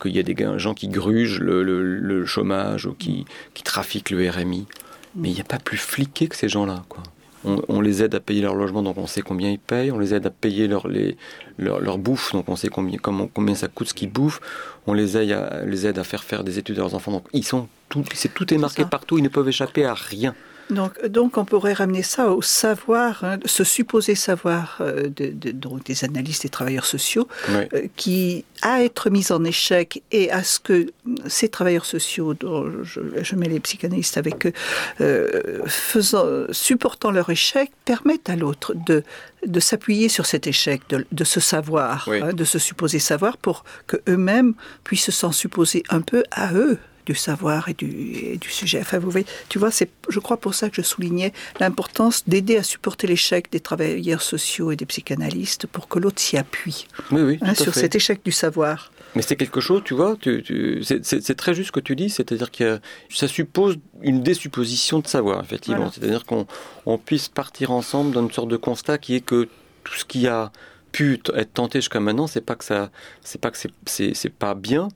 qu'il 0.00 0.14
y 0.14 0.18
a 0.18 0.22
des 0.22 0.36
gens 0.58 0.74
qui 0.74 0.88
grugent 0.88 1.40
le, 1.40 2.24
chômage 2.26 2.86
ou 2.86 2.94
qui, 2.94 3.24
qui 3.54 3.62
trafiquent 3.62 4.10
le 4.10 4.28
RMI. 4.28 4.66
Mais 5.14 5.30
il 5.30 5.34
n'y 5.34 5.40
a 5.40 5.44
pas 5.44 5.58
plus 5.58 5.78
fliqué 5.78 6.28
que 6.28 6.36
ces 6.36 6.48
gens-là, 6.48 6.84
quoi. 6.88 7.02
On, 7.44 7.80
les 7.80 8.02
aide 8.02 8.14
à 8.14 8.20
payer 8.20 8.42
leur 8.42 8.54
logement, 8.54 8.82
donc 8.82 8.98
on 8.98 9.06
sait 9.06 9.22
combien 9.22 9.50
ils 9.50 9.58
payent. 9.58 9.92
On 9.92 9.98
les 9.98 10.14
aide 10.14 10.26
à 10.26 10.30
payer 10.30 10.66
leur, 10.66 10.88
les, 10.88 11.16
leur, 11.58 11.98
bouffe, 11.98 12.32
donc 12.32 12.48
on 12.48 12.56
sait 12.56 12.68
combien, 12.68 12.98
comment, 12.98 13.28
combien 13.32 13.54
ça 13.54 13.68
coûte 13.68 13.88
ce 13.88 13.94
qu'ils 13.94 14.10
bouffent. 14.10 14.40
On 14.86 14.92
les 14.92 15.16
aide, 15.16 15.32
à, 15.32 15.64
les 15.64 15.86
aide 15.86 15.98
à 15.98 16.04
faire 16.04 16.24
faire 16.24 16.44
des 16.44 16.58
études 16.58 16.76
à 16.78 16.80
leurs 16.80 16.94
enfants. 16.94 17.12
Donc 17.12 17.26
ils 17.32 17.44
sont 17.44 17.68
tout, 17.88 18.04
c'est, 18.14 18.32
tout 18.34 18.52
est 18.52 18.58
marqué 18.58 18.84
partout. 18.84 19.18
Ils 19.18 19.24
ne 19.24 19.28
peuvent 19.28 19.48
échapper 19.48 19.84
à 19.84 19.94
rien. 19.94 20.34
Donc, 20.70 21.04
donc 21.06 21.38
on 21.38 21.44
pourrait 21.44 21.72
ramener 21.72 22.02
ça 22.02 22.30
au 22.30 22.42
savoir, 22.42 23.24
hein, 23.24 23.38
ce 23.44 23.64
supposé 23.64 24.14
savoir 24.14 24.78
euh, 24.80 25.08
de, 25.08 25.32
des 25.32 26.04
analystes 26.04 26.44
et 26.44 26.48
travailleurs 26.48 26.84
sociaux, 26.84 27.26
euh, 27.48 27.66
qui 27.96 28.44
a 28.62 28.68
à 28.68 28.82
être 28.82 29.08
mis 29.08 29.32
en 29.32 29.44
échec 29.44 30.02
et 30.12 30.30
à 30.30 30.42
ce 30.42 30.60
que 30.60 30.88
ces 31.26 31.48
travailleurs 31.48 31.86
sociaux, 31.86 32.34
dont 32.34 32.70
je, 32.82 33.34
mets 33.34 33.48
les 33.48 33.60
psychanalystes 33.60 34.18
avec 34.18 34.46
eux, 34.46 34.52
euh, 35.00 35.62
faisant, 35.66 36.26
supportant 36.50 37.10
leur 37.10 37.30
échec, 37.30 37.70
permettent 37.86 38.28
à 38.28 38.36
l'autre 38.36 38.74
de, 38.74 39.04
de 39.46 39.60
s'appuyer 39.60 40.08
sur 40.08 40.26
cet 40.26 40.46
échec, 40.46 40.82
de, 40.90 41.06
de 41.10 41.24
ce 41.24 41.40
savoir, 41.40 42.08
hein, 42.08 42.32
de 42.34 42.44
ce 42.44 42.58
supposé 42.58 42.98
savoir, 42.98 43.38
pour 43.38 43.64
que 43.86 43.96
eux-mêmes 44.08 44.54
puissent 44.84 45.10
s'en 45.10 45.32
supposer 45.32 45.82
un 45.88 46.02
peu 46.02 46.24
à 46.30 46.52
eux 46.52 46.78
du 47.08 47.14
savoir 47.14 47.70
et 47.70 47.74
du, 47.74 48.36
du 48.36 48.50
sujet. 48.50 48.80
Enfin, 48.80 48.98
vous 48.98 49.10
voyez, 49.10 49.26
tu 49.48 49.58
vois, 49.58 49.70
c'est, 49.70 49.88
je 50.10 50.20
crois 50.20 50.36
pour 50.36 50.54
ça 50.54 50.68
que 50.68 50.76
je 50.76 50.82
soulignais 50.82 51.32
l'importance 51.58 52.24
d'aider 52.28 52.58
à 52.58 52.62
supporter 52.62 53.06
l'échec 53.06 53.50
des 53.50 53.60
travailleurs 53.60 54.20
sociaux 54.20 54.70
et 54.70 54.76
des 54.76 54.84
psychanalystes 54.84 55.66
pour 55.66 55.88
que 55.88 55.98
l'autre 55.98 56.20
s'y 56.20 56.36
appuie 56.36 56.86
oui, 57.10 57.22
oui, 57.22 57.38
hein, 57.40 57.54
sur 57.54 57.74
cet 57.74 57.94
échec 57.94 58.20
du 58.22 58.32
savoir. 58.32 58.92
Mais 59.14 59.22
c'est 59.22 59.36
quelque 59.36 59.60
chose, 59.60 59.80
tu 59.86 59.94
vois, 59.94 60.16
tu, 60.20 60.82
c'est 60.82 61.34
très 61.34 61.54
juste 61.54 61.68
ce 61.68 61.72
que 61.72 61.80
tu 61.80 61.96
dis, 61.96 62.10
c'est-à-dire 62.10 62.50
que 62.50 62.78
ça 63.08 63.26
suppose 63.26 63.78
une 64.02 64.22
désupposition 64.22 64.98
de 64.98 65.06
savoir, 65.06 65.42
effectivement. 65.42 65.90
C'est-à-dire 65.90 66.26
qu'on 66.26 66.46
on 66.84 66.98
puisse 66.98 67.28
partir 67.28 67.70
ensemble 67.70 68.12
dans 68.12 68.22
une 68.22 68.30
sorte 68.30 68.48
de 68.48 68.58
constat 68.58 68.98
qui 68.98 69.14
est 69.14 69.22
que 69.22 69.48
tout 69.84 69.94
ce 69.94 70.04
qui 70.04 70.26
a 70.26 70.52
pu 70.92 71.20
être 71.34 71.54
tenté 71.54 71.78
jusqu'à 71.78 72.00
maintenant, 72.00 72.26
c'est 72.26 72.42
pas 72.42 72.54
que 72.54 72.64
ça, 72.64 72.90
c'est 73.22 73.40
pas 73.40 73.50
que 73.50 73.58
c'est 73.86 74.34
pas 74.38 74.54
bien, 74.54 74.88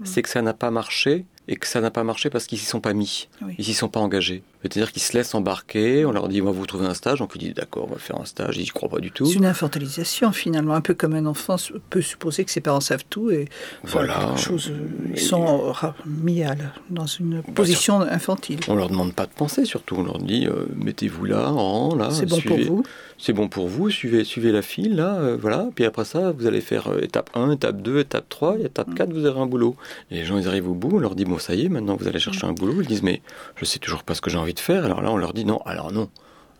mm. 0.00 0.04
c'est 0.04 0.22
que 0.22 0.28
ça 0.28 0.42
n'a 0.42 0.54
pas 0.54 0.72
marché 0.72 1.26
et 1.50 1.56
que 1.56 1.66
ça 1.66 1.80
n'a 1.80 1.90
pas 1.90 2.04
marché 2.04 2.30
parce 2.30 2.46
qu'ils 2.46 2.58
s'y 2.58 2.64
sont 2.64 2.80
pas 2.80 2.94
mis, 2.94 3.28
ils 3.58 3.64
s'y 3.64 3.74
sont 3.74 3.88
pas 3.88 4.00
engagés. 4.00 4.42
C'est-à-dire 4.62 4.92
qu'ils 4.92 5.02
se 5.02 5.16
laissent 5.16 5.34
embarquer, 5.34 6.04
on 6.04 6.12
leur 6.12 6.28
dit 6.28 6.42
on 6.42 6.44
va 6.44 6.50
vous 6.50 6.66
trouver 6.66 6.86
un 6.86 6.94
stage, 6.94 7.20
donc 7.20 7.32
ils 7.34 7.38
disent 7.38 7.54
d'accord, 7.54 7.86
on 7.88 7.92
va 7.94 7.98
faire 7.98 8.20
un 8.20 8.26
stage, 8.26 8.58
ils 8.58 8.62
n'y 8.62 8.66
croient 8.68 8.90
pas 8.90 9.00
du 9.00 9.10
tout. 9.10 9.24
C'est 9.24 9.34
une 9.34 9.46
infantilisation 9.46 10.32
finalement, 10.32 10.74
un 10.74 10.82
peu 10.82 10.92
comme 10.94 11.14
un 11.14 11.24
enfant 11.26 11.56
peut 11.88 12.02
supposer 12.02 12.44
que 12.44 12.50
ses 12.50 12.60
parents 12.60 12.80
savent 12.80 13.04
tout 13.08 13.30
et 13.30 13.48
voilà. 13.84 14.36
Chose, 14.36 14.72
ils 15.10 15.18
sont 15.18 15.72
mis 16.06 16.42
à 16.42 16.54
dans 16.90 17.06
une 17.06 17.40
bah, 17.40 17.52
position 17.54 18.00
infantile. 18.02 18.60
On 18.68 18.74
leur 18.74 18.90
demande 18.90 19.14
pas 19.14 19.26
de 19.26 19.32
penser 19.32 19.64
surtout, 19.64 19.96
on 19.96 20.02
leur 20.02 20.18
dit 20.18 20.46
euh, 20.46 20.66
mettez-vous 20.76 21.24
là, 21.24 21.50
en 21.50 21.94
là, 21.94 22.10
c'est 22.10 22.26
bon 22.26 22.40
pour 22.40 22.58
vous. 22.58 22.82
C'est 23.22 23.34
bon 23.34 23.48
pour 23.48 23.68
vous, 23.68 23.90
suivez, 23.90 24.24
suivez 24.24 24.50
la 24.50 24.62
file 24.62 24.96
là, 24.96 25.16
euh, 25.16 25.36
voilà. 25.38 25.68
Puis 25.74 25.84
après 25.84 26.06
ça, 26.06 26.32
vous 26.32 26.46
allez 26.46 26.62
faire 26.62 26.88
euh, 26.88 27.00
étape 27.02 27.30
1, 27.34 27.52
étape 27.52 27.82
2, 27.82 28.00
étape 28.00 28.26
3, 28.30 28.58
et 28.58 28.64
étape 28.64 28.94
4, 28.94 29.08
mm. 29.08 29.12
vous 29.12 29.26
aurez 29.26 29.40
un 29.40 29.46
boulot. 29.46 29.76
Et 30.10 30.16
les 30.16 30.24
gens 30.24 30.38
ils 30.38 30.48
arrivent 30.48 30.70
au 30.70 30.74
bout, 30.74 30.90
on 30.96 30.98
leur 30.98 31.14
dit 31.14 31.24
bon 31.24 31.38
ça 31.38 31.54
y 31.54 31.66
est, 31.66 31.68
maintenant 31.68 31.96
vous 31.96 32.08
allez 32.08 32.18
chercher 32.18 32.46
un 32.46 32.52
boulot. 32.52 32.80
Ils 32.80 32.86
disent 32.86 33.02
mais 33.02 33.20
je 33.56 33.64
sais 33.64 33.78
toujours 33.78 34.02
pas 34.02 34.14
ce 34.14 34.20
que 34.20 34.30
j'ai 34.30 34.38
envie 34.38 34.49
de 34.52 34.60
faire. 34.60 34.84
Alors 34.84 35.02
là 35.02 35.10
on 35.10 35.16
leur 35.16 35.32
dit 35.32 35.44
non, 35.44 35.60
alors 35.64 35.92
non. 35.92 36.10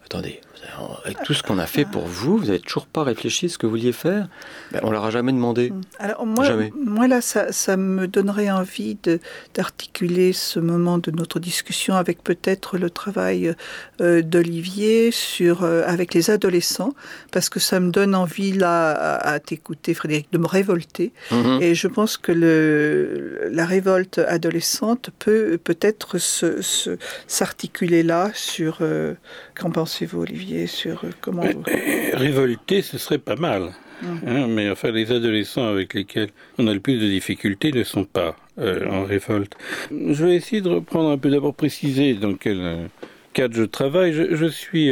Attendez, 0.04 0.40
avec 1.04 1.22
tout 1.22 1.34
ce 1.34 1.42
qu'on 1.42 1.58
a 1.58 1.66
fait 1.66 1.84
pour 1.84 2.06
vous, 2.06 2.38
vous 2.38 2.46
n'avez 2.46 2.60
toujours 2.60 2.86
pas 2.86 3.02
réfléchi 3.02 3.46
à 3.46 3.48
ce 3.48 3.58
que 3.58 3.66
vous 3.66 3.70
vouliez 3.70 3.92
faire? 3.92 4.28
Ben, 4.72 4.80
On 4.82 4.90
leur 4.90 5.04
a 5.04 5.10
jamais 5.10 5.32
demandé. 5.32 5.70
Mm. 5.70 5.80
Alors 5.98 6.26
moi, 6.26 6.46
moi 6.76 7.08
là, 7.08 7.20
ça, 7.20 7.52
ça, 7.52 7.76
me 7.76 8.06
donnerait 8.06 8.50
envie 8.50 8.96
d'articuler 9.54 10.32
ce 10.32 10.60
moment 10.60 10.98
de 10.98 11.10
notre 11.10 11.40
discussion 11.40 11.94
avec 11.94 12.22
peut-être 12.22 12.78
le 12.78 12.90
travail 12.90 13.54
euh, 14.00 14.22
d'Olivier 14.22 15.10
sur 15.10 15.62
euh, 15.62 15.82
avec 15.86 16.14
les 16.14 16.30
adolescents, 16.30 16.94
parce 17.32 17.48
que 17.48 17.60
ça 17.60 17.80
me 17.80 17.90
donne 17.90 18.14
envie 18.14 18.52
là 18.52 19.16
à, 19.16 19.38
t'écouter, 19.40 19.94
Frédéric, 19.94 20.28
de 20.32 20.38
me 20.38 20.46
révolter. 20.46 21.12
Mm-hmm. 21.30 21.62
Et 21.62 21.74
je 21.74 21.88
pense 21.88 22.16
que 22.16 22.32
le, 22.32 23.48
la 23.50 23.64
révolte 23.64 24.18
adolescente 24.18 25.10
peut 25.18 25.58
peut-être 25.62 26.18
s'articuler 27.26 28.02
là 28.02 28.30
sur. 28.34 28.78
Euh, 28.80 29.14
qu'en 29.54 29.70
pensez-vous, 29.70 30.20
Olivier? 30.20 30.49
Sur 30.66 31.04
euh, 31.04 31.10
comment. 31.20 31.42
révolter, 32.12 32.82
ce 32.82 32.98
serait 32.98 33.18
pas 33.18 33.36
mal. 33.36 33.70
Hum. 34.02 34.20
Hein, 34.26 34.46
mais 34.48 34.70
enfin, 34.70 34.90
les 34.90 35.12
adolescents 35.12 35.68
avec 35.68 35.94
lesquels 35.94 36.30
on 36.58 36.66
a 36.66 36.74
le 36.74 36.80
plus 36.80 36.98
de 36.98 37.06
difficultés 37.06 37.70
ne 37.72 37.84
sont 37.84 38.04
pas 38.04 38.36
euh, 38.58 38.88
en 38.88 39.04
révolte. 39.04 39.56
Je 39.90 40.24
vais 40.24 40.36
essayer 40.36 40.62
de 40.62 40.70
reprendre 40.70 41.10
un 41.10 41.18
peu 41.18 41.30
d'abord 41.30 41.54
préciser 41.54 42.14
dans 42.14 42.34
quel 42.34 42.60
euh, 42.60 42.86
cadre 43.34 43.54
je 43.54 43.64
travaille. 43.64 44.12
Je, 44.12 44.46
suis 44.46 44.90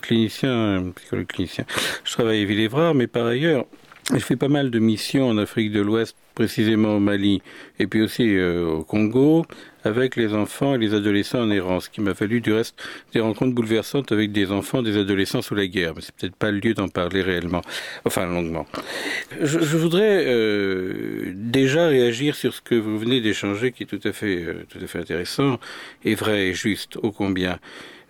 clinicien, 0.00 0.92
psychologue 0.96 1.26
clinicien. 1.26 1.64
Je 2.04 2.12
travaille 2.12 2.42
à 2.42 2.44
Villévrard, 2.44 2.94
mais 2.94 3.06
par 3.06 3.26
ailleurs, 3.26 3.64
je 4.12 4.18
fais 4.18 4.36
pas 4.36 4.48
mal 4.48 4.70
de 4.70 4.78
missions 4.78 5.28
en 5.28 5.38
Afrique 5.38 5.70
de 5.70 5.80
l'Ouest, 5.80 6.16
précisément 6.34 6.96
au 6.96 7.00
Mali, 7.00 7.40
et 7.78 7.86
puis 7.86 8.02
aussi 8.02 8.38
au 8.38 8.82
Congo, 8.82 9.46
avec 9.84 10.16
les 10.16 10.32
enfants 10.32 10.74
et 10.74 10.78
les 10.78 10.94
adolescents 10.94 11.42
en 11.42 11.50
errance, 11.50 11.88
qui 11.88 12.00
m'a 12.00 12.14
fallu 12.14 12.40
du 12.40 12.52
reste 12.52 12.82
des 13.12 13.20
rencontres 13.20 13.54
bouleversantes 13.54 14.10
avec 14.12 14.32
des 14.32 14.50
enfants, 14.50 14.82
des 14.82 14.96
adolescents 14.96 15.42
sous 15.42 15.54
la 15.54 15.66
guerre. 15.66 15.92
Mais 15.94 16.02
c'est 16.02 16.14
peut-être 16.14 16.36
pas 16.36 16.50
le 16.50 16.58
lieu 16.58 16.74
d'en 16.74 16.88
parler 16.88 17.22
réellement, 17.22 17.60
enfin 18.04 18.26
longuement. 18.26 18.66
Je, 19.40 19.58
voudrais 19.76 20.24
euh, 20.26 21.32
déjà 21.34 21.86
réagir 21.88 22.34
sur 22.34 22.54
ce 22.54 22.62
que 22.62 22.74
vous 22.74 22.98
venez 22.98 23.20
d'échanger, 23.20 23.72
qui 23.72 23.82
est 23.82 23.86
tout 23.86 24.00
à 24.04 24.12
fait, 24.12 24.42
euh, 24.42 24.64
tout 24.70 24.78
à 24.82 24.86
fait 24.86 24.98
intéressant 24.98 25.60
et 26.04 26.14
vrai 26.14 26.48
et 26.48 26.54
juste, 26.54 26.96
ô 26.96 27.12
combien. 27.12 27.58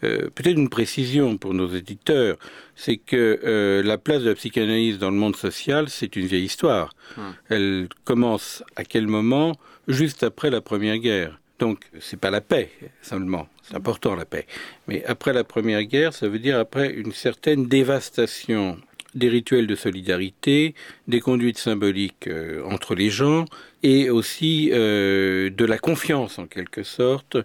Euh, 0.05 0.29
peut-être 0.35 0.59
une 0.59 0.69
précision 0.69 1.39
pour 1.39 1.55
nos 1.55 1.69
éditeurs, 1.69 2.37
c'est 2.77 2.99
que 2.99 3.83
la 3.85 3.99
place 3.99 4.23
de 4.23 4.29
la 4.29 4.35
psychanalyse 4.35 4.99
dans 4.99 5.11
le 5.11 5.17
monde 5.17 5.35
social, 5.35 5.89
c'est 5.89 6.15
une 6.17 6.27
vieille 6.27 6.45
histoire. 6.45 6.95
Hum. 7.17 7.35
Elle 7.49 7.89
commence 8.05 8.63
à 8.77 8.85
quel 8.85 9.07
moment? 9.07 9.57
Juste 9.89 10.23
après 10.23 10.51
la 10.51 10.61
Première 10.61 10.99
Guerre. 10.99 11.39
Donc, 11.65 11.79
c'est 11.99 12.21
pas 12.21 12.31
la 12.31 12.43
paix 12.43 12.69
seulement, 13.01 13.49
c'est 13.63 13.75
important 13.75 14.15
la 14.15 14.27
paix. 14.27 14.47
Mais 14.87 15.03
après 15.07 15.33
la 15.33 15.45
Première 15.45 15.83
Guerre, 15.85 16.13
ça 16.13 16.29
veut 16.29 16.39
dire 16.39 16.59
après 16.59 16.93
une 16.93 17.13
certaine 17.13 17.69
dévastation 17.69 18.77
des 19.15 19.31
rituels 19.31 19.67
de 19.67 19.75
solidarité, 19.75 20.75
des 21.09 21.21
conduites 21.21 21.57
symboliques 21.57 22.27
euh, 22.27 22.63
entre 22.67 22.95
les 22.95 23.09
gens, 23.09 23.47
et 23.83 24.11
aussi 24.11 24.69
euh, 24.75 25.49
de 25.49 25.65
la 25.65 25.79
confiance 25.79 26.39
en 26.39 26.45
quelque 26.45 26.83
sorte 26.83 27.39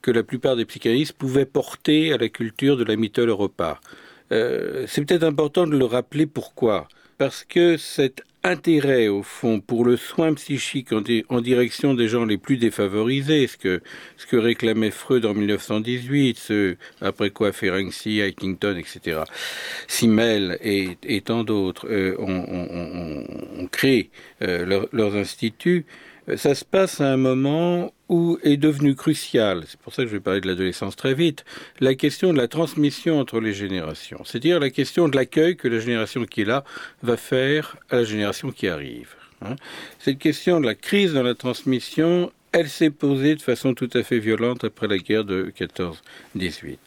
que 0.00 0.10
la 0.10 0.22
plupart 0.22 0.56
des 0.56 0.64
psychanalystes 0.64 1.12
pouvaient 1.12 1.44
porter 1.44 2.14
à 2.14 2.16
la 2.16 2.30
culture 2.30 2.78
de 2.78 2.84
la 2.84 2.96
mythologie 2.96 3.28
Europa. 3.28 3.78
C'est 4.30 5.04
peut-être 5.04 5.22
important 5.22 5.66
de 5.66 5.76
le 5.76 5.84
rappeler 5.84 6.24
pourquoi. 6.24 6.88
Parce 7.18 7.44
que 7.44 7.76
cette 7.76 8.22
intérêt, 8.46 9.08
au 9.08 9.22
fond, 9.22 9.60
pour 9.60 9.84
le 9.84 9.96
soin 9.96 10.32
psychique 10.34 10.92
en, 10.92 11.40
direction 11.40 11.94
des 11.94 12.08
gens 12.08 12.24
les 12.24 12.38
plus 12.38 12.56
défavorisés, 12.56 13.46
ce 13.46 13.56
que, 13.56 13.82
ce 14.16 14.26
que 14.26 14.36
réclamait 14.36 14.90
Freud 14.90 15.26
en 15.26 15.34
1918, 15.34 16.38
ce, 16.38 16.76
après 17.00 17.30
quoi 17.30 17.52
Ferenczi, 17.52 18.22
Huntington, 18.22 18.76
etc., 18.76 19.20
Simmel 19.88 20.58
et, 20.62 20.96
et 21.02 21.20
tant 21.20 21.44
d'autres 21.44 21.86
euh, 21.90 22.14
ont, 22.18 23.68
créé 23.70 24.10
euh, 24.42 24.86
leurs 24.92 25.16
instituts, 25.16 25.84
ça 26.34 26.54
se 26.54 26.64
passe 26.64 27.00
à 27.00 27.12
un 27.12 27.16
moment 27.16 27.92
où 28.08 28.38
est 28.42 28.56
devenu 28.56 28.94
crucial, 28.94 29.64
c'est 29.68 29.78
pour 29.80 29.94
ça 29.94 30.02
que 30.02 30.08
je 30.08 30.14
vais 30.14 30.20
parler 30.20 30.40
de 30.40 30.48
l'adolescence 30.48 30.96
très 30.96 31.14
vite, 31.14 31.44
la 31.80 31.94
question 31.94 32.32
de 32.32 32.38
la 32.38 32.48
transmission 32.48 33.20
entre 33.20 33.40
les 33.40 33.52
générations, 33.52 34.22
c'est-à-dire 34.24 34.58
la 34.58 34.70
question 34.70 35.08
de 35.08 35.16
l'accueil 35.16 35.56
que 35.56 35.68
la 35.68 35.78
génération 35.78 36.24
qui 36.24 36.42
est 36.42 36.46
là 36.46 36.64
va 37.02 37.16
faire 37.16 37.76
à 37.90 37.96
la 37.96 38.04
génération 38.04 38.50
qui 38.50 38.68
arrive. 38.68 39.14
Hein. 39.42 39.56
Cette 39.98 40.18
question 40.18 40.60
de 40.60 40.66
la 40.66 40.74
crise 40.74 41.14
dans 41.14 41.22
la 41.22 41.34
transmission, 41.34 42.32
elle 42.52 42.68
s'est 42.68 42.90
posée 42.90 43.34
de 43.34 43.42
façon 43.42 43.74
tout 43.74 43.90
à 43.92 44.02
fait 44.02 44.18
violente 44.18 44.64
après 44.64 44.88
la 44.88 44.98
guerre 44.98 45.24
de 45.24 45.52
14-18. 46.36 46.78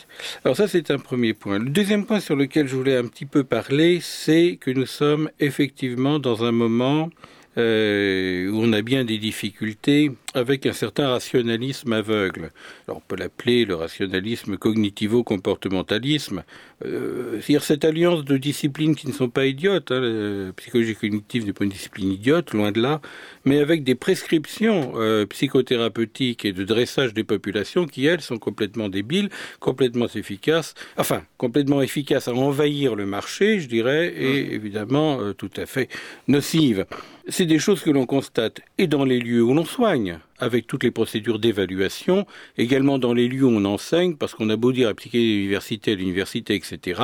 Alors 0.44 0.58
ça, 0.58 0.68
c'est 0.68 0.90
un 0.90 0.98
premier 0.98 1.34
point. 1.34 1.60
Le 1.60 1.70
deuxième 1.70 2.06
point 2.06 2.20
sur 2.20 2.36
lequel 2.36 2.68
je 2.68 2.76
voulais 2.76 2.98
un 2.98 3.06
petit 3.06 3.26
peu 3.26 3.44
parler, 3.44 4.00
c'est 4.02 4.58
que 4.60 4.72
nous 4.72 4.88
sommes 4.88 5.30
effectivement 5.40 6.18
dans 6.18 6.44
un 6.44 6.52
moment 6.52 7.10
euh, 7.58 8.50
où 8.50 8.62
on 8.62 8.74
a 8.74 8.82
bien 8.82 9.06
des 9.06 9.18
difficultés 9.18 10.12
avec 10.34 10.66
un 10.66 10.74
certain 10.74 11.10
rationalisme 11.10 11.94
aveugle. 11.94 12.52
Alors 12.88 12.98
on 12.98 13.04
peut 13.08 13.16
l'appeler 13.16 13.66
le 13.66 13.76
rationalisme 13.76 14.58
cognitivo-comportementalisme, 14.58 16.44
euh, 16.86 17.40
c'est-à-dire 17.42 17.64
cette 17.64 17.86
alliance 17.86 18.24
de 18.24 18.38
disciplines 18.38 18.96
qui 18.96 19.08
ne 19.08 19.14
sont 19.14 19.30
pas 19.30 19.46
idiotes, 19.46 19.92
hein, 19.92 20.00
la 20.00 20.54
psychologie 20.54 20.96
cognitive 20.96 21.46
n'est 21.46 21.54
pas 21.54 21.64
une 21.64 21.72
discipline 21.72 22.12
idiote, 22.12 22.54
loin 22.54 22.72
de 22.72 22.82
là, 22.82 23.02
mais 23.46 23.60
avec 23.60 23.84
des 23.84 23.96
prescriptions 23.96 24.94
euh, 24.96 25.26
psychothérapeutiques 25.26 26.46
et 26.46 26.54
de 26.54 26.64
dressage 26.64 27.14
des 27.14 27.24
populations 27.24 27.86
qui, 27.86 28.06
elles, 28.06 28.22
sont 28.22 28.38
complètement 28.38 28.90
débiles, 28.90 29.30
complètement 29.60 30.08
efficaces, 30.08 30.76
enfin, 30.98 31.24
complètement 31.38 31.82
efficaces 31.82 32.28
à 32.28 32.34
envahir 32.34 32.96
le 32.96 33.06
marché, 33.06 33.60
je 33.60 33.68
dirais, 33.68 34.14
et 34.16 34.54
évidemment 34.54 35.20
euh, 35.20 35.34
tout 35.34 35.52
à 35.58 35.66
fait 35.66 35.90
nocives. 36.28 36.86
C'est 37.32 37.46
des 37.46 37.60
choses 37.60 37.82
que 37.82 37.92
l'on 37.92 38.08
constate 38.08 38.62
et 38.80 38.88
dans 38.88 39.06
les 39.06 39.20
lieux 39.20 39.44
où 39.44 39.54
l'on 39.54 39.66
soigne, 39.66 40.20
avec 40.40 40.66
toutes 40.66 40.84
les 40.84 40.90
procédures 40.90 41.38
d'évaluation, 41.38 42.26
également 42.58 42.98
dans 42.98 43.14
les 43.14 43.28
lieux 43.28 43.44
où 43.44 43.52
on 43.52 43.66
enseigne, 43.66 44.16
parce 44.16 44.34
qu'on 44.34 44.50
a 44.50 44.56
beau 44.56 44.72
dire 44.72 44.90
appliquer 44.90 45.20
l'université 45.20 45.92
à 45.92 45.96
l'université, 45.96 46.56
etc. 46.56 47.02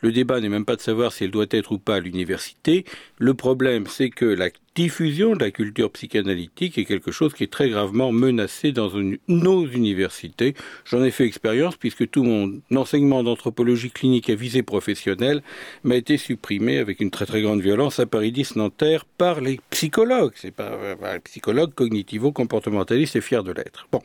Le 0.00 0.12
débat 0.12 0.40
n'est 0.40 0.48
même 0.48 0.64
pas 0.64 0.76
de 0.76 0.80
savoir 0.80 1.12
si 1.12 1.24
elle 1.24 1.32
doit 1.32 1.46
être 1.50 1.72
ou 1.72 1.78
pas 1.78 1.96
à 1.96 2.00
l'université. 2.00 2.84
Le 3.18 3.34
problème, 3.34 3.86
c'est 3.88 4.10
que 4.10 4.26
la 4.26 4.50
diffusion 4.74 5.34
de 5.34 5.44
la 5.44 5.50
culture 5.50 5.90
psychanalytique 5.92 6.78
est 6.78 6.84
quelque 6.84 7.12
chose 7.12 7.32
qui 7.32 7.44
est 7.44 7.52
très 7.52 7.70
gravement 7.70 8.10
menacé 8.10 8.72
dans 8.72 8.90
nos 9.28 9.66
universités. 9.66 10.54
J'en 10.84 11.04
ai 11.04 11.10
fait 11.10 11.24
expérience 11.24 11.76
puisque 11.76 12.10
tout 12.10 12.24
mon 12.24 12.60
enseignement 12.74 13.22
d'anthropologie 13.22 13.90
clinique 13.90 14.30
à 14.30 14.34
visée 14.34 14.62
professionnelle 14.62 15.42
m'a 15.84 15.96
été 15.96 16.16
supprimé 16.16 16.78
avec 16.78 17.00
une 17.00 17.10
très 17.10 17.26
très 17.26 17.42
grande 17.42 17.60
violence 17.60 18.00
à 18.00 18.06
Paris 18.06 18.32
10 18.32 18.56
Nanterre 18.56 19.04
par 19.04 19.40
les 19.40 19.60
psychologues. 19.70 20.32
C'est 20.34 20.50
pas 20.50 20.72
euh, 20.72 20.96
les 21.12 21.20
psychologues 21.20 21.74
cognitivo-comportementalistes 21.74 23.16
et 23.16 23.20
fiers 23.20 23.44
de 23.44 23.52
l'être. 23.52 23.86
Bon, 23.92 24.00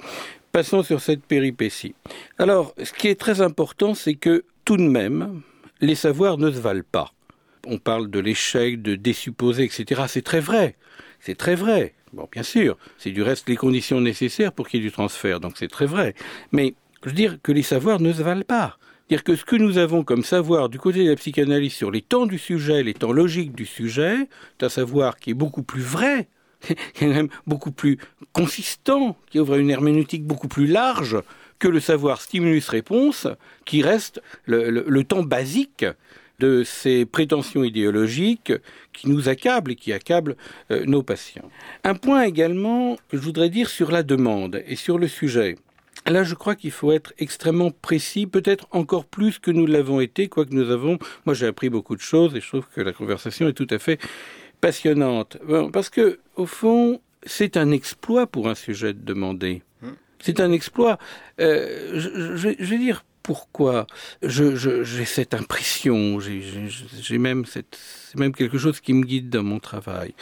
passons 0.51 0.83
sur 0.83 1.01
cette 1.01 1.23
péripétie. 1.23 1.95
Alors, 2.37 2.75
ce 2.81 2.93
qui 2.93 3.07
est 3.07 3.19
très 3.19 3.41
important, 3.41 3.95
c'est 3.95 4.15
que 4.15 4.43
tout 4.65 4.77
de 4.77 4.83
même, 4.83 5.41
les 5.81 5.95
savoirs 5.95 6.37
ne 6.37 6.51
se 6.51 6.59
valent 6.59 6.83
pas 6.91 7.11
on 7.65 7.77
parle 7.77 8.09
de 8.09 8.19
l'échec, 8.19 8.81
de 8.81 8.95
désupposer, 8.95 9.63
etc. 9.63 10.03
C'est 10.07 10.21
très 10.21 10.39
vrai. 10.39 10.75
C'est 11.19 11.35
très 11.35 11.55
vrai. 11.55 11.93
Bon, 12.13 12.27
bien 12.31 12.43
sûr, 12.43 12.77
c'est 12.97 13.11
du 13.11 13.21
reste 13.21 13.49
les 13.49 13.55
conditions 13.55 14.01
nécessaires 14.01 14.51
pour 14.51 14.67
qu'il 14.67 14.79
y 14.79 14.83
ait 14.83 14.87
du 14.87 14.91
transfert, 14.91 15.39
donc 15.39 15.53
c'est 15.57 15.67
très 15.67 15.85
vrai. 15.85 16.15
Mais 16.51 16.73
je 17.03 17.09
veux 17.09 17.15
dire 17.15 17.37
que 17.43 17.51
les 17.51 17.61
savoirs 17.61 17.99
ne 17.99 18.11
se 18.11 18.23
valent 18.23 18.43
pas. 18.43 18.77
Dire 19.09 19.23
que 19.23 19.35
ce 19.35 19.45
que 19.45 19.55
nous 19.55 19.77
avons 19.77 20.03
comme 20.03 20.23
savoir 20.23 20.69
du 20.69 20.79
côté 20.79 21.03
de 21.03 21.09
la 21.09 21.15
psychanalyse 21.15 21.73
sur 21.73 21.91
les 21.91 22.01
temps 22.01 22.25
du 22.25 22.37
sujet, 22.37 22.83
les 22.83 22.93
temps 22.93 23.11
logiques 23.11 23.53
du 23.53 23.65
sujet, 23.65 24.27
c'est 24.59 24.65
un 24.65 24.69
savoir 24.69 25.17
qui 25.17 25.31
est 25.31 25.35
beaucoup 25.35 25.63
plus 25.63 25.81
vrai, 25.81 26.27
qui 26.93 27.05
est 27.05 27.07
même 27.07 27.29
beaucoup 27.45 27.71
plus 27.71 27.97
consistant, 28.33 29.17
qui 29.29 29.39
ouvre 29.39 29.55
une 29.55 29.69
herméneutique 29.69 30.25
beaucoup 30.25 30.47
plus 30.47 30.67
large 30.67 31.17
que 31.59 31.67
le 31.67 31.79
savoir 31.79 32.21
stimulus-réponse, 32.21 33.27
qui 33.65 33.81
reste 33.81 34.21
le 34.45 35.01
temps 35.03 35.23
basique 35.23 35.85
de 36.39 36.63
ces 36.63 37.05
prétentions 37.05 37.63
idéologiques 37.63 38.53
qui 38.93 39.09
nous 39.09 39.29
accablent 39.29 39.71
et 39.71 39.75
qui 39.75 39.93
accablent 39.93 40.35
euh, 40.71 40.85
nos 40.85 41.03
patients. 41.03 41.49
Un 41.83 41.95
point 41.95 42.23
également 42.23 42.95
que 43.09 43.17
je 43.17 43.21
voudrais 43.21 43.49
dire 43.49 43.69
sur 43.69 43.91
la 43.91 44.03
demande 44.03 44.63
et 44.65 44.75
sur 44.75 44.97
le 44.97 45.07
sujet. 45.07 45.55
Là, 46.07 46.23
je 46.23 46.33
crois 46.33 46.55
qu'il 46.55 46.71
faut 46.71 46.91
être 46.91 47.13
extrêmement 47.19 47.71
précis, 47.71 48.25
peut-être 48.25 48.67
encore 48.71 49.05
plus 49.05 49.37
que 49.37 49.51
nous 49.51 49.65
l'avons 49.65 49.99
été, 49.99 50.27
quoique 50.27 50.53
nous 50.53 50.71
avons. 50.71 50.97
Moi, 51.25 51.35
j'ai 51.35 51.47
appris 51.47 51.69
beaucoup 51.69 51.95
de 51.95 52.01
choses 52.01 52.35
et 52.35 52.41
je 52.41 52.47
trouve 52.47 52.65
que 52.73 52.81
la 52.81 52.93
conversation 52.93 53.47
est 53.47 53.53
tout 53.53 53.67
à 53.69 53.79
fait 53.79 53.99
passionnante. 54.61 55.37
parce 55.71 55.89
que, 55.89 56.19
au 56.35 56.45
fond, 56.45 57.01
c'est 57.23 57.57
un 57.57 57.71
exploit 57.71 58.27
pour 58.27 58.47
un 58.47 58.55
sujet 58.55 58.93
de 58.93 59.03
demander. 59.03 59.61
Hum. 59.83 59.95
C'est 60.19 60.39
un 60.39 60.51
exploit. 60.51 60.97
Euh, 61.39 61.91
je, 61.99 62.55
je, 62.57 62.69
vais 62.69 62.77
dire 62.77 63.03
pourquoi 63.29 63.85
j'ai 64.23 65.05
cette 65.05 65.35
impression, 65.35 66.19
j'ai 66.19 67.17
même 67.19 67.45
cette, 67.45 67.77
même 68.15 68.33
quelque 68.33 68.57
chose 68.57 68.79
qui 68.79 68.91
me 68.91 69.05
guide 69.05 69.29
dans 69.29 69.43
mon 69.43 69.59
travail. 69.59 70.15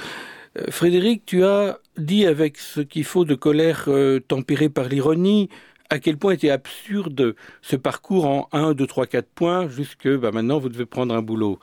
Euh, 0.58 0.66
Frédéric, 0.72 1.26
tu 1.26 1.46
as 1.46 1.80
dit 1.98 2.26
avec 2.26 2.58
ce 2.58 2.82
qu'il 2.82 3.06
faut 3.06 3.24
de 3.24 3.34
colère 3.34 3.86
euh, 3.88 4.20
tempérée 4.20 4.68
par 4.68 4.90
l'ironie, 4.90 5.48
à 5.90 6.00
quel 6.00 6.18
point 6.18 6.34
était 6.34 6.50
absurde 6.50 7.34
ce 7.62 7.78
parcours 7.78 8.26
en 8.26 8.50
1, 8.52 8.74
2, 8.74 8.86
3, 8.86 9.06
4 9.08 9.26
points, 9.30 9.70
jusque 9.70 10.10
bah, 10.10 10.32
maintenant 10.32 10.60
vous 10.60 10.68
devez 10.68 10.86
prendre 10.86 11.16
un 11.16 11.22
boulot. 11.22 11.60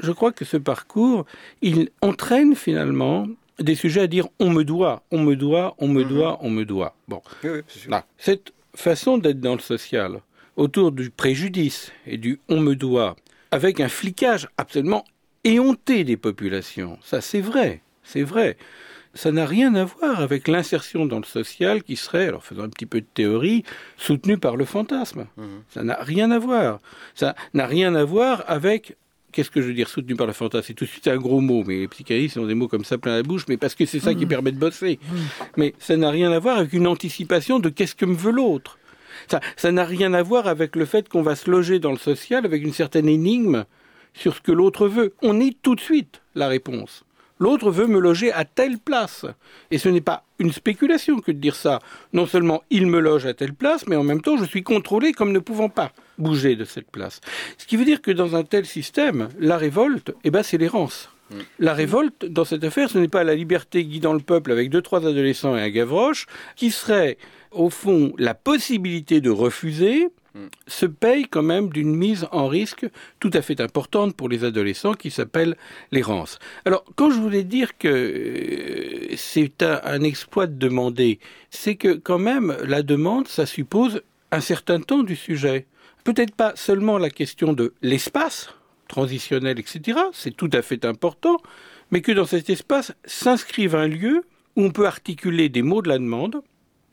Je 0.00 0.12
crois 0.12 0.32
que 0.32 0.46
ce 0.46 0.56
parcours, 0.56 1.26
il 1.60 1.90
entraîne 2.00 2.54
finalement 2.54 3.26
des 3.58 3.74
sujets 3.74 4.00
à 4.00 4.06
dire 4.06 4.28
on 4.40 4.48
me 4.48 4.64
doit, 4.64 5.02
on 5.10 5.18
me 5.18 5.36
doit, 5.36 5.74
on 5.76 5.88
me 5.88 6.04
mhm. 6.04 6.08
doit, 6.08 6.38
on 6.40 6.48
me 6.48 6.64
doit. 6.64 6.96
Bon, 7.06 7.20
Là, 7.86 8.06
cette 8.16 8.54
façon 8.74 9.18
d'être 9.18 9.40
dans 9.40 9.54
le 9.54 9.60
social, 9.60 10.20
autour 10.56 10.92
du 10.92 11.10
préjudice 11.10 11.92
et 12.06 12.16
du 12.16 12.40
on 12.48 12.60
me 12.60 12.74
doit, 12.74 13.16
avec 13.50 13.80
un 13.80 13.88
flicage 13.88 14.48
absolument 14.56 15.04
éhonté 15.44 16.04
des 16.04 16.16
populations. 16.16 16.98
Ça, 17.02 17.20
c'est 17.20 17.40
vrai, 17.40 17.82
c'est 18.02 18.22
vrai. 18.22 18.56
Ça 19.14 19.32
n'a 19.32 19.46
rien 19.46 19.74
à 19.74 19.84
voir 19.84 20.20
avec 20.20 20.46
l'insertion 20.46 21.06
dans 21.06 21.18
le 21.18 21.24
social 21.24 21.82
qui 21.82 21.96
serait, 21.96 22.28
alors 22.28 22.44
faisant 22.44 22.64
un 22.64 22.68
petit 22.68 22.84
peu 22.84 23.00
de 23.00 23.06
théorie, 23.14 23.64
soutenue 23.96 24.36
par 24.36 24.56
le 24.56 24.66
fantasme. 24.66 25.26
Mhm. 25.38 25.62
Ça 25.70 25.82
n'a 25.82 25.96
rien 26.02 26.30
à 26.30 26.38
voir. 26.38 26.80
Ça 27.14 27.34
n'a 27.54 27.66
rien 27.66 27.94
à 27.94 28.04
voir 28.04 28.44
avec 28.46 28.96
qu'est-ce 29.32 29.50
que 29.50 29.62
je 29.62 29.68
veux 29.68 29.74
dire, 29.74 29.88
soutenu 29.88 30.16
par 30.16 30.26
le 30.26 30.32
fantasme? 30.32 30.66
C'est 30.66 30.74
tout 30.74 30.84
de 30.84 30.90
suite 30.90 31.08
un 31.08 31.16
gros 31.16 31.40
mot, 31.40 31.62
mais 31.66 31.80
les 31.80 31.88
psychanalystes 31.88 32.36
ont 32.36 32.46
des 32.46 32.54
mots 32.54 32.68
comme 32.68 32.84
ça 32.84 32.98
plein 32.98 33.16
la 33.16 33.22
bouche, 33.22 33.44
mais 33.48 33.56
parce 33.56 33.74
que 33.74 33.86
c'est 33.86 34.00
ça 34.00 34.14
qui 34.14 34.24
mhm. 34.24 34.28
permet 34.28 34.52
de 34.52 34.58
bosser. 34.58 34.98
Mhm. 35.10 35.18
Mais 35.56 35.74
ça 35.78 35.96
n'a 35.96 36.10
rien 36.10 36.32
à 36.32 36.38
voir 36.38 36.58
avec 36.58 36.72
une 36.74 36.86
anticipation 36.86 37.58
de 37.58 37.70
qu'est-ce 37.70 37.94
que 37.94 38.04
me 38.04 38.14
veut 38.14 38.32
l'autre. 38.32 38.78
Ça 39.56 39.72
n'a 39.72 39.84
rien 39.84 40.14
à 40.14 40.22
voir 40.22 40.46
avec 40.46 40.76
le 40.76 40.84
fait 40.84 41.08
qu'on 41.08 41.22
va 41.22 41.36
se 41.36 41.50
loger 41.50 41.78
dans 41.78 41.92
le 41.92 41.98
social 41.98 42.44
avec 42.44 42.62
une 42.62 42.72
certaine 42.72 43.08
énigme 43.08 43.64
sur 44.14 44.34
ce 44.34 44.40
que 44.40 44.52
l'autre 44.52 44.88
veut. 44.88 45.14
On 45.22 45.40
est 45.40 45.56
tout 45.62 45.74
de 45.74 45.80
suite 45.80 46.22
la 46.34 46.48
réponse. 46.48 47.04
L'autre 47.38 47.70
veut 47.70 47.86
me 47.86 47.98
loger 47.98 48.32
à 48.32 48.44
telle 48.44 48.78
place. 48.78 49.26
Et 49.70 49.78
ce 49.78 49.88
n'est 49.88 50.00
pas 50.00 50.24
une 50.38 50.52
spéculation 50.52 51.20
que 51.20 51.32
de 51.32 51.38
dire 51.38 51.54
ça. 51.54 51.80
Non 52.12 52.26
seulement 52.26 52.62
il 52.70 52.86
me 52.86 52.98
loge 52.98 53.26
à 53.26 53.34
telle 53.34 53.52
place, 53.52 53.86
mais 53.86 53.96
en 53.96 54.04
même 54.04 54.22
temps 54.22 54.38
je 54.38 54.44
suis 54.44 54.62
contrôlé 54.62 55.12
comme 55.12 55.32
ne 55.32 55.38
pouvant 55.38 55.68
pas 55.68 55.92
bouger 56.18 56.56
de 56.56 56.64
cette 56.64 56.90
place. 56.90 57.20
Ce 57.58 57.66
qui 57.66 57.76
veut 57.76 57.84
dire 57.84 58.00
que 58.00 58.10
dans 58.10 58.36
un 58.36 58.42
tel 58.42 58.64
système, 58.64 59.28
la 59.38 59.58
révolte, 59.58 60.14
eh 60.24 60.30
ben, 60.30 60.42
c'est 60.42 60.56
l'errance. 60.56 61.10
Mm. 61.30 61.34
La 61.58 61.74
révolte, 61.74 62.24
dans 62.24 62.44
cette 62.44 62.64
affaire, 62.64 62.88
ce 62.88 62.98
n'est 62.98 63.08
pas 63.08 63.24
la 63.24 63.34
liberté 63.34 63.84
guidant 63.84 64.14
le 64.14 64.20
peuple 64.20 64.52
avec 64.52 64.70
deux, 64.70 64.82
trois 64.82 65.06
adolescents 65.06 65.56
et 65.56 65.60
un 65.60 65.70
gavroche, 65.70 66.26
qui 66.54 66.70
serait 66.70 67.18
au 67.58 67.70
fond, 67.70 68.12
la 68.18 68.34
possibilité 68.34 69.20
de 69.20 69.30
refuser 69.30 70.08
se 70.66 70.86
paye 70.86 71.26
quand 71.26 71.42
même 71.42 71.70
d'une 71.70 71.94
mise 71.94 72.26
en 72.32 72.48
risque 72.48 72.86
tout 73.20 73.30
à 73.32 73.42
fait 73.42 73.60
importante 73.60 74.14
pour 74.14 74.28
les 74.28 74.44
adolescents 74.44 74.94
qui 74.94 75.10
s'appelle 75.10 75.56
l'errance. 75.92 76.38
Alors, 76.64 76.84
quand 76.96 77.10
je 77.10 77.18
voulais 77.18 77.44
dire 77.44 77.78
que 77.78 77.88
euh, 77.88 79.14
c'est 79.16 79.62
un, 79.62 80.02
exploit 80.02 80.46
de 80.46 80.54
demander, 80.54 81.18
c'est 81.50 81.76
que 81.76 81.94
quand 81.94 82.18
même 82.18 82.56
la 82.64 82.82
demande, 82.82 83.28
ça 83.28 83.46
suppose 83.46 84.02
un 84.30 84.40
certain 84.40 84.80
temps 84.80 85.02
du 85.02 85.16
sujet. 85.16 85.66
Peut-être 86.04 86.34
pas 86.34 86.52
seulement 86.54 86.98
la 86.98 87.10
question 87.10 87.52
de 87.52 87.72
l'espace 87.82 88.50
transitionnel, 88.88 89.58
etc., 89.58 89.98
c'est 90.12 90.36
tout 90.36 90.50
à 90.52 90.62
fait 90.62 90.84
important, 90.84 91.38
mais 91.90 92.00
que 92.00 92.12
dans 92.12 92.26
cet 92.26 92.50
espace 92.50 92.92
s'inscrive 93.04 93.74
un 93.74 93.88
lieu 93.88 94.22
où 94.54 94.62
on 94.62 94.70
peut 94.70 94.86
articuler 94.86 95.48
des 95.48 95.62
mots 95.62 95.82
de 95.82 95.88
la 95.88 95.98
demande, 95.98 96.42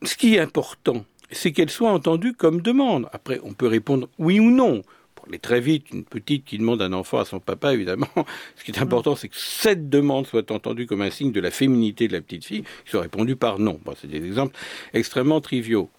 ce 0.04 0.16
qui 0.16 0.36
est 0.36 0.39
important, 0.39 1.06
c'est 1.32 1.52
qu'elle 1.52 1.70
soit 1.70 1.92
entendue 1.92 2.34
comme 2.34 2.62
demande. 2.62 3.08
Après, 3.12 3.39
on 3.44 3.54
peut 3.54 3.68
répondre 3.68 4.10
oui 4.20 4.39
ou 4.39 4.50
non. 4.52 4.82
Pour 5.16 5.28
aller 5.28 5.39
très 5.39 5.62
vite, 5.62 5.86
une 5.92 6.04
petite 6.04 6.46
qui 6.46 6.58
demande 6.58 6.82
un 6.82 6.94
enfant 6.94 7.20
à 7.20 7.26
son 7.26 7.39
papa, 7.39 7.74
évidemment, 7.74 8.08
ce 8.56 8.63
qui 8.63 8.72
est 8.72 8.80
important, 8.80 9.16
c'est 9.16 9.30
que 9.30 9.38
cette 9.38 9.89
demande 9.89 10.28
soit 10.28 10.52
entendue 10.52 10.86
comme 10.86 11.02
un 11.02 11.10
signe 11.10 11.32
de 11.32 11.39
la 11.39 11.52
féminité 11.52 12.08
de 12.08 12.13
la 12.13 12.22
petite 12.22 12.46
fille, 12.46 12.63
qui 12.63 12.92
soit 12.92 13.02
répondue 13.02 13.36
par 13.36 13.60
non. 13.60 13.80
c'est 14.00 14.10
des 14.10 14.26
exemples 14.26 14.56
extrêmement 14.94 15.42
triviaux. 15.42 15.89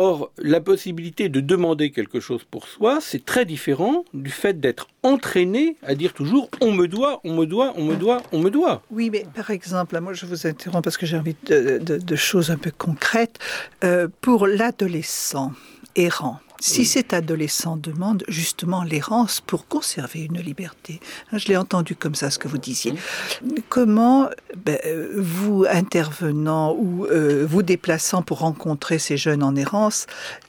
Or, 0.00 0.30
la 0.38 0.60
possibilité 0.60 1.28
de 1.28 1.40
demander 1.40 1.90
quelque 1.90 2.20
chose 2.20 2.44
pour 2.48 2.68
soi, 2.68 3.00
c'est 3.00 3.24
très 3.24 3.44
différent 3.44 4.04
du 4.14 4.30
fait 4.30 4.60
d'être 4.60 4.86
entraîné 5.02 5.76
à 5.82 5.96
dire 5.96 6.12
toujours 6.12 6.48
on 6.60 6.70
me 6.70 6.86
doit, 6.86 7.20
on 7.24 7.34
me 7.34 7.46
doit, 7.46 7.72
on 7.74 7.82
me 7.82 7.96
doit, 7.96 8.22
on 8.30 8.38
me 8.38 8.48
doit. 8.48 8.80
Oui, 8.92 9.10
mais 9.10 9.26
par 9.34 9.50
exemple, 9.50 9.98
moi 9.98 10.12
je 10.12 10.24
vous 10.24 10.46
interromps 10.46 10.84
parce 10.84 10.96
que 10.96 11.04
j'ai 11.04 11.16
envie 11.16 11.34
de, 11.46 12.14
choses 12.14 12.52
un 12.52 12.56
peu 12.56 12.70
concrètes. 12.70 13.40
Euh, 13.82 14.06
pour 14.20 14.46
l'adolescent 14.46 15.50
errant, 15.96 16.38
si 16.60 16.84
cet 16.84 17.12
adolescent 17.12 17.76
demande 17.76 18.24
justement 18.28 18.82
l'errance 18.82 19.40
pour 19.40 19.66
conserver 19.66 20.24
une 20.24 20.40
liberté, 20.40 21.00
hein, 21.32 21.38
je 21.38 21.48
l'ai 21.48 21.56
entendu 21.56 21.94
comme 21.94 22.14
ça 22.14 22.30
ce 22.30 22.38
que 22.38 22.48
vous 22.48 22.58
disiez, 22.58 22.94
comment 23.68 24.28
ben, 24.56 24.78
vous 25.16 25.64
intervenant 25.70 26.74
ou 26.74 27.06
euh, 27.06 27.46
vous 27.48 27.62
déplaçant 27.62 28.22
pour 28.22 28.40
rencontrer 28.40 28.98
ces 28.98 29.16
jeunes 29.16 29.42
en 29.42 29.54
errance, 29.56 30.06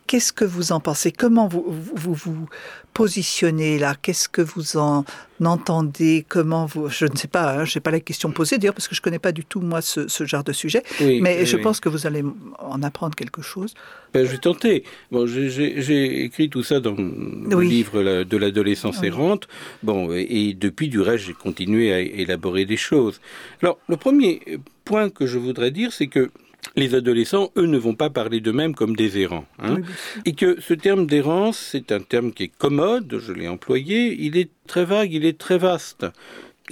qu'est-ce 0.10 0.34
que 0.34 0.44
vous 0.44 0.72
en 0.72 0.80
pensez? 0.80 1.12
Comment 1.12 1.48
vous, 1.48 1.64
vous 1.70 2.16
vous 2.16 2.50
positionnez 2.96 3.78
là? 3.78 3.94
Qu'est-ce 4.02 4.28
que 4.28 4.42
vous 4.42 4.76
en 4.76 5.06
entendez? 5.40 6.26
Comment 6.28 6.66
vous 6.66 6.90
Je 6.90 7.06
ne 7.06 7.16
sais 7.16 7.28
pas, 7.28 7.60
hein, 7.60 7.66
je 7.66 7.78
n'ai 7.78 7.82
pas 7.82 7.92
la 7.92 8.00
question 8.00 8.32
posée 8.32 8.58
d'ailleurs 8.58 8.74
parce 8.74 8.88
que 8.88 8.96
je 8.96 9.02
ne 9.02 9.04
connais 9.04 9.20
pas 9.20 9.32
du 9.32 9.46
tout 9.46 9.62
moi 9.62 9.82
ce, 9.84 10.08
genre 10.26 10.44
de 10.44 10.52
sujet, 10.52 10.82
mais 11.00 11.46
je 11.46 11.58
pense 11.58 11.80
que 11.80 11.90
vous 11.90 12.08
allez 12.08 12.24
en 12.58 12.82
apprendre 12.82 13.14
quelque 13.14 13.44
chose. 13.44 13.76
Ben, 14.16 14.26
je 14.26 14.32
vais 14.32 14.40
tenter. 14.40 14.84
Bon, 15.12 15.28
j'ai 15.28 16.24
écrit 16.24 16.50
tout 16.50 16.64
ça 16.64 16.80
dans 16.80 16.96
le 16.96 17.62
livre 17.62 18.24
de 18.24 18.38
l'adolescence 18.38 19.04
errante. 19.04 19.48
Bon, 19.84 20.12
et 20.12 20.56
depuis 20.56 20.90
du 20.90 21.02
reste, 21.02 21.26
j'ai 21.26 21.34
continué 21.34 21.94
à 21.94 22.00
élaborer 22.00 22.66
des 22.66 22.78
choses. 22.78 23.22
Alors, 23.62 23.78
le 23.88 23.96
premier 23.96 24.42
point 24.86 25.12
que 25.12 25.28
je 25.28 25.38
voudrais 25.38 25.70
dire, 25.70 25.94
c'est 25.94 26.08
que 26.08 26.32
les 26.80 26.96
adolescents, 26.96 27.52
eux, 27.58 27.66
ne 27.66 27.78
vont 27.78 27.96
pas 27.96 28.10
parler 28.10 28.40
d'eux-mêmes 28.40 28.74
comme 28.74 28.96
des 28.96 29.20
errants. 29.20 29.46
Hein. 29.60 29.82
Et 30.26 30.34
que 30.34 30.60
ce 30.60 30.74
terme 30.74 31.06
d'errance, 31.06 31.58
c'est 31.58 31.92
un 31.92 32.00
terme 32.00 32.32
qui 32.32 32.44
est 32.44 32.58
commode, 32.58 33.20
je 33.20 33.34
l'ai 33.34 33.48
employé, 33.48 34.16
il 34.20 34.38
est 34.38 34.50
très 34.68 34.86
vague, 34.86 35.14
il 35.14 35.26
est 35.26 35.38
très 35.38 35.58
vaste. 35.58 36.06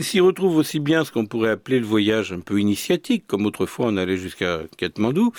S'y 0.04 0.20
retrouve 0.20 0.58
aussi 0.58 0.80
bien 0.80 1.04
ce 1.06 1.12
qu'on 1.12 1.26
pourrait 1.26 1.52
appeler 1.52 1.80
le 1.80 1.86
voyage 1.86 2.32
un 2.32 2.40
peu 2.40 2.60
initiatique, 2.60 3.26
comme 3.28 3.46
autrefois 3.46 3.88
on 3.88 3.98
allait 3.98 4.18
jusqu'à 4.18 4.62
Katmandou, 4.78 5.34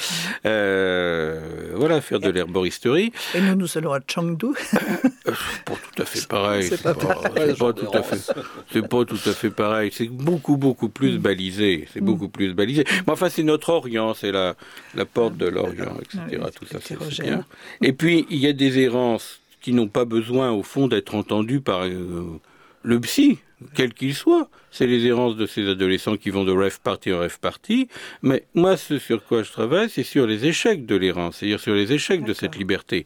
euh, 0.46 1.72
voilà, 1.74 2.00
faire 2.00 2.20
de 2.20 2.30
l'herboristerie. 2.30 3.12
Et 3.34 3.40
nous, 3.40 3.54
nous 3.54 3.78
allons 3.78 3.92
à 3.92 4.00
Chengdu. 4.06 4.46
Euh, 4.46 5.32
pas 5.64 5.74
tout 5.74 6.02
à 6.02 6.04
fait 6.04 6.26
pareil. 6.26 6.64
C'est 6.68 6.82
pas, 6.82 6.94
pas, 6.94 7.72
tout 7.72 7.90
à 7.92 8.02
fait. 8.02 8.32
C'est 8.72 8.88
pas 8.88 9.04
tout 9.04 9.18
à 9.26 9.32
fait 9.32 9.50
pareil. 9.50 9.90
C'est 9.92 10.08
beaucoup 10.08 10.56
beaucoup 10.56 10.88
plus 10.88 11.18
mm. 11.18 11.18
balisé. 11.18 11.88
C'est 11.92 12.00
mm. 12.00 12.04
beaucoup 12.04 12.28
plus 12.28 12.54
balisé. 12.54 12.84
Mais 13.06 13.12
enfin, 13.12 13.28
c'est 13.28 13.42
notre 13.42 13.70
Orient, 13.70 14.14
c'est 14.14 14.32
la 14.32 14.54
la 14.94 15.04
porte 15.04 15.36
de 15.36 15.46
l'Orient, 15.46 15.96
etc. 16.00 16.42
tout 16.58 16.66
ça, 16.66 16.78
c'est 16.82 17.22
bien. 17.22 17.44
Et 17.82 17.92
puis 17.92 18.26
il 18.30 18.38
y 18.38 18.46
a 18.46 18.52
des 18.52 18.78
errances 18.78 19.40
qui 19.60 19.72
n'ont 19.72 19.88
pas 19.88 20.04
besoin, 20.04 20.50
au 20.50 20.62
fond, 20.62 20.88
d'être 20.88 21.14
entendues 21.14 21.60
par 21.60 21.82
euh, 21.82 22.40
le 22.88 22.98
psy 23.00 23.38
quel 23.74 23.92
qu'il 23.92 24.14
soit. 24.14 24.48
C'est 24.70 24.86
les 24.86 25.04
errances 25.04 25.36
de 25.36 25.44
ces 25.44 25.68
adolescents 25.68 26.16
qui 26.16 26.30
vont 26.30 26.44
de 26.44 26.52
rêve 26.52 26.80
party 26.80 27.12
en 27.12 27.18
rêve 27.18 27.38
party. 27.38 27.88
Mais 28.22 28.44
moi, 28.54 28.76
ce 28.76 28.98
sur 28.98 29.24
quoi 29.24 29.42
je 29.42 29.50
travaille, 29.52 29.90
c'est 29.90 30.04
sur 30.04 30.26
les 30.26 30.46
échecs 30.46 30.86
de 30.86 30.96
l'errance, 30.96 31.36
c'est-à-dire 31.36 31.60
sur 31.60 31.74
les 31.74 31.92
échecs 31.92 32.24
de 32.24 32.32
cette 32.32 32.56
liberté. 32.56 33.04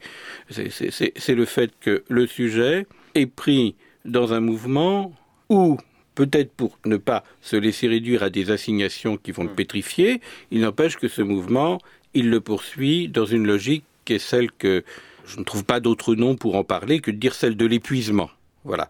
C'est 0.50 1.34
le 1.34 1.44
fait 1.46 1.72
que 1.80 2.04
le 2.08 2.26
sujet 2.26 2.86
est 3.14 3.26
pris 3.26 3.74
dans 4.04 4.32
un 4.32 4.40
mouvement 4.40 5.12
où 5.48 5.78
peut-être 6.14 6.52
pour 6.52 6.78
ne 6.84 6.96
pas 6.96 7.24
se 7.40 7.56
laisser 7.56 7.88
réduire 7.88 8.22
à 8.22 8.30
des 8.30 8.50
assignations 8.50 9.16
qui 9.16 9.32
vont 9.32 9.44
le 9.44 9.50
pétrifier, 9.50 10.20
il 10.50 10.60
n'empêche 10.60 10.96
que 10.96 11.08
ce 11.08 11.22
mouvement, 11.22 11.78
il 12.14 12.30
le 12.30 12.40
poursuit 12.40 13.08
dans 13.08 13.26
une 13.26 13.46
logique 13.46 13.84
qui 14.04 14.14
est 14.14 14.18
celle 14.18 14.52
que 14.52 14.84
je 15.26 15.38
ne 15.38 15.44
trouve 15.44 15.64
pas 15.64 15.80
d'autre 15.80 16.14
nom 16.14 16.36
pour 16.36 16.56
en 16.56 16.64
parler 16.64 17.00
que 17.00 17.10
de 17.10 17.16
dire 17.16 17.34
celle 17.34 17.56
de 17.56 17.66
l'épuisement. 17.66 18.30
Voilà. 18.64 18.88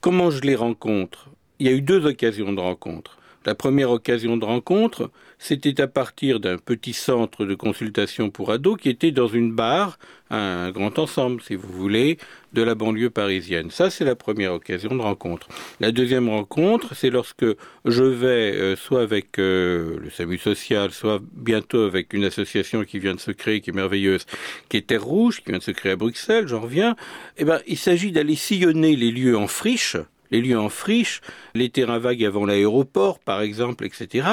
Comment 0.00 0.30
je 0.30 0.42
les 0.42 0.54
rencontre? 0.54 1.28
Il 1.58 1.66
y 1.66 1.70
a 1.70 1.72
eu 1.72 1.80
deux 1.80 2.06
occasions 2.06 2.52
de 2.52 2.60
rencontre. 2.60 3.18
La 3.46 3.54
première 3.54 3.90
occasion 3.90 4.36
de 4.36 4.44
rencontre, 4.44 5.10
c'était 5.38 5.80
à 5.80 5.86
partir 5.86 6.40
d'un 6.40 6.58
petit 6.58 6.92
centre 6.92 7.44
de 7.44 7.54
consultation 7.54 8.30
pour 8.30 8.50
ados 8.50 8.76
qui 8.80 8.88
était 8.88 9.12
dans 9.12 9.28
une 9.28 9.54
barre, 9.54 9.98
un 10.30 10.70
grand 10.70 10.98
ensemble, 10.98 11.40
si 11.40 11.54
vous 11.54 11.72
voulez, 11.72 12.18
de 12.52 12.62
la 12.62 12.74
banlieue 12.74 13.10
parisienne. 13.10 13.70
Ça, 13.70 13.90
c'est 13.90 14.04
la 14.04 14.16
première 14.16 14.52
occasion 14.52 14.94
de 14.94 15.00
rencontre. 15.00 15.48
La 15.80 15.92
deuxième 15.92 16.28
rencontre, 16.28 16.94
c'est 16.94 17.10
lorsque 17.10 17.46
je 17.84 18.02
vais 18.02 18.54
euh, 18.54 18.76
soit 18.76 19.02
avec 19.02 19.38
euh, 19.38 19.98
le 20.00 20.10
SAMU 20.10 20.38
social, 20.38 20.90
soit 20.90 21.20
bientôt 21.32 21.82
avec 21.82 22.12
une 22.12 22.24
association 22.24 22.84
qui 22.84 22.98
vient 22.98 23.14
de 23.14 23.20
se 23.20 23.30
créer, 23.30 23.60
qui 23.60 23.70
est 23.70 23.74
merveilleuse, 23.74 24.26
qui 24.68 24.78
est 24.78 24.86
Terre 24.88 25.04
Rouge, 25.04 25.42
qui 25.42 25.50
vient 25.50 25.58
de 25.58 25.62
se 25.62 25.70
créer 25.70 25.92
à 25.92 25.96
Bruxelles, 25.96 26.48
j'en 26.48 26.60
reviens. 26.60 26.96
Eh 27.36 27.44
ben, 27.44 27.60
il 27.66 27.78
s'agit 27.78 28.12
d'aller 28.12 28.36
sillonner 28.36 28.96
les 28.96 29.12
lieux 29.12 29.36
en 29.36 29.46
friche, 29.46 29.96
les 30.30 30.40
lieux 30.40 30.58
en 30.58 30.68
friche, 30.68 31.20
les 31.54 31.70
terrains 31.70 31.98
vagues 31.98 32.24
avant 32.24 32.46
l'aéroport, 32.46 33.18
par 33.18 33.40
exemple, 33.40 33.84
etc., 33.84 34.28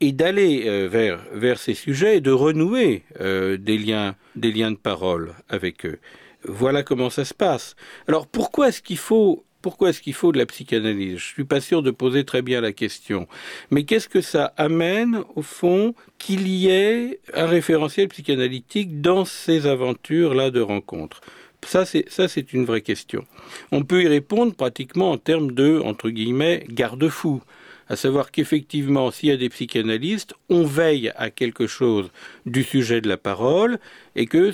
et 0.00 0.12
d'aller 0.12 0.64
euh, 0.66 0.88
vers, 1.32 1.58
ces 1.58 1.74
sujets 1.74 2.18
et 2.18 2.20
de 2.20 2.30
renouer 2.30 3.04
des 3.18 3.78
liens, 3.78 4.14
des 4.36 4.52
liens 4.52 4.70
de 4.70 4.76
parole 4.76 5.34
avec 5.48 5.84
eux. 5.86 5.98
Voilà 6.44 6.82
comment 6.82 7.10
ça 7.10 7.24
se 7.24 7.34
passe. 7.34 7.74
Alors 8.06 8.26
pourquoi 8.26 8.68
est-ce 8.68 8.80
qu'il 8.80 8.96
faut 8.96 9.44
de 10.32 10.38
la 10.38 10.46
psychanalyse? 10.46 11.18
Je 11.18 11.26
suis 11.26 11.44
pas 11.44 11.60
sûr 11.60 11.82
de 11.82 11.90
poser 11.90 12.24
très 12.24 12.42
bien 12.42 12.60
la 12.60 12.72
question. 12.72 13.26
Mais 13.70 13.84
qu'est-ce 13.84 14.08
que 14.08 14.20
ça 14.20 14.52
amène, 14.56 15.22
au 15.34 15.42
fond, 15.42 15.94
qu'il 16.18 16.46
y 16.46 16.68
ait 16.68 17.20
un 17.34 17.46
référentiel 17.46 18.08
psychanalytique 18.08 19.00
dans 19.00 19.24
ces 19.24 19.66
aventures-là 19.66 20.50
de 20.50 20.60
rencontres? 20.60 21.20
Ça, 21.64 21.84
c'est, 21.84 22.52
une 22.52 22.64
vraie 22.64 22.80
question. 22.80 23.24
On 23.72 23.82
peut 23.82 24.02
y 24.02 24.08
répondre 24.08 24.54
pratiquement 24.54 25.10
en 25.10 25.18
termes 25.18 25.52
de, 25.52 25.80
entre 25.84 26.08
guillemets, 26.10 26.64
garde-fou 26.68 27.42
à 27.88 27.96
savoir 27.96 28.30
qu'effectivement, 28.30 29.10
s'il 29.10 29.30
y 29.30 29.32
a 29.32 29.36
des 29.36 29.48
psychanalystes, 29.48 30.34
on 30.50 30.64
veille 30.64 31.10
à 31.16 31.30
quelque 31.30 31.66
chose 31.66 32.10
du 32.44 32.62
sujet 32.62 33.00
de 33.00 33.08
la 33.08 33.16
parole 33.16 33.78
et 34.14 34.26
que 34.26 34.52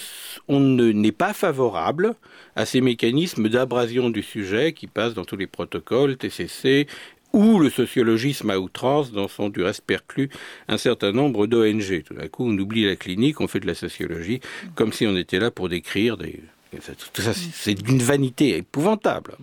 on 0.49 0.61
n'est 0.61 1.13
pas 1.13 1.33
favorable 1.33 2.15
à 2.55 2.65
ces 2.65 2.81
mécanismes 2.81 3.49
d'abrasion 3.49 4.11
du 4.11 4.23
sujet 4.23 4.73
qui 4.73 4.87
passent 4.87 5.15
dans 5.15 5.25
tous 5.25 5.37
les 5.37 5.49
protocoles 5.49 6.17
TCC 6.17 6.87
ou 7.33 7.59
le 7.59 7.71
sociologisme 7.71 8.51
à 8.51 8.61
outrance 8.61 9.11
dans 9.11 9.27
son 9.27 9.49
du 9.49 9.63
reste 9.63 9.85
perclus 9.85 10.31
un 10.69 10.79
certain 10.79 11.11
nombre 11.11 11.49
d'ONG. 11.49 12.05
Tout 12.05 12.15
d'un 12.15 12.29
coup, 12.29 12.49
on 12.49 12.57
oublie 12.57 12.85
la 12.85 12.95
clinique, 12.95 13.41
on 13.41 13.49
fait 13.49 13.59
de 13.59 13.67
la 13.67 13.75
sociologie, 13.75 14.39
comme 14.77 14.93
si 14.93 15.05
on 15.09 15.17
était 15.17 15.41
là 15.41 15.51
pour 15.51 15.69
décrire 15.69 16.17
des, 16.17 16.41
c'est 16.81 17.75
d'une 17.75 18.03
vanité 18.03 18.57
épouvantable. 18.57 19.37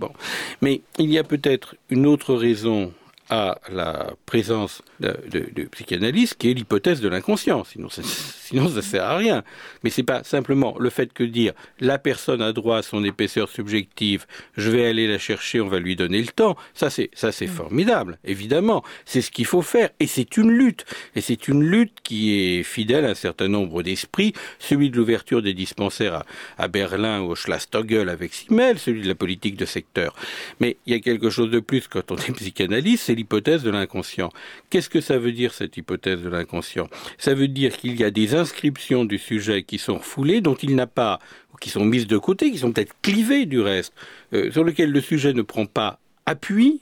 Mais 0.61 0.81
il 0.97 1.11
y 1.11 1.17
a 1.17 1.23
peut-être 1.23 1.75
une 1.89 2.05
autre 2.05 2.35
raison 2.35 2.93
à 3.31 3.57
la 3.71 4.13
présence 4.25 4.81
de, 4.99 5.15
de, 5.31 5.47
de 5.55 5.63
psychanalyse 5.63 6.33
qui 6.33 6.51
est 6.51 6.53
l'hypothèse 6.53 6.99
de 6.99 7.07
l'inconscient. 7.07 7.63
Sinon, 7.63 7.89
ça, 7.89 8.01
sinon, 8.03 8.67
ça 8.67 8.81
sert 8.81 9.05
à 9.05 9.15
rien. 9.15 9.43
Mais 9.83 9.89
c'est 9.89 10.03
pas 10.03 10.23
simplement 10.23 10.75
le 10.77 10.89
fait 10.89 11.13
que 11.13 11.23
dire 11.23 11.53
la 11.79 11.97
personne 11.97 12.41
a 12.41 12.51
droit 12.51 12.77
à 12.77 12.81
son 12.81 13.03
épaisseur 13.05 13.49
subjective, 13.49 14.25
je 14.57 14.69
vais 14.69 14.85
aller 14.85 15.07
la 15.07 15.17
chercher, 15.17 15.61
on 15.61 15.69
va 15.69 15.79
lui 15.79 15.95
donner 15.95 16.21
le 16.21 16.27
temps. 16.27 16.57
Ça, 16.73 16.89
c'est, 16.89 17.09
ça, 17.13 17.31
c'est 17.31 17.47
mm. 17.47 17.51
formidable. 17.51 18.19
Évidemment. 18.25 18.83
C'est 19.05 19.21
ce 19.21 19.31
qu'il 19.31 19.45
faut 19.45 19.61
faire. 19.61 19.89
Et 20.01 20.07
c'est 20.07 20.35
une 20.35 20.51
lutte. 20.51 20.85
Et 21.15 21.21
c'est 21.21 21.47
une 21.47 21.63
lutte 21.63 21.99
qui 22.03 22.33
est 22.33 22.63
fidèle 22.63 23.05
à 23.05 23.11
un 23.11 23.15
certain 23.15 23.47
nombre 23.47 23.81
d'esprits. 23.81 24.33
Celui 24.59 24.89
de 24.89 24.97
l'ouverture 24.97 25.41
des 25.41 25.53
dispensaires 25.53 26.15
à, 26.15 26.25
à 26.57 26.67
Berlin 26.67 27.21
ou 27.21 27.31
au 27.31 27.35
Schlastogel 27.35 28.09
avec 28.09 28.33
Simmel, 28.33 28.77
celui 28.77 29.01
de 29.01 29.07
la 29.07 29.15
politique 29.15 29.55
de 29.55 29.65
secteur. 29.65 30.13
Mais 30.59 30.75
il 30.85 30.93
y 30.93 30.95
a 30.97 30.99
quelque 30.99 31.29
chose 31.29 31.49
de 31.49 31.61
plus 31.61 31.87
quand 31.87 32.11
on 32.11 32.17
est 32.17 32.31
psychanalyste, 32.35 33.05
c'est 33.05 33.20
l'hypothèse 33.21 33.63
de 33.63 33.69
l'inconscient. 33.69 34.29
Qu'est-ce 34.69 34.89
que 34.89 35.01
ça 35.01 35.17
veut 35.17 35.31
dire 35.31 35.53
cette 35.53 35.77
hypothèse 35.77 36.21
de 36.21 36.29
l'inconscient? 36.29 36.87
Ça 37.17 37.33
veut 37.33 37.47
dire 37.47 37.77
qu'il 37.77 37.99
y 37.99 38.03
a 38.03 38.11
des 38.11 38.35
inscriptions 38.35 39.05
du 39.05 39.17
sujet 39.17 39.63
qui 39.63 39.77
sont 39.77 39.97
refoulées, 39.99 40.41
dont 40.41 40.55
il 40.55 40.75
n'a 40.75 40.87
pas, 40.87 41.19
ou 41.53 41.57
qui 41.57 41.69
sont 41.69 41.85
mises 41.85 42.07
de 42.07 42.17
côté, 42.17 42.51
qui 42.51 42.57
sont 42.57 42.71
peut-être 42.71 42.95
clivées 43.01 43.45
du 43.45 43.61
reste, 43.61 43.93
euh, 44.33 44.51
sur 44.51 44.63
lesquelles 44.63 44.91
le 44.91 45.01
sujet 45.01 45.33
ne 45.33 45.43
prend 45.43 45.65
pas 45.65 45.99
appui, 46.25 46.81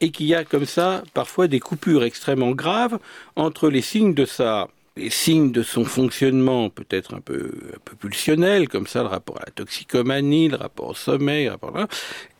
et 0.00 0.10
qu'il 0.10 0.26
y 0.26 0.34
a 0.34 0.44
comme 0.44 0.66
ça 0.66 1.02
parfois 1.14 1.46
des 1.46 1.60
coupures 1.60 2.02
extrêmement 2.02 2.50
graves 2.50 2.98
entre 3.36 3.70
les 3.70 3.80
signes 3.80 4.12
de 4.12 4.24
sa 4.24 4.68
les 4.96 5.08
signes 5.08 5.52
de 5.52 5.62
son 5.62 5.84
fonctionnement 5.84 6.68
peut-être 6.68 7.14
un 7.14 7.20
peu, 7.20 7.52
un 7.74 7.78
peu 7.84 7.96
pulsionnel, 7.96 8.68
comme 8.68 8.86
ça, 8.86 9.02
le 9.02 9.08
rapport 9.08 9.38
à 9.38 9.44
la 9.46 9.52
toxicomanie, 9.52 10.48
le 10.48 10.56
rapport 10.56 10.88
au 10.88 10.94
sommeil, 10.94 11.44
le 11.44 11.52
rapport 11.52 11.74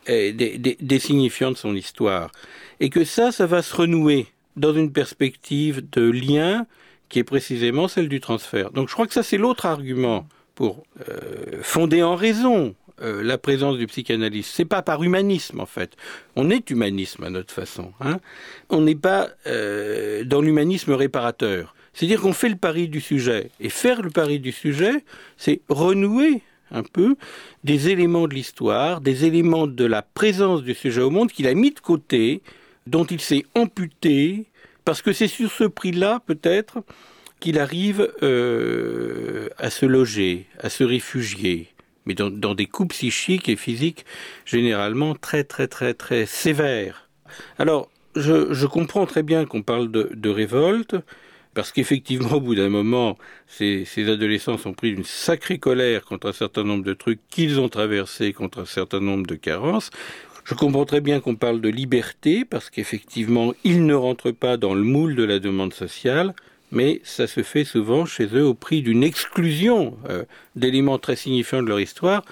des, 0.07 0.59
des, 0.59 0.99
signifiants 0.99 1.51
de 1.51 1.57
son 1.57 1.75
histoire 1.75 2.33
et 2.81 2.91
que 2.91 3.05
ça, 3.05 3.33
ça 3.33 3.47
va 3.47 3.63
se 3.63 3.75
renouer 3.77 4.27
dans 4.57 4.73
une 4.73 4.93
perspective 4.93 5.83
de 5.91 6.11
lien 6.11 6.67
qui 7.09 7.19
est 7.19 7.25
précisément 7.25 7.89
celle 7.89 8.09
du 8.09 8.21
transfert. 8.21 8.71
Donc 8.71 8.89
je 8.89 8.95
crois 8.95 9.07
que 9.07 9.13
ça, 9.13 9.23
c'est 9.23 9.37
l'autre 9.37 9.67
argument 9.67 10.27
pour 10.55 10.85
euh, 11.09 11.61
fonder 11.63 12.03
en 12.03 12.17
raison 12.17 12.75
euh, 13.03 13.23
la 13.23 13.39
présence 13.39 13.79
du 13.79 13.87
psychanalyste. 13.87 14.51
C'est 14.55 14.65
pas 14.65 14.83
par 14.83 15.03
humanisme 15.03 15.61
en 15.61 15.67
fait. 15.67 15.97
On 16.37 16.51
est 16.51 16.71
humanisme 16.71 17.25
à 17.25 17.31
notre 17.31 17.53
façon. 17.53 17.93
Hein 18.01 18.21
On 18.69 18.83
n'est 18.83 18.95
pas 18.95 19.31
euh, 19.47 20.25
dans 20.25 20.41
l'humanisme 20.41 20.93
réparateur. 20.93 21.75
C'est-à-dire 21.93 22.21
qu'on 22.21 22.33
fait 22.33 22.49
le 22.49 22.57
pari 22.57 22.89
du 22.89 23.01
sujet. 23.01 23.51
Et 23.59 23.69
faire 23.69 24.03
le 24.03 24.11
pari 24.11 24.39
du 24.39 24.53
sujet, 24.53 25.05
c'est 25.37 25.61
renouer 25.69 26.43
un 26.71 26.83
peu 26.83 27.17
des 27.65 27.89
éléments 27.89 28.29
de 28.29 28.35
l'histoire, 28.35 29.01
des 29.01 29.25
éléments 29.25 29.67
de 29.67 29.85
la 29.85 30.03
présence 30.03 30.63
du 30.63 30.75
sujet 30.75 31.03
au 31.03 31.11
monde 31.11 31.31
qu'il 31.31 31.47
a 31.47 31.55
mis 31.55 31.71
de 31.71 31.81
côté 31.81 32.43
dont 32.87 33.05
il 33.05 33.21
s'est 33.21 33.45
amputé, 33.55 34.47
parce 34.85 35.03
que 35.03 35.13
c'est 35.13 35.29
sur 35.29 35.51
ce 35.51 35.65
prix-là, 35.65 36.21
peut-être, 36.27 36.83
qu'il 37.41 37.59
arrive 37.59 38.13
euh, 38.23 39.49
à 39.59 39.71
se 39.71 39.87
loger, 39.87 40.47
à 40.59 40.69
se 40.69 40.85
réfugier, 40.85 41.69
mais 42.07 42.15
dans, 42.15 42.55
des 42.55 42.67
coups 42.67 42.97
psychiques 42.97 43.49
et 43.49 43.57
physiques 43.57 44.05
généralement 44.45 45.15
très 45.15 45.45
très 45.45 45.67
très 45.67 45.95
très 45.95 46.27
sévères. 46.27 47.09
Alors, 47.59 47.89
je, 48.17 48.67
comprends 48.67 49.07
très 49.07 49.23
bien 49.23 49.47
qu'on 49.47 49.63
parle 49.63 49.91
de, 49.91 50.29
révolte, 50.29 50.97
parce 51.55 51.73
qu'effectivement, 51.73 52.33
au 52.35 52.41
bout 52.41 52.55
d'un 52.55 52.69
moment, 52.69 53.19
ces, 53.47 53.87
adolescents 54.09 54.59
sont 54.59 54.73
pris 54.73 54.95
d'une 54.95 55.05
sacrée 55.05 55.59
colère 55.59 56.05
contre 56.05 56.29
un 56.29 56.33
certain 56.33 56.65
nombre 56.65 56.85
de 56.85 56.95
trucs 56.95 57.21
qu'ils 57.31 57.61
ont 57.61 57.69
traversés, 57.69 58.33
contre 58.33 58.61
un 58.61 58.67
certain 58.67 59.01
nombre 59.01 59.27
de 59.27 59.35
carences, 59.35 59.91
je 60.45 60.55
comprends 60.55 60.85
très 60.85 61.01
bien 61.01 61.21
qu'on 61.21 61.37
parle 61.37 61.61
de 61.61 61.69
liberté, 61.69 62.45
parce 62.45 62.71
qu'effectivement, 62.71 63.55
ils 63.63 63.85
ne 63.85 63.95
rentrent 63.95 64.33
pas 64.33 64.57
dans 64.57 64.75
le 64.75 64.83
moule 64.83 65.15
de 65.15 65.23
la 65.23 65.39
demande 65.39 65.75
sociale, 65.75 66.35
mais 66.73 67.01
ça 67.05 67.27
se 67.27 67.43
fait 67.43 67.65
souvent 67.65 68.07
chez 68.07 68.27
eux 68.35 68.45
au 68.45 68.55
prix 68.55 68.83
d'une 68.83 69.05
exclusion 69.05 69.97
euh, 70.09 70.25
d'éléments 70.57 70.99
très 70.99 71.17
signifiants 71.17 71.63
de 71.63 71.69
leur 71.69 71.81
histoire, 71.81 72.25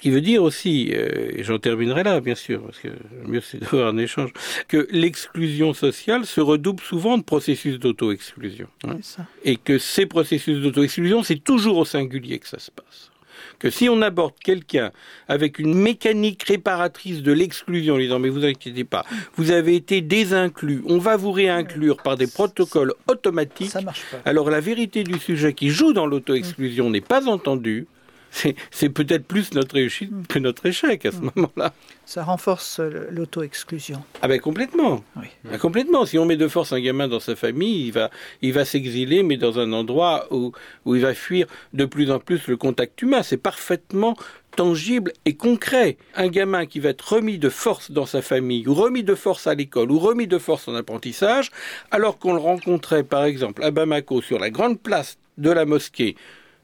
qui 0.00 0.10
veut 0.10 0.20
dire 0.20 0.42
aussi, 0.42 0.90
euh, 0.92 1.30
et 1.36 1.44
j'en 1.44 1.58
terminerai 1.58 2.02
là 2.02 2.20
bien 2.20 2.34
sûr, 2.34 2.62
parce 2.62 2.78
que 2.78 2.88
mieux 3.26 3.40
c'est 3.40 3.58
d'avoir 3.58 3.88
un 3.88 3.98
échange, 3.98 4.30
que 4.68 4.88
l'exclusion 4.90 5.74
sociale 5.74 6.26
se 6.26 6.40
redouble 6.40 6.82
souvent 6.82 7.18
de 7.18 7.22
processus 7.22 7.78
d'auto-exclusion. 7.78 8.66
Hein, 8.84 8.96
et 9.44 9.56
que 9.56 9.78
ces 9.78 10.06
processus 10.06 10.58
d'auto-exclusion, 10.58 11.22
c'est 11.22 11.42
toujours 11.42 11.76
au 11.78 11.84
singulier 11.84 12.38
que 12.38 12.48
ça 12.48 12.58
se 12.58 12.70
passe. 12.70 13.10
que 13.58 13.70
si 13.70 13.88
on 13.88 14.00
aborde 14.02 14.34
quelqu'un 14.42 14.90
avec 15.28 15.58
une 15.58 15.74
mécanique 15.74 16.42
réparatrice 16.44 17.22
de 17.22 17.32
l'exclusion, 17.32 17.94
en 17.94 17.98
disant 17.98 18.18
mais 18.18 18.30
vous 18.30 18.44
inquiétez 18.44 18.84
pas, 18.84 19.04
vous 19.36 19.50
avez 19.50 19.76
été 19.76 20.00
désinclus, 20.00 20.82
on 20.86 20.98
va 20.98 21.16
vous 21.16 21.32
réinclure 21.32 21.98
par 21.98 22.16
des 22.16 22.26
protocoles 22.26 22.94
automatiques, 23.06 23.74
alors 24.24 24.50
la 24.50 24.60
vérité 24.60 25.04
du 25.04 25.18
sujet 25.18 25.52
qui 25.52 25.68
joue 25.68 25.92
dans 25.92 26.06
l'auto-exclusion 26.06 26.90
n'est 26.90 27.00
pas 27.00 27.28
entendue, 27.28 27.86
c'est 28.30 28.88
peut-être 28.88 29.24
plus 29.24 29.52
notre 29.54 29.74
réussite 29.74 30.10
que 30.28 30.38
notre 30.38 30.66
échec 30.66 31.04
à 31.06 31.12
ce 31.12 31.18
hmm. 31.18 31.30
moment-là. 31.34 31.72
Ça 32.06 32.24
renforce 32.24 32.80
l'auto-exclusion. 32.80 34.02
Ah 34.22 34.28
ben 34.28 34.40
complètement. 34.40 35.04
Oui. 35.16 35.26
Ben, 35.44 35.58
complètement. 35.58 36.06
Si 36.06 36.18
on 36.18 36.24
met 36.24 36.36
de 36.36 36.48
force 36.48 36.72
un 36.72 36.80
gamin 36.80 37.08
dans 37.08 37.20
sa 37.20 37.36
famille, 37.36 37.86
il 37.86 37.92
va, 37.92 38.10
il 38.42 38.52
va 38.52 38.64
s'exiler, 38.64 39.22
mais 39.22 39.36
dans 39.36 39.58
un 39.58 39.72
endroit 39.72 40.26
où, 40.30 40.52
où 40.84 40.94
il 40.94 41.02
va 41.02 41.14
fuir 41.14 41.46
de 41.72 41.84
plus 41.84 42.10
en 42.10 42.18
plus 42.18 42.48
le 42.48 42.56
contact 42.56 43.00
humain. 43.02 43.22
C'est 43.22 43.36
parfaitement 43.36 44.16
tangible 44.56 45.12
et 45.24 45.34
concret. 45.34 45.96
Un 46.16 46.28
gamin 46.28 46.66
qui 46.66 46.80
va 46.80 46.90
être 46.90 47.14
remis 47.14 47.38
de 47.38 47.48
force 47.48 47.90
dans 47.90 48.06
sa 48.06 48.22
famille, 48.22 48.66
ou 48.66 48.74
remis 48.74 49.04
de 49.04 49.14
force 49.14 49.46
à 49.46 49.54
l'école, 49.54 49.90
ou 49.90 49.98
remis 49.98 50.26
de 50.26 50.38
force 50.38 50.68
en 50.68 50.74
apprentissage, 50.74 51.50
alors 51.90 52.18
qu'on 52.18 52.34
le 52.34 52.40
rencontrait 52.40 53.04
par 53.04 53.24
exemple 53.24 53.62
à 53.62 53.70
Bamako 53.70 54.22
sur 54.22 54.38
la 54.38 54.50
grande 54.50 54.80
place 54.80 55.18
de 55.38 55.50
la 55.50 55.64
mosquée, 55.64 56.16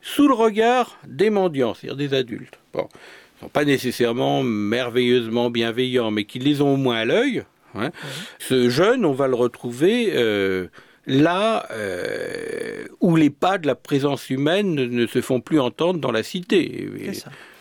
sous 0.06 0.28
le 0.28 0.34
regard 0.34 0.98
des 1.04 1.30
mendiants, 1.30 1.74
c'est-à-dire 1.74 1.96
des 1.96 2.14
adultes. 2.14 2.60
Bon, 2.72 2.88
ils 2.92 3.40
sont 3.40 3.48
pas 3.48 3.64
nécessairement 3.64 4.44
merveilleusement 4.44 5.50
bienveillants, 5.50 6.12
mais 6.12 6.24
qui 6.24 6.38
les 6.38 6.62
ont 6.62 6.74
au 6.74 6.76
moins 6.76 6.98
à 6.98 7.04
l'œil. 7.04 7.42
Hein. 7.74 7.90
Ce 8.38 8.70
jeune, 8.70 9.04
on 9.04 9.12
va 9.12 9.26
le 9.26 9.34
retrouver 9.34 10.12
euh, 10.14 10.68
là 11.06 11.66
euh, 11.72 12.84
où 13.00 13.16
les 13.16 13.30
pas 13.30 13.58
de 13.58 13.66
la 13.66 13.74
présence 13.74 14.30
humaine 14.30 14.74
ne, 14.74 15.06
se 15.08 15.20
font 15.20 15.40
plus 15.40 15.58
entendre 15.58 15.98
dans 15.98 16.12
la 16.12 16.22
cité. 16.22 16.88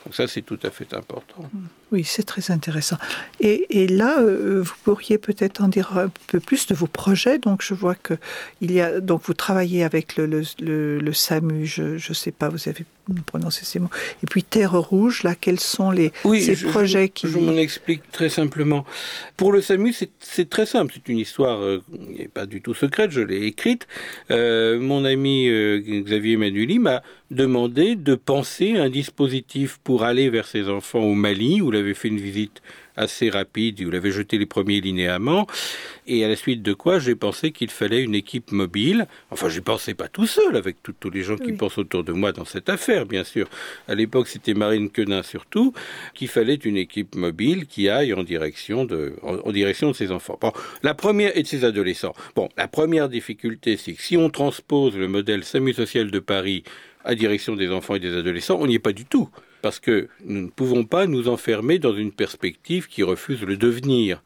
Donc 0.05 0.13
ça, 0.13 0.27
c'est 0.27 0.43
tout 0.43 0.59
à 0.61 0.69
fait 0.69 0.93
important. 0.93 1.49
Oui, 1.91 2.03
c'est 2.03 2.23
très 2.23 2.51
intéressant. 2.51 2.97
Et, 3.39 3.87
là, 3.87 4.19
euh, 4.19 4.61
vous 4.63 4.73
pourriez 4.83 5.19
peut-être 5.19 5.61
en 5.61 5.67
dire 5.67 5.97
un 5.97 6.09
peu 6.27 6.39
plus 6.39 6.65
de 6.65 6.73
vos 6.73 6.87
projets. 6.87 7.37
Donc, 7.37 7.61
je 7.61 7.75
vois 7.75 7.93
que 7.93 8.15
il 8.59 8.71
y 8.71 8.81
a 8.81 8.99
donc 8.99 9.21
vous 9.25 9.35
travaillez 9.35 9.83
avec 9.83 10.17
le, 10.17 10.25
le, 10.25 11.13
SAMU. 11.13 11.65
Je 11.65 11.83
ne 11.93 12.13
sais 12.13 12.31
pas, 12.31 12.49
vous 12.49 12.67
avez 12.67 12.85
prononcé 13.27 13.65
ces 13.65 13.77
mots. 13.77 13.89
Et 14.23 14.25
puis 14.25 14.43
Terre 14.43 14.73
Rouge. 14.73 15.21
Là, 15.23 15.35
quels 15.35 15.59
sont 15.59 15.91
les 15.91 16.11
ces 16.23 16.55
projets 16.55 17.09
qui 17.09 17.27
Je 17.27 17.37
m'en 17.37 17.55
explique 17.55 18.01
très 18.11 18.29
simplement. 18.29 18.83
Pour 19.37 19.51
le 19.51 19.61
SAMU, 19.61 19.93
c'est 20.19 20.49
très 20.49 20.65
simple. 20.65 20.93
C'est 20.95 21.07
une 21.11 21.19
histoire 21.19 21.61
euh, 21.61 21.83
qui 21.93 22.23
n'est 22.23 22.27
pas 22.27 22.47
du 22.47 22.61
tout 22.61 22.73
secrète. 22.73 23.11
Je 23.11 23.21
l'ai 23.21 23.45
écrite. 23.45 23.87
Euh, 24.31 24.79
mon 24.79 25.05
ami 25.05 25.47
Xavier 26.01 26.35
Manueli 26.35 26.79
m'a 26.79 27.03
demandé 27.31 27.95
de 27.95 28.15
penser 28.15 28.77
un 28.77 28.89
dispositif 28.89 29.79
pour 29.83 30.03
aller 30.03 30.29
vers 30.29 30.47
ses 30.47 30.69
enfants 30.69 30.99
au 30.99 31.13
Mali 31.13 31.61
où 31.75 31.79
avait 31.79 31.93
fait 31.93 32.07
une 32.07 32.19
visite 32.19 32.61
assez 32.97 33.29
rapide, 33.29 33.79
il 33.79 33.93
avait 33.95 34.11
jeté 34.11 34.37
les 34.37 34.45
premiers 34.45 34.79
linéaments, 34.81 35.47
et 36.07 36.23
à 36.23 36.27
la 36.27 36.35
suite 36.35 36.61
de 36.61 36.73
quoi 36.73 36.99
j'ai 36.99 37.15
pensé 37.15 37.51
qu'il 37.51 37.69
fallait 37.69 38.01
une 38.01 38.15
équipe 38.15 38.51
mobile. 38.51 39.07
Enfin, 39.31 39.49
je 39.49 39.59
pensais 39.59 39.93
pas 39.93 40.07
tout 40.07 40.27
seul, 40.27 40.55
avec 40.55 40.77
tous 40.81 41.09
les 41.09 41.23
gens 41.23 41.35
qui 41.35 41.51
pensent 41.53 41.77
autour 41.77 42.03
de 42.03 42.13
moi 42.13 42.31
dans 42.31 42.45
cette 42.45 42.69
affaire, 42.69 43.05
bien 43.05 43.23
sûr. 43.23 43.49
À 43.87 43.95
l'époque, 43.95 44.27
c'était 44.27 44.53
Marine 44.53 44.89
Quenin 44.89 45.23
surtout, 45.23 45.73
qu'il 46.13 46.27
fallait 46.27 46.55
une 46.55 46.77
équipe 46.77 47.15
mobile 47.15 47.65
qui 47.65 47.89
aille 47.89 48.13
en 48.13 48.23
direction 48.23 48.85
de, 48.85 49.15
en, 49.21 49.51
direction 49.51 49.91
de 49.91 49.95
ses 49.95 50.11
enfants. 50.11 50.37
Bon, 50.39 50.51
la 50.83 50.93
première, 50.93 51.35
et 51.37 51.43
de 51.43 51.47
ses 51.47 51.65
adolescents. 51.65 52.13
Bon, 52.35 52.49
la 52.57 52.67
première 52.67 53.09
difficulté, 53.09 53.77
c'est 53.77 53.93
que 53.93 54.01
si 54.01 54.17
on 54.17 54.29
transpose 54.29 54.95
le 54.95 55.07
modèle 55.07 55.43
SAMU 55.43 55.73
social 55.73 56.11
de 56.11 56.19
Paris 56.19 56.63
à 57.03 57.13
direction 57.13 57.55
des 57.55 57.69
enfants 57.69 57.95
et 57.95 57.99
des 57.99 58.15
adolescents, 58.15 58.57
on 58.59 58.67
n'y 58.67 58.75
est 58.75 58.79
pas 58.79 58.93
du 58.93 59.05
tout 59.05 59.29
parce 59.65 59.79
que 59.79 60.09
nous 60.23 60.41
ne 60.43 60.49
pouvons 60.49 60.83
pas 60.83 61.07
nous 61.07 61.27
enfermer 61.27 61.79
dans 61.79 61.95
une 61.95 62.11
perspective 62.11 62.87
qui 62.87 63.01
refuse 63.01 63.41
le 63.41 63.57
devenir. 63.57 64.21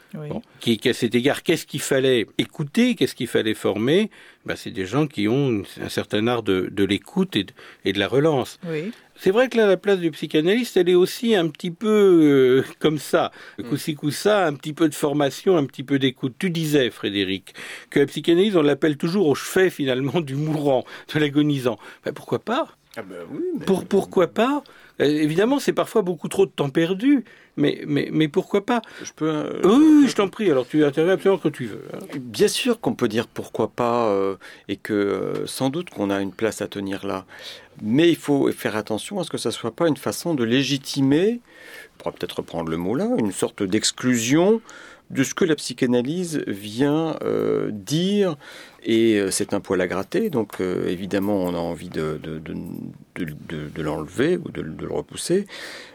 qui, 0.59 0.77
à 0.83 0.91
cet 0.91 1.15
égard, 1.15 1.43
qu'est-ce 1.43 1.65
qu'il 1.65 1.79
fallait 1.79 2.27
écouter, 2.37 2.93
qu'est-ce 2.95 3.15
qu'il 3.15 3.29
fallait 3.29 3.53
former? 3.53 4.09
Ben, 4.45 4.57
C'est 4.57 4.71
des 4.71 4.85
gens 4.85 5.07
qui 5.07 5.29
ont 5.29 5.63
un 5.81 5.87
certain 5.87 6.27
art 6.27 6.43
de, 6.43 6.83
l'écoute 6.83 7.37
et, 7.37 7.45
de 7.93 7.99
la 7.99 8.09
relance. 8.09 8.59
C'est 9.15 9.31
vrai 9.31 9.47
que 9.47 9.55
là, 9.55 9.65
la 9.65 9.77
place 9.77 9.99
du 9.99 10.11
psychanalyste, 10.11 10.75
elle 10.75 10.89
est 10.89 10.95
aussi 10.95 11.33
un 11.35 11.47
petit 11.47 11.71
peu 11.71 11.87
euh, 11.87 12.65
comme 12.79 12.97
ça, 12.97 13.31
coussi 13.69 13.95
ça, 14.11 14.45
un 14.45 14.55
petit 14.55 14.73
peu 14.73 14.89
de 14.89 14.95
formation, 14.95 15.55
un 15.55 15.65
petit 15.65 15.83
peu 15.83 15.99
d'écoute. 15.99 16.35
Tu 16.37 16.49
disais, 16.49 16.89
Frédéric, 16.89 17.53
que 17.91 18.01
la 18.01 18.07
psychanalyse, 18.07 18.57
on 18.57 18.61
l'appelle 18.61 18.97
toujours 18.97 19.29
au 19.29 19.35
chevet 19.35 19.69
finalement 19.69 20.19
du 20.19 20.35
mourant, 20.35 20.83
de 21.13 21.17
l'agonisant. 21.17 21.79
Ben, 22.03 22.11
pourquoi 22.11 22.39
pas? 22.39 22.67
Ah 22.97 23.03
ben 23.03 23.65
Pour, 23.65 23.85
Pourquoi 23.85 24.27
pas 24.27 24.63
évidemment, 24.99 25.59
c'est 25.59 25.73
parfois 25.73 26.01
beaucoup 26.01 26.27
trop 26.27 26.45
de 26.45 26.51
temps 26.51 26.69
perdu, 26.69 27.23
mais, 27.57 27.81
mais, 27.87 28.09
mais 28.11 28.27
pourquoi 28.27 28.65
pas 28.65 28.81
Je 29.03 29.11
peux. 29.13 29.29
Euh, 29.29 29.61
oui, 29.63 30.07
je 30.07 30.15
t'en 30.15 30.27
prie. 30.29 30.49
Alors, 30.51 30.67
tu 30.67 30.83
interviens 30.83 31.13
absolument 31.13 31.39
quand 31.41 31.51
tu 31.51 31.65
veux. 31.65 31.83
Hein. 31.93 31.99
Bien 32.19 32.47
sûr 32.47 32.79
qu'on 32.79 32.93
peut 32.93 33.07
dire 33.07 33.27
pourquoi 33.27 33.69
pas, 33.69 34.07
euh, 34.07 34.35
et 34.67 34.75
que 34.75 35.43
sans 35.45 35.69
doute 35.69 35.89
qu'on 35.89 36.09
a 36.09 36.21
une 36.21 36.33
place 36.33 36.61
à 36.61 36.67
tenir 36.67 37.05
là. 37.05 37.25
Mais 37.81 38.09
il 38.09 38.17
faut 38.17 38.51
faire 38.51 38.75
attention 38.75 39.19
à 39.19 39.23
ce 39.23 39.29
que 39.29 39.37
ça 39.37 39.49
ne 39.49 39.53
soit 39.53 39.71
pas 39.71 39.87
une 39.87 39.97
façon 39.97 40.33
de 40.33 40.43
légitimer, 40.43 41.39
on 41.95 41.97
pourra 41.97 42.11
peut-être 42.11 42.37
reprendre 42.37 42.69
le 42.69 42.77
mot 42.77 42.93
là, 42.93 43.07
une 43.17 43.31
sorte 43.31 43.63
d'exclusion 43.63 44.61
de 45.09 45.23
ce 45.23 45.33
que 45.33 45.45
la 45.45 45.55
psychanalyse 45.55 46.43
vient 46.47 47.17
dire. 47.71 48.35
Et 48.83 49.19
euh, 49.19 49.29
c'est 49.29 49.53
un 49.53 49.59
poil 49.59 49.81
à 49.81 49.87
gratter, 49.87 50.29
donc 50.29 50.61
euh, 50.61 50.87
évidemment 50.87 51.35
on 51.43 51.53
a 51.53 51.57
envie 51.57 51.89
de, 51.89 52.19
de, 52.23 52.39
de, 52.39 53.81
l'enlever 53.81 54.37
ou 54.37 54.49
de, 54.51 54.61
le 54.61 54.87
repousser, 54.87 55.47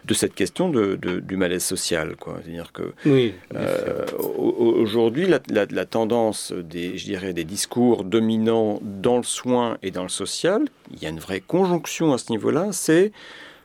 de 0.04 0.14
cette 0.14 0.34
question 0.34 0.68
du 0.68 1.36
malaise 1.36 1.64
social. 1.64 2.14
C'est-à-dire 2.22 2.72
que 2.72 2.92
euh, 3.06 4.04
aujourd'hui 4.18 5.26
la, 5.26 5.40
la, 5.48 5.84
tendance 5.86 6.52
des, 6.52 6.98
je 6.98 7.04
dirais, 7.04 7.32
des 7.32 7.44
discours 7.44 8.04
dominants 8.04 8.80
dans 8.82 9.16
le 9.16 9.22
soin 9.22 9.78
et 9.82 9.90
dans 9.90 10.02
le 10.02 10.08
social, 10.10 10.62
il 10.92 11.02
y 11.02 11.06
a 11.06 11.08
une 11.08 11.20
vraie 11.20 11.40
conjonction 11.40 12.12
à 12.12 12.18
ce 12.18 12.30
niveau-là, 12.30 12.68
c'est 12.72 13.12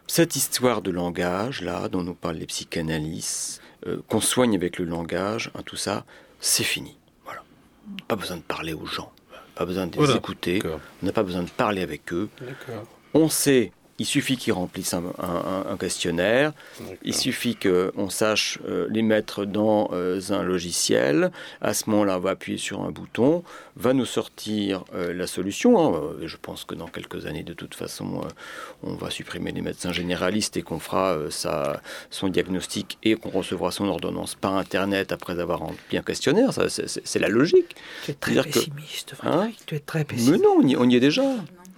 cette 0.08 0.36
histoire 0.36 0.82
de 0.82 0.91
langage, 0.91 1.62
là, 1.62 1.88
dont 1.88 2.04
nous 2.04 2.16
parlent 2.16 2.38
les 2.38 2.47
psychanalystes, 2.47 3.59
qu'on 4.08 4.22
soigne 4.22 4.56
avec 4.56 4.78
le 4.78 4.86
langage, 4.86 5.52
hein, 5.56 5.62
tout 5.66 5.76
ça, 5.78 6.06
c'est 6.40 6.64
fini. 6.64 6.98
Pas 8.08 8.16
besoin 8.16 8.38
de 8.38 8.42
parler 8.42 8.74
aux 8.74 8.86
gens, 8.86 9.12
pas 9.56 9.66
besoin 9.66 9.88
de 9.88 10.00
les 10.00 10.16
écouter, 10.16 10.62
on 10.64 11.06
n'a 11.06 11.12
pas 11.12 11.24
besoin 11.24 11.44
de 11.44 11.50
parler 11.50 11.82
avec 11.82 12.14
eux. 12.14 12.30
On 13.14 13.30
sait 13.30 13.72
il 14.00 14.06
suffit 14.06 14.38
qu'ils 14.38 14.54
remplissent 14.54 14.93
un, 14.93 15.78
questionnaire, 15.78 16.54
il 17.04 17.14
suffit 17.14 17.56
qu'on 17.56 18.10
sache 18.10 18.60
euh, 18.68 18.88
les 18.89 19.02
mettre 19.02 19.45
dans 19.45 19.89
euh, 19.91 20.20
un 20.30 20.43
logiciel. 20.43 21.32
À 21.62 21.74
ce 21.74 21.89
moment-là, 21.89 22.18
on 22.18 22.20
va 22.20 22.32
appuyer 22.32 22.58
sur 22.58 22.82
un 22.82 22.91
bouton, 22.91 23.43
va 23.76 23.93
nous 23.93 24.06
sortir 24.06 24.86
euh, 24.95 25.14
la 25.14 25.28
solution. 25.28 25.95
Hein. 25.95 26.02
Je 26.24 26.38
pense 26.41 26.64
que 26.64 26.76
dans 26.76 26.88
quelques 26.88 27.26
années, 27.26 27.43
de 27.43 27.54
toute 27.54 27.76
façon, 27.76 28.22
on 28.84 28.93
va 28.93 29.10
supprimer 29.10 29.52
les 29.52 29.62
médecins 29.62 29.91
généralistes 29.91 30.56
et 30.58 30.62
qu'on 30.62 30.80
fera 30.80 31.18
sa, 31.30 31.82
son 32.10 32.30
diagnostic 32.30 32.97
et 33.04 33.16
qu'on 33.16 33.30
recevra 33.30 33.72
son 33.72 33.86
ordonnance 33.86 34.36
par 34.36 34.56
Internet 34.56 35.12
après 35.12 35.39
avoir 35.39 35.60
rempli 35.60 35.97
un 35.97 36.04
questionnaire. 36.04 36.52
C'est 36.54 37.20
la 37.20 37.30
logique. 37.30 37.76
Tu 38.06 38.12
es 38.12 38.14
très 38.14 38.41
pessimiste, 38.43 39.16
hein 39.24 39.52
tu 39.66 39.76
es 39.76 39.80
très 39.80 40.06
pessimiste. 40.06 40.32
Mais 40.32 40.38
non, 40.38 40.80
on 40.80 40.89
y 40.89 40.95
est 40.95 41.00
déjà. 41.00 41.24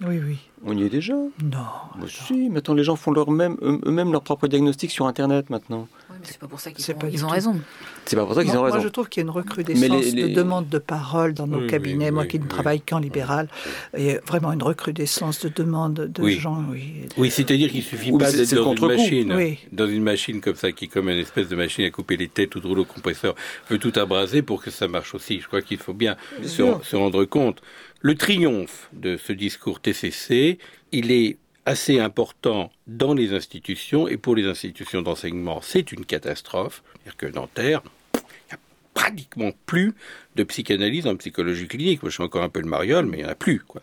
Oui, 0.00 0.18
oui. 0.18 0.38
On 0.64 0.76
y 0.76 0.84
est 0.84 0.88
déjà? 0.88 1.14
Non. 1.14 2.06
si, 2.06 2.48
maintenant 2.48 2.74
les 2.74 2.84
gens 2.84 2.94
font 2.94 3.10
leur 3.10 3.30
même, 3.30 3.56
eux-mêmes 3.62 4.12
leur 4.12 4.22
propre 4.22 4.46
diagnostic 4.46 4.92
sur 4.92 5.06
Internet 5.06 5.50
maintenant. 5.50 5.88
Oui, 6.10 6.16
mais 6.20 6.26
c'est 6.26 6.38
pas 6.38 6.46
pour 6.46 6.60
ça 6.60 6.70
qu'ils 6.70 7.24
ont, 7.24 7.28
raison. 7.28 7.60
C'est 8.04 8.14
pas 8.14 8.24
pour 8.24 8.34
ça 8.34 8.44
qu'ils 8.44 8.56
ont 8.56 8.62
raison. 8.62 8.76
Moi, 8.76 8.84
je 8.84 8.88
trouve 8.88 9.08
qu'il 9.08 9.22
y 9.22 9.24
a 9.24 9.26
une 9.26 9.30
recrudescence 9.30 10.14
de 10.14 10.28
demandes 10.28 10.68
de 10.68 10.78
parole 10.78 11.34
dans 11.34 11.48
nos 11.48 11.66
cabinets. 11.66 12.12
moi 12.12 12.26
qui 12.26 12.38
ne 12.38 12.46
travaille 12.46 12.80
qu'en 12.80 13.00
libéral, 13.00 13.48
il 13.96 14.04
y 14.04 14.10
a 14.10 14.20
vraiment 14.26 14.52
une 14.52 14.62
recrudescence 14.62 15.40
de 15.40 15.48
demandes 15.48 15.94
de 15.94 16.28
gens. 16.28 16.64
Oui, 16.70 17.08
oui 17.16 17.30
c'est-à-dire 17.30 17.70
qu'il 17.70 17.82
suffit 17.82 18.12
pas 18.12 18.30
d'être 18.30 18.54
dans 18.54 18.74
une 18.74 18.86
machine, 18.86 19.56
dans 19.72 19.88
une 19.88 20.02
machine 20.02 20.40
comme 20.40 20.54
ça, 20.54 20.70
qui 20.70 20.84
est 20.84 20.88
comme 20.88 21.08
une 21.08 21.18
espèce 21.18 21.48
de 21.48 21.56
machine 21.56 21.84
à 21.84 21.90
couper 21.90 22.16
les 22.16 22.28
têtes 22.28 22.54
ou 22.54 22.60
de 22.60 22.66
rouleau 22.68 22.84
compresseur, 22.84 23.34
veut 23.68 23.78
tout 23.78 23.92
abraser 23.96 24.42
pour 24.42 24.62
que 24.62 24.70
ça 24.70 24.86
marche 24.86 25.14
aussi. 25.14 25.40
Je 25.40 25.48
crois 25.48 25.62
qu'il 25.62 25.78
faut 25.78 25.94
bien 25.94 26.16
se 26.44 26.94
rendre 26.94 27.24
compte 27.24 27.62
le 28.02 28.16
triomphe 28.16 28.90
de 28.92 29.16
ce 29.16 29.32
discours 29.32 29.80
TCC, 29.80 30.58
il 30.90 31.12
est 31.12 31.38
assez 31.64 32.00
important 32.00 32.72
dans 32.88 33.14
les 33.14 33.32
institutions 33.32 34.08
et 34.08 34.16
pour 34.16 34.34
les 34.34 34.44
institutions 34.46 35.02
d'enseignement, 35.02 35.60
c'est 35.62 35.92
une 35.92 36.04
catastrophe. 36.04 36.82
C'est-à-dire 36.94 37.16
que 37.16 37.26
Nanterre, 37.26 37.82
il 38.14 38.18
n'y 38.48 38.54
a 38.54 38.58
pratiquement 38.92 39.52
plus 39.66 39.94
de 40.34 40.42
psychanalyse 40.42 41.06
en 41.06 41.14
psychologie 41.14 41.68
clinique. 41.68 42.02
Moi, 42.02 42.10
je 42.10 42.14
suis 42.14 42.24
encore 42.24 42.42
un 42.42 42.48
peu 42.48 42.60
le 42.60 42.68
mariole, 42.68 43.06
mais 43.06 43.18
il 43.18 43.20
n'y 43.20 43.26
en 43.26 43.32
a 43.32 43.36
plus. 43.36 43.60
Quoi. 43.60 43.80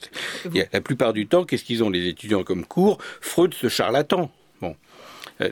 la 0.73 0.81
plupart 0.81 1.13
du 1.13 1.25
temps, 1.25 1.45
qu'est-ce 1.45 1.63
qu'ils 1.63 1.81
ont 1.83 1.89
les 1.89 2.07
étudiants 2.07 2.43
comme 2.43 2.65
cours? 2.65 2.97
Freud, 3.21 3.53
ce 3.53 3.69
charlatan. 3.69 4.29
Bon. 5.39 5.47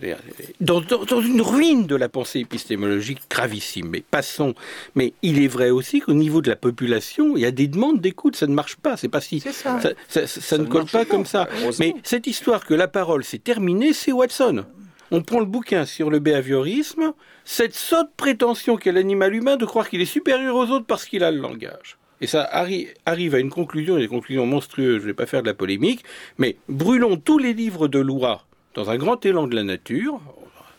dans, 0.59 0.81
dans, 0.81 1.21
une 1.21 1.41
ruine 1.41 1.88
de 1.88 1.95
la 1.95 2.09
pensée 2.09 2.39
épistémologique 2.39 3.21
gravissime. 3.29 3.89
Mais 3.89 4.01
passons. 4.01 4.53
Mais 4.95 5.13
il 5.21 5.41
est 5.41 5.47
vrai 5.47 5.69
aussi 5.69 6.01
qu'au 6.01 6.13
niveau 6.13 6.41
de 6.41 6.49
la 6.49 6.57
population, 6.57 7.38
il 7.38 7.41
y 7.41 7.45
a 7.45 7.51
des 7.51 7.67
demandes 7.67 8.01
d'écoute. 8.01 8.35
Ça 8.35 8.47
ne 8.47 8.53
marche 8.53 8.75
pas. 8.75 8.97
C'est 8.97 9.07
pas 9.07 9.21
si 9.21 9.39
ça, 9.39 9.79
ça, 10.09 10.57
ne 10.57 10.65
colle 10.65 10.85
pas, 10.85 11.05
comme 11.05 11.25
ça. 11.25 11.47
Mais 11.79 11.93
cette 12.03 12.27
histoire 12.27 12.65
que 12.65 12.73
la 12.73 12.88
parole 12.88 13.23
s'est 13.23 13.38
terminée, 13.38 13.93
c'est 13.93 14.11
Watson. 14.11 14.65
On 15.09 15.21
prend 15.21 15.39
le 15.39 15.45
bouquin 15.45 15.85
sur 15.85 16.09
le 16.09 16.19
behaviorisme, 16.19 17.13
cette 17.45 17.73
sotte 17.73 18.11
prétention 18.17 18.75
qu'est 18.75 18.91
l'animal 18.91 19.33
humain 19.33 19.55
de 19.55 19.65
croire 19.65 19.89
qu'il 19.89 20.01
est 20.01 20.05
supérieur 20.05 20.53
aux 20.55 20.65
autres 20.65 20.85
parce 20.85 21.05
qu'il 21.05 21.23
a 21.23 21.31
le 21.31 21.39
langage. 21.39 21.97
Et 22.19 22.27
ça 22.27 22.43
arrive 22.43 23.35
à 23.35 23.39
une 23.39 23.49
conclusion, 23.49 23.97
des 23.97 24.09
conclusions 24.09 24.45
monstrueuses, 24.45 24.97
je 24.97 25.01
ne 25.03 25.07
vais 25.07 25.13
pas 25.13 25.27
faire 25.27 25.43
de 25.43 25.47
la 25.47 25.53
polémique, 25.53 26.03
mais 26.38 26.57
brûlons 26.67 27.15
tous 27.15 27.38
les 27.38 27.53
livres 27.53 27.88
de 27.88 27.99
loi 27.99 28.46
dans 28.78 28.91
un 28.91 28.97
grand 28.97 29.25
élan 29.25 29.47
de 29.47 29.55
la 29.55 29.63
nature. 29.63 30.21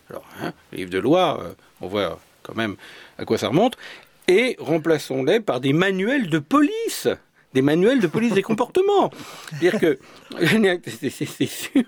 Alors, 0.08 0.24
hein, 0.40 0.52
les 0.72 0.78
livres 0.78 0.90
de 0.90 1.00
loi, 1.00 1.40
euh, 1.42 1.52
on 1.80 1.88
voit 1.88 2.18
quand 2.44 2.54
même 2.54 2.76
à 3.18 3.24
quoi 3.24 3.36
ça 3.36 3.48
remonte, 3.48 3.76
et 4.28 4.56
remplaçons-les 4.60 5.40
par 5.40 5.60
des 5.60 5.72
manuels 5.72 6.30
de 6.30 6.38
police 6.38 7.08
des 7.54 7.62
manuels 7.62 8.00
de 8.00 8.06
police 8.06 8.34
des 8.34 8.42
comportements. 8.42 9.10
C'est-à-dire 9.48 9.80
que, 9.80 9.98
c'est 10.86 11.46
sûr, 11.46 11.84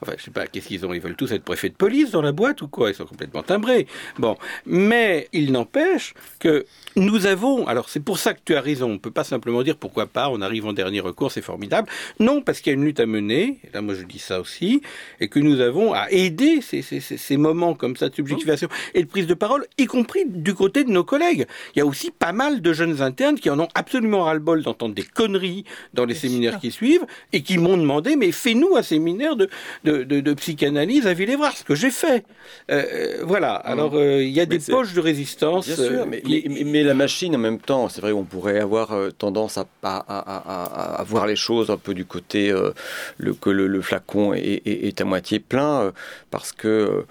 enfin, 0.00 0.12
je 0.18 0.22
sais 0.24 0.30
pas, 0.30 0.46
qu'est-ce 0.46 0.68
qu'ils 0.68 0.84
ont 0.84 0.92
Ils 0.92 1.00
veulent 1.00 1.16
tous 1.16 1.32
être 1.32 1.44
préfets 1.44 1.68
de 1.68 1.74
police 1.74 2.10
dans 2.10 2.22
la 2.22 2.32
boîte 2.32 2.62
ou 2.62 2.68
quoi? 2.68 2.90
Ils 2.90 2.94
sont 2.94 3.04
complètement 3.04 3.42
timbrés. 3.42 3.86
Bon, 4.18 4.36
mais 4.66 5.28
il 5.32 5.52
n'empêche 5.52 6.14
que 6.38 6.66
nous 6.96 7.26
avons, 7.26 7.66
alors 7.66 7.88
c'est 7.88 8.00
pour 8.00 8.18
ça 8.18 8.34
que 8.34 8.40
tu 8.44 8.54
as 8.54 8.60
raison, 8.60 8.90
on 8.90 8.98
peut 8.98 9.10
pas 9.10 9.24
simplement 9.24 9.62
dire 9.62 9.76
pourquoi 9.76 10.06
pas, 10.06 10.28
on 10.28 10.40
arrive 10.42 10.66
en 10.66 10.72
dernier 10.72 11.00
recours, 11.00 11.30
c'est 11.30 11.42
formidable. 11.42 11.88
Non, 12.18 12.42
parce 12.42 12.60
qu'il 12.60 12.72
y 12.72 12.74
a 12.74 12.78
une 12.78 12.84
lutte 12.84 13.00
à 13.00 13.06
mener, 13.06 13.60
là 13.72 13.80
moi 13.82 13.94
je 13.94 14.02
dis 14.02 14.18
ça 14.18 14.40
aussi, 14.40 14.82
et 15.20 15.28
que 15.28 15.38
nous 15.38 15.60
avons 15.60 15.94
à 15.94 16.10
aider 16.10 16.60
ces, 16.60 17.36
moments 17.36 17.74
comme 17.74 17.96
ça 17.96 18.08
de 18.08 18.14
subjectivation 18.14 18.68
et 18.94 19.02
de 19.02 19.08
prise 19.08 19.26
de 19.26 19.34
parole, 19.34 19.66
y 19.78 19.86
compris 19.86 20.24
du 20.26 20.54
côté 20.54 20.84
de 20.84 20.90
nos 20.90 21.04
collègues. 21.04 21.46
Il 21.74 21.78
y 21.78 21.82
a 21.82 21.86
aussi 21.86 22.10
pas 22.10 22.32
mal 22.32 22.60
de 22.60 22.72
jeunes 22.72 23.00
internes 23.00 23.38
qui 23.38 23.50
en 23.50 23.58
ont 23.58 23.68
absolument 23.74 24.24
ras-le-bol 24.24 24.62
d'entendre 24.72 24.94
des 24.94 25.02
conneries 25.02 25.64
dans 25.94 26.04
les 26.04 26.14
séminaires 26.14 26.58
qui 26.58 26.70
suivent, 26.70 27.04
et 27.32 27.42
qui 27.42 27.58
m'ont 27.58 27.76
demandé, 27.76 28.16
mais 28.16 28.32
fais-nous 28.32 28.76
un 28.76 28.82
séminaire 28.82 29.36
de, 29.36 29.48
de, 29.84 30.02
de, 30.02 30.34
psychanalyse 30.34 31.06
à 31.06 31.14
Villévrard, 31.14 31.56
ce 31.56 31.64
que 31.64 31.74
j'ai 31.74 31.90
fait. 31.90 32.24
Euh, 32.70 32.82
euh 32.82 33.22
voilà, 33.24 33.62
mmh. 33.64 33.70
alors 33.70 33.94
euh, 33.94 34.22
il 34.22 34.30
y 34.30 34.40
a 34.40 34.46
des 34.46 34.58
poches 34.58 34.94
de 34.94 35.00
résistance. 35.00 35.66
Bien 35.66 35.76
sûr, 35.76 36.06
mais, 36.06 36.22
mais 36.64 36.82
la 36.82 36.94
machine, 36.94 37.34
en 37.36 37.38
même 37.38 37.60
temps, 37.60 37.88
c'est 37.88 38.00
vrai, 38.00 38.12
on 38.12 38.24
pourrait 38.24 38.60
avoir 38.60 38.94
tendance 39.18 39.58
à, 39.58 39.66
à, 39.82 41.04
voir 41.04 41.26
les 41.26 41.36
choses 41.36 41.70
un 41.70 41.76
peu 41.76 41.94
du 41.94 42.04
côté 42.04 42.50
euh, 42.50 42.72
le, 43.18 43.34
que 43.34 43.50
le, 43.50 43.82
flacon 43.82 44.32
est, 44.34 45.00
à 45.00 45.04
moitié 45.04 45.38
plein, 45.38 45.92
parce 46.30 46.52
que 46.52 47.04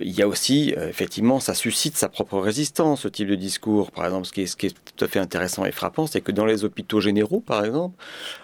il 0.00 0.10
y 0.10 0.22
a 0.22 0.28
aussi, 0.28 0.74
effectivement, 0.76 1.40
ça 1.40 1.54
suscite 1.54 1.96
sa 1.96 2.08
propre 2.08 2.38
résistance, 2.38 3.02
ce 3.02 3.08
type 3.08 3.28
de 3.28 3.36
discours. 3.36 3.90
Par 3.90 4.04
exemple, 4.04 4.26
ce 4.26 4.32
qui 4.32 4.42
est, 4.42 4.46
ce 4.46 4.56
qui 4.56 4.66
est 4.66 4.74
tout 4.96 5.04
à 5.04 5.08
fait 5.08 5.18
intéressant 5.18 5.64
et 5.64 5.72
frappant, 5.72 6.06
c'est 6.06 6.20
que 6.20 6.32
dans 6.32 6.44
les 6.44 6.64
hôpitaux 6.82 7.00
généraux, 7.00 7.40
par 7.40 7.64
exemple, 7.64 7.96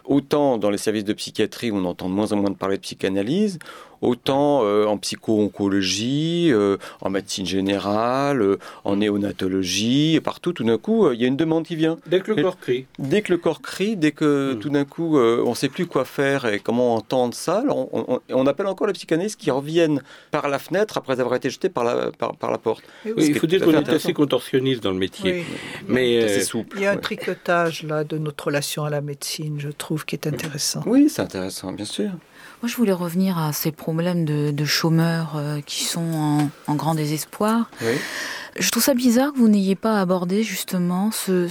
autant 0.05 0.59
dans 0.59 0.71
les 0.71 0.79
services 0.79 1.05
de 1.05 1.13
psychiatrie, 1.13 1.71
on 1.73 1.85
entend 1.85 2.09
de 2.09 2.15
moins 2.15 2.33
en 2.33 2.37
moins 2.37 2.51
de 2.51 2.57
parler 2.57 2.77
de 2.77 2.83
psychanalyse, 2.83 3.59
autant 4.03 4.65
euh, 4.65 4.87
en 4.87 4.97
psycho-oncologie, 4.99 6.51
euh, 6.53 6.77
en 7.01 7.11
médecine 7.11 7.47
générale, 7.47 8.43
euh, 8.43 8.59
en 8.85 8.97
néonatologie, 8.97 10.21
partout, 10.23 10.53
tout 10.53 10.65
d'un 10.65 10.79
coup, 10.79 11.11
il 11.13 11.21
y 11.21 11.25
a 11.25 11.29
une 11.29 11.37
demande 11.37 11.65
qui 11.65 11.77
vient. 11.77 11.99
Dès 12.07 12.21
que 12.21 12.33
le 12.33 12.43
corps 12.43 12.59
crie. 12.59 12.87
Dès 12.99 13.23
que 13.23 13.33
le 13.33 13.39
corps 13.39 13.63
crie, 13.63 13.97
dès 13.97 14.13
que 14.13 14.55
hmm. 14.55 14.59
tout 14.59 14.71
d'un 14.71 14.85
coup, 14.85 15.19
on 15.19 15.51
ne 15.51 15.55
sait 15.55 15.69
plus 15.69 15.87
quoi 15.87 16.05
faire 16.05 16.47
et 16.47 16.61
comment 16.61 16.95
entendre 16.95 17.35
ça, 17.35 17.65
on, 17.69 18.47
appelle 18.47 18.67
encore 18.67 18.87
les 18.87 18.93
psychanalystes 18.93 19.39
qui 19.39 19.51
reviennent 19.51 20.03
par 20.31 20.49
la 20.49 20.59
fenêtre 20.59 20.97
après 20.97 21.21
avoir 21.21 21.37
été 21.37 21.51
jetés 21.51 21.69
par 21.69 21.85
la, 21.85 22.11
par, 22.11 22.51
la 22.51 22.59
porte. 22.59 22.83
il 23.05 23.39
faut 23.39 23.47
dire 23.47 23.63
qu'on 23.63 23.73
est 23.73 23.89
assez 23.89 24.13
contorsionniste 24.13 24.83
dans 24.83 24.91
le 24.91 24.99
métier. 24.99 25.45
Mais 25.87 26.39
souple. 26.49 26.79
Il 26.79 26.83
y 26.83 26.87
a 26.87 26.93
un 26.93 26.97
tricotage 26.97 27.83
là 27.83 28.05
de 28.05 28.19
notre 28.19 28.47
relation 28.47 28.85
à 28.85 28.91
la 28.91 29.01
médecine, 29.01 29.57
je 29.59 29.69
trouve, 29.69 30.05
qui 30.05 30.15
est 30.15 30.27
intéressant. 30.27 30.83
Oui, 30.87 31.09
c'est 31.09 31.23
intéressant, 31.23 31.73
bien 31.73 31.85
sûr. 31.85 32.11
Moi, 32.61 32.69
je 32.69 32.77
voulais 32.77 32.93
revenir 32.93 33.39
à 33.39 33.53
ces 33.53 33.71
problèmes 33.71 34.25
de, 34.25 34.65
chômeurs 34.65 35.35
euh, 35.37 35.61
qui 35.61 35.85
sont 35.85 36.51
en, 36.67 36.75
grand 36.75 36.97
désespoir. 36.97 37.71
Je 38.59 38.71
trouve 38.71 38.83
ça 38.83 38.95
bizarre 38.95 39.33
que 39.33 39.39
vous 39.39 39.49
n'ayez 39.49 39.77
pas 39.77 40.01
abordé 40.01 40.43
justement 40.43 41.13
ce, 41.13 41.49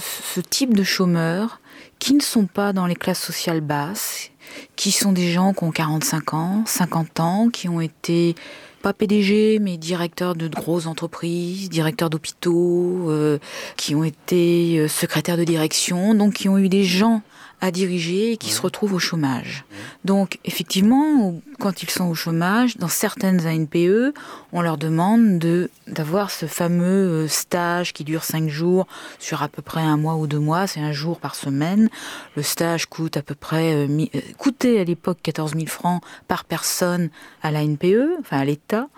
type 0.50 0.76
de 0.76 0.84
chômeurs 0.84 1.60
qui 1.98 2.12
ne 2.12 2.20
sont 2.20 2.44
pas 2.44 2.74
dans 2.74 2.86
les 2.86 2.94
classes 2.94 3.22
sociales 3.22 3.62
basses, 3.62 4.30
qui 4.76 4.92
sont 4.92 5.12
des 5.12 5.32
gens 5.32 5.54
qui 5.54 5.64
ont 5.64 5.70
45 5.70 6.34
ans, 6.34 6.64
50 6.66 7.20
ans, 7.20 7.48
qui 7.48 7.70
ont 7.70 7.80
été 7.80 8.34
pas 8.82 8.92
PDG, 8.92 9.60
mais 9.60 9.78
directeurs 9.78 10.34
de 10.34 10.46
grosses 10.46 10.86
entreprises, 10.86 11.70
directeurs 11.70 12.10
d'hôpitaux, 12.10 13.10
euh, 13.10 13.38
qui 13.76 13.94
ont 13.94 14.04
été 14.04 14.78
euh, 14.78 14.88
secrétaires 14.88 15.38
de 15.38 15.44
direction, 15.44 16.14
donc 16.14 16.34
qui 16.34 16.50
ont 16.50 16.58
eu 16.58 16.68
des 16.68 16.84
gens 16.84 17.22
à 17.60 17.70
diriger 17.70 18.32
et 18.32 18.36
qui 18.36 18.50
se 18.50 18.60
retrouvent 18.60 18.94
au 18.94 18.98
chômage. 18.98 19.64
Donc 20.04 20.38
effectivement, 20.44 21.40
quand 21.58 21.82
ils 21.82 21.90
sont 21.90 22.06
au 22.06 22.14
chômage, 22.14 22.76
dans 22.76 22.88
certaines 22.88 23.46
ANPE, 23.46 24.14
on 24.52 24.60
leur 24.60 24.78
demande 24.78 25.38
de 25.38 25.70
d'avoir 25.86 26.30
ce 26.30 26.46
fameux 26.46 27.24
euh, 27.24 27.28
stage 27.28 27.92
qui 27.92 28.04
dure 28.04 28.22
cinq 28.22 28.48
jours 28.48 28.86
sur 29.18 29.42
à 29.42 29.48
peu 29.48 29.62
près 29.62 29.80
un 29.80 29.96
mois 29.96 30.16
ou 30.16 30.26
deux 30.26 30.38
mois, 30.38 30.66
c'est 30.66 30.80
un 30.80 30.92
jour 30.92 31.18
par 31.18 31.34
semaine. 31.34 31.88
Le 32.36 32.42
stage 32.42 32.86
coûte 32.86 33.16
à 33.16 33.22
peu 33.22 33.34
près 33.34 33.74
euh, 33.74 34.06
euh, 34.14 34.20
coûtait 34.36 34.78
à 34.78 34.84
l'époque 34.84 35.18
14 35.22 35.54
000 35.54 35.66
francs 35.66 36.02
par 36.28 36.44
personne 36.44 37.08
à 37.42 37.50
l'ANPE, 37.50 38.18
enfin 38.20 38.38
à 38.38 38.44
l'État. 38.44 38.88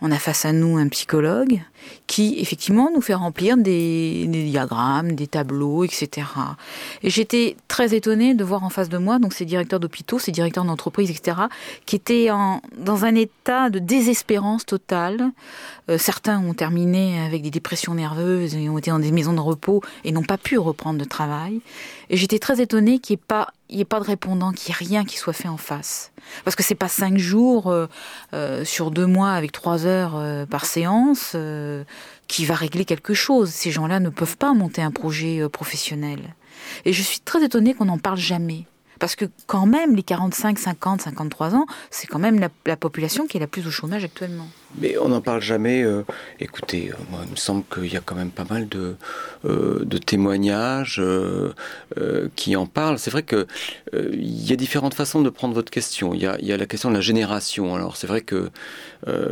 On 0.00 0.12
a 0.12 0.18
face 0.18 0.44
à 0.44 0.52
nous 0.52 0.76
un 0.76 0.88
psychologue 0.88 1.60
qui 2.06 2.36
effectivement 2.38 2.90
nous 2.94 3.00
fait 3.00 3.14
remplir 3.14 3.56
des, 3.56 4.26
diagrammes, 4.26 5.12
des 5.12 5.26
tableaux, 5.26 5.84
etc. 5.84 6.26
Et 7.02 7.10
j'étais 7.10 7.56
très 7.68 7.94
étonnée 7.94 8.34
de 8.34 8.44
voir 8.44 8.64
en 8.64 8.70
face 8.70 8.88
de 8.88 8.98
moi 8.98 9.18
donc 9.18 9.32
ces 9.32 9.44
directeurs 9.44 9.80
d'hôpitaux, 9.80 10.18
ces 10.18 10.32
directeurs 10.32 10.64
d'entreprise, 10.64 11.10
etc. 11.10 11.36
étaient 12.04 12.30
en, 12.30 12.60
dans 12.76 13.06
un 13.06 13.14
état 13.14 13.70
de 13.70 13.78
désespérance 13.78 14.66
totale. 14.66 15.30
Euh, 15.88 15.96
certains 15.96 16.38
ont 16.38 16.52
terminé 16.52 17.18
avec 17.20 17.40
des 17.40 17.50
dépressions 17.50 17.94
nerveuses 17.94 18.54
et 18.54 18.68
ont 18.68 18.76
été 18.76 18.90
dans 18.90 18.98
des 18.98 19.10
maisons 19.10 19.32
de 19.32 19.40
repos 19.40 19.80
et 20.04 20.12
n'ont 20.12 20.22
pas 20.22 20.36
pu 20.36 20.58
reprendre 20.58 20.98
de 20.98 21.04
travail. 21.04 21.60
Et 22.10 22.16
j'étais 22.18 22.38
très 22.38 22.60
étonnée 22.60 22.98
qu'il 22.98 23.16
n'y 23.16 23.20
ait 23.20 23.26
pas 23.26 23.48
il 23.70 23.76
n'y 23.76 23.82
ait 23.82 23.86
pas 23.86 23.98
de 23.98 24.04
répondant, 24.04 24.52
qu'il 24.52 24.68
n'y 24.68 24.72
ait 24.72 24.88
rien 24.90 25.04
qui 25.06 25.16
soit 25.16 25.32
fait 25.32 25.48
en 25.48 25.56
face. 25.56 26.12
Parce 26.44 26.54
que 26.54 26.62
c'est 26.62 26.74
pas 26.74 26.88
cinq 26.88 27.16
jours 27.16 27.68
euh, 27.68 27.86
euh, 28.34 28.64
sur 28.64 28.90
deux 28.90 29.06
mois 29.06 29.32
avec 29.32 29.50
trois 29.52 29.86
heures 29.86 30.46
par 30.48 30.66
séance 30.66 31.34
qui 32.28 32.44
va 32.44 32.54
régler 32.54 32.84
quelque 32.84 33.14
chose. 33.14 33.48
Ces 33.48 33.70
gens-là 33.70 33.98
ne 33.98 34.10
peuvent 34.10 34.36
pas 34.36 34.52
monter 34.52 34.82
un 34.82 34.90
projet 34.90 35.48
professionnel. 35.48 36.34
Et 36.84 36.92
je 36.92 37.02
suis 37.02 37.20
très 37.20 37.42
étonnée 37.42 37.72
qu'on 37.72 37.86
n'en 37.86 37.98
parle 37.98 38.18
jamais. 38.18 38.66
Parce 39.04 39.16
que 39.16 39.26
quand 39.46 39.66
même, 39.66 39.94
les 39.94 40.02
45, 40.02 40.58
50, 40.58 41.02
53 41.02 41.54
ans, 41.56 41.66
c'est 41.90 42.06
quand 42.06 42.18
même 42.18 42.40
la, 42.40 42.76
population 42.78 43.26
qui 43.26 43.36
est 43.36 43.40
la 43.40 43.46
plus 43.46 43.66
au 43.66 43.70
chômage 43.70 44.02
actuellement. 44.02 44.46
Mais 44.78 44.98
on 44.98 45.08
n'en 45.08 45.20
parle 45.20 45.40
jamais. 45.40 45.82
Euh, 45.82 46.02
écoutez, 46.40 46.90
euh, 46.90 46.96
moi, 47.10 47.20
il 47.24 47.30
me 47.30 47.36
semble 47.36 47.62
qu'il 47.72 47.92
y 47.92 47.96
a 47.96 48.00
quand 48.04 48.16
même 48.16 48.30
pas 48.30 48.44
mal 48.48 48.68
de, 48.68 48.96
euh, 49.44 49.84
témoignages 50.04 51.00
qui 52.36 52.56
en 52.56 52.66
parlent. 52.66 52.98
C'est 52.98 53.10
vrai 53.10 53.22
que 53.22 53.46
il 53.92 54.48
y 54.48 54.52
a 54.52 54.56
différentes 54.56 54.94
façons 54.94 55.22
de 55.22 55.30
prendre 55.30 55.54
votre 55.54 55.70
question. 55.70 56.14
Il 56.14 56.22
y 56.22 56.26
a, 56.26 56.36
il 56.40 56.46
y 56.46 56.52
a 56.52 56.56
la 56.56 56.66
question 56.66 56.90
de 56.90 56.94
la 56.94 57.00
génération. 57.00 57.74
Alors 57.74 57.96
c'est 57.96 58.06
vrai 58.06 58.20
que 58.20 58.50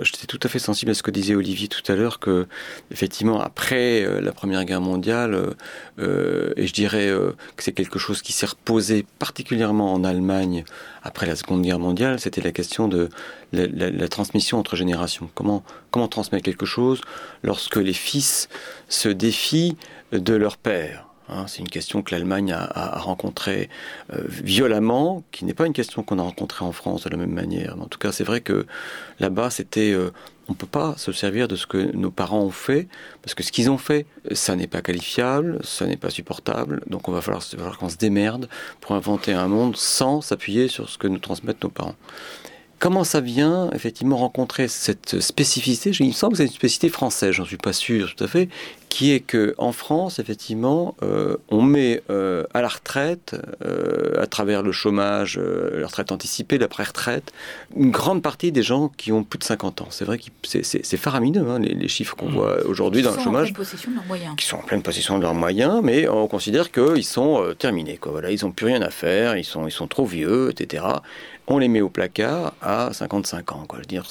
j'étais 0.03 0.27
tout 0.27 0.39
à 0.43 0.49
fait 0.49 0.59
sensible 0.59 0.91
à 0.91 0.95
ce 0.95 1.03
que 1.03 1.11
disait 1.11 1.35
Olivier 1.35 1.69
tout 1.69 1.83
à 1.91 1.97
l'heure, 1.97 2.21
que 2.21 2.47
effectivement 2.91 3.41
après 3.41 4.07
la 4.21 4.33
Première 4.33 4.65
Guerre 4.65 4.81
mondiale, 4.81 5.55
et 5.99 6.67
je 6.67 6.73
dirais 6.73 7.09
que 7.57 7.63
c'est 7.63 7.73
quelque 7.73 7.99
chose 7.99 8.23
qui 8.23 8.33
s'est 8.33 8.47
reposé 8.47 9.05
particulièrement 9.19 9.93
en 9.93 10.05
Allemagne 10.05 10.65
après 11.03 11.27
la 11.27 11.37
Seconde 11.37 11.63
Guerre 11.63 11.79
mondiale, 11.79 12.21
c'était 12.21 12.41
la 12.41 12.53
question 12.53 12.89
de 12.89 13.09
la, 13.53 14.09
transmission 14.09 14.59
entre 14.59 14.77
générations. 14.77 15.31
Comment, 15.35 15.63
comment 15.91 16.09
transmettre 16.09 16.45
quelque 16.45 16.67
chose 16.67 17.01
lorsque 17.43 17.77
les 17.77 17.93
fils 17.93 18.49
se 18.89 19.09
défient 19.09 19.77
de 20.13 20.35
leur 20.35 20.57
père? 20.57 21.12
Hein? 21.33 21.47
c'est 21.49 21.61
une 21.61 21.69
question 21.69 22.03
que 22.03 22.15
l'Allemagne 22.15 22.53
a, 22.53 22.99
rencontrée 22.99 23.69
euh, 24.13 24.23
violemment, 24.27 25.23
qui 25.33 25.45
n'est 25.45 25.55
pas 25.55 25.67
une 25.67 25.73
question 25.73 26.03
qu'on 26.03 26.19
a 26.19 26.23
rencontrée 26.23 26.65
en 26.65 26.73
France 26.73 27.05
de 27.05 27.11
la 27.11 27.17
même 27.17 27.33
manière. 27.33 27.77
En 27.81 27.87
tout 27.87 27.99
cas, 27.99 28.13
c'est 28.13 28.25
vrai 28.25 28.41
que 28.41 28.67
là-bas, 29.21 29.51
c'était 29.51 29.93
euh, 29.93 30.11
on 30.49 30.53
ne 30.53 30.57
peut 30.57 30.67
pas 30.67 30.95
se 30.97 31.13
servir 31.13 31.49
de 31.49 31.57
ce 31.57 31.67
que 31.67 31.79
nos 31.97 32.11
parents 32.11 32.41
ont 32.41 32.51
fait, 32.51 32.89
parce 33.23 33.35
que 33.35 33.43
ce 33.43 33.53
qu'ils 33.53 33.71
ont 33.71 33.79
fait, 33.79 34.07
ça 34.33 34.57
n'est 34.57 34.67
pas 34.67 34.83
qualifiable, 34.83 35.59
ça 35.63 35.87
n'est 35.87 35.97
pas 35.97 36.11
supportable, 36.11 36.83
donc 36.89 37.09
on 37.09 37.13
va 37.13 37.21
falloir, 37.21 37.43
falloir 37.43 37.79
qu'on 37.79 37.89
se 37.89 37.97
démerde 37.97 38.49
pour 38.81 38.95
inventer 38.95 39.33
un 39.33 39.49
monde 39.49 39.77
sans 39.77 40.21
s'appuyer 40.21 40.69
sur 40.69 40.89
ce 40.89 40.99
que 40.99 41.07
nous 41.07 41.19
transmettent 41.19 41.63
nos 41.63 41.71
parents. 41.71 41.97
Comment 42.83 43.05
ça 43.05 43.21
vient, 43.21 43.71
effectivement, 43.75 44.17
rencontrer 44.17 44.67
cette 44.67 45.21
spécificité? 45.21 45.93
Il 46.01 46.09
me 46.09 46.13
semble 46.13 46.33
que 46.33 46.39
c'est 46.39 46.47
une 46.47 46.51
spécificité 46.51 46.89
française, 46.89 47.31
j'en 47.31 47.45
suis 47.45 47.57
pas 47.57 47.73
sûr 47.73 48.13
tout 48.17 48.25
à 48.25 48.27
fait, 48.27 48.49
qui 48.93 49.13
est 49.13 49.21
que 49.21 49.55
en 49.57 49.73
France, 49.73 50.19
effectivement, 50.19 50.95
euh, 51.03 51.39
on 51.49 51.63
met 51.63 52.03
euh, 52.11 52.45
à 52.53 52.61
la 52.61 52.69
retraite, 52.69 53.35
euh, 53.65 54.21
à 54.21 54.27
travers 54.27 54.63
le 54.63 54.71
chômage, 54.71 55.41
la 55.41 55.87
retraite 55.87 56.13
anticipée, 56.13 56.59
la 56.59 56.69
pré-retraite, 56.69 57.33
une 57.75 57.91
grande 57.91 58.21
partie 58.21 58.53
des 58.53 58.63
gens 58.63 58.93
qui 58.99 59.11
ont 59.11 59.25
plus 59.25 59.39
de 59.39 59.45
50 59.45 59.81
ans. 59.81 59.87
C'est 59.89 60.05
vrai 60.05 60.19
que 60.19 60.25
c'est 60.43 60.97
faramineux, 60.99 61.49
hein, 61.49 61.59
les, 61.59 61.89
chiffres 61.89 62.15
qu'on 62.15 62.29
mmh. 62.29 62.35
voit 62.35 62.67
aujourd'hui 62.67 63.01
dans 63.01 63.17
le 63.17 63.19
chômage. 63.19 63.55
Qui 63.55 63.55
sont 63.55 63.57
en 63.57 63.63
pleine 63.63 63.63
possession 63.63 63.91
de 63.93 63.97
leurs 63.97 64.05
moyens. 64.05 64.37
Qui 64.37 64.47
sont 64.47 64.57
en 64.57 64.63
pleine 64.63 64.83
possession 64.83 65.17
de 65.17 65.23
leurs 65.23 65.35
moyens, 65.35 65.81
mais 65.83 66.07
on 66.07 66.29
considère 66.29 66.71
qu'ils 66.71 67.05
sont 67.05 67.55
terminés. 67.59 67.97
Quoi. 67.97 68.13
Voilà, 68.13 68.31
ils 68.31 68.45
n'ont 68.45 68.53
plus 68.53 68.67
rien 68.67 68.83
à 68.83 68.91
faire, 68.91 69.39
ils 69.39 69.45
sont, 69.45 69.67
ils 69.67 69.73
sont 69.73 69.87
trop 69.87 70.05
vieux, 70.05 70.51
etc 70.51 70.85
on 71.49 71.59
les 71.59 71.69
met 71.69 71.81
au 71.81 71.89
placard 71.89 72.55
à 72.63 72.93
55 72.93 73.53
ans. 73.53 73.65
Quoi. 73.67 73.79
Je 73.79 73.83
veux 73.83 73.87
dire, 73.87 74.05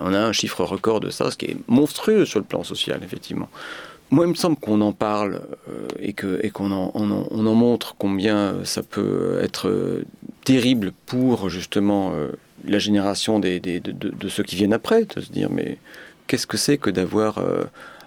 on 0.00 0.14
a 0.14 0.18
un 0.18 0.32
chiffre 0.32 0.64
record 0.64 1.00
de 1.00 1.10
ça, 1.10 1.30
ce 1.30 1.36
qui 1.36 1.46
est 1.46 1.56
monstrueux 1.68 2.24
sur 2.24 2.38
le 2.38 2.44
plan 2.44 2.64
social, 2.64 3.00
effectivement. 3.04 3.48
Moi, 4.14 4.26
il 4.26 4.28
me 4.28 4.34
semble 4.36 4.54
qu'on 4.54 4.80
en 4.80 4.92
parle 4.92 5.40
euh, 5.68 6.38
et 6.40 6.50
qu'on 6.50 6.70
en, 6.70 6.92
on 6.94 7.46
en, 7.46 7.54
montre 7.56 7.96
combien 7.98 8.54
ça 8.62 8.84
peut 8.84 9.40
être 9.42 9.68
euh, 9.68 10.04
terrible 10.44 10.92
pour 11.04 11.48
justement 11.50 12.12
euh, 12.14 12.28
la 12.64 12.78
génération 12.78 13.40
de, 13.40 13.58
de, 13.58 14.28
ceux 14.28 14.44
qui 14.44 14.54
viennent 14.54 14.72
après, 14.72 15.04
de 15.04 15.20
se 15.20 15.32
dire 15.32 15.50
mais 15.50 15.78
qu'est-ce 16.28 16.46
que 16.46 16.56
c'est 16.56 16.78
que 16.78 16.90
d'avoir 16.90 17.42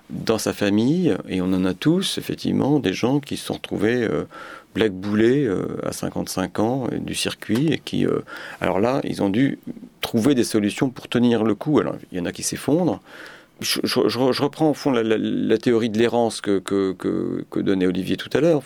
dans 0.10 0.38
sa 0.38 0.54
famille, 0.54 1.14
et 1.28 1.42
on 1.42 1.52
en 1.52 1.66
a 1.66 1.74
tous 1.74 2.18
effectivement, 2.18 2.80
des 2.80 2.94
gens 2.94 3.20
qui 3.20 3.36
se 3.36 3.46
sont 3.48 3.56
retrouvés 3.56 4.08
blackboulés 4.74 5.48
à 5.84 5.92
55 5.92 6.60
ans 6.60 6.88
du 6.98 7.16
circuit 7.16 7.74
et 7.74 7.80
qui, 7.80 8.06
alors 8.62 8.80
là, 8.80 9.02
ils 9.04 9.22
ont 9.22 9.30
dû 9.30 9.60
trouver 10.02 10.34
des 10.36 10.46
solutions 10.46 10.90
pour 10.90 11.10
tenir 11.10 11.44
le 11.44 11.54
coup. 11.54 11.80
Alors 11.80 11.96
il 12.12 12.18
y 12.18 12.22
en 12.22 12.26
a 12.26 12.32
qui 12.32 12.44
s'effondrent 12.44 13.02
je, 13.62 14.42
reprends 14.42 14.70
au 14.70 14.74
fond 14.74 14.92
la, 14.92 15.58
théorie 15.58 15.90
de 15.90 15.98
l'errance 15.98 16.42
que, 16.42 16.96
donnait 17.56 17.88
Olivier 17.88 18.18
tout 18.18 18.30
à 18.34 18.40
l'heure. 18.40 18.62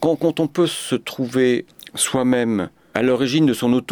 Quand, 0.00 0.40
on 0.40 0.46
peut 0.46 0.66
se 0.66 0.94
trouver 0.94 1.66
soi-même 1.94 2.68
à 2.94 3.02
l'origine 3.02 3.44
de 3.46 3.54
son 3.54 3.82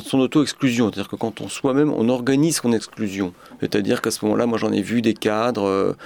son 0.00 0.18
auto-exclusion, 0.18 0.86
c'est-à-dire 0.86 1.08
que 1.08 1.16
quand 1.16 1.40
on 1.40 1.48
soi-même, 1.48 1.92
on 1.92 2.08
organise 2.08 2.56
son 2.56 2.72
exclusion. 2.72 3.32
C'est-à-dire 3.60 4.02
qu'à 4.02 4.10
ce 4.10 4.24
moment-là, 4.24 4.46
moi 4.46 4.58
j'en 4.58 4.72
ai 4.72 4.82
vu 4.82 5.02
des 5.02 5.14
cadres 5.14 5.96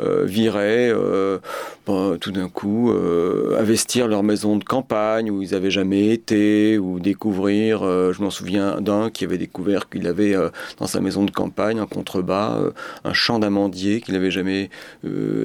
euh, 0.00 0.24
virer 0.24 0.90
euh, 0.90 1.38
tout 1.86 2.32
d'un 2.32 2.48
coup, 2.48 2.90
euh, 2.90 3.56
investir 3.60 4.08
leur 4.08 4.24
maison 4.24 4.56
de 4.56 4.64
campagne 4.64 5.30
où 5.30 5.40
ils 5.40 5.52
n'avaient 5.52 5.70
jamais 5.70 6.08
été, 6.08 6.78
ou 6.78 6.98
découvrir, 6.98 7.82
je 7.84 8.20
m'en 8.20 8.30
souviens 8.30 8.80
d'un 8.80 9.10
qui 9.10 9.24
avait 9.24 9.38
découvert 9.38 9.88
qu'il 9.88 10.06
avait 10.08 10.34
dans 10.78 10.86
sa 10.86 11.00
maison 11.00 11.22
de 11.24 11.30
campagne, 11.30 11.80
en 11.80 11.86
contrebas, 11.86 12.58
un 13.04 13.12
champ 13.12 13.38
d'amandier 13.38 14.00
qu'il 14.00 14.14
n'avait 14.14 14.30
jamais 14.30 14.70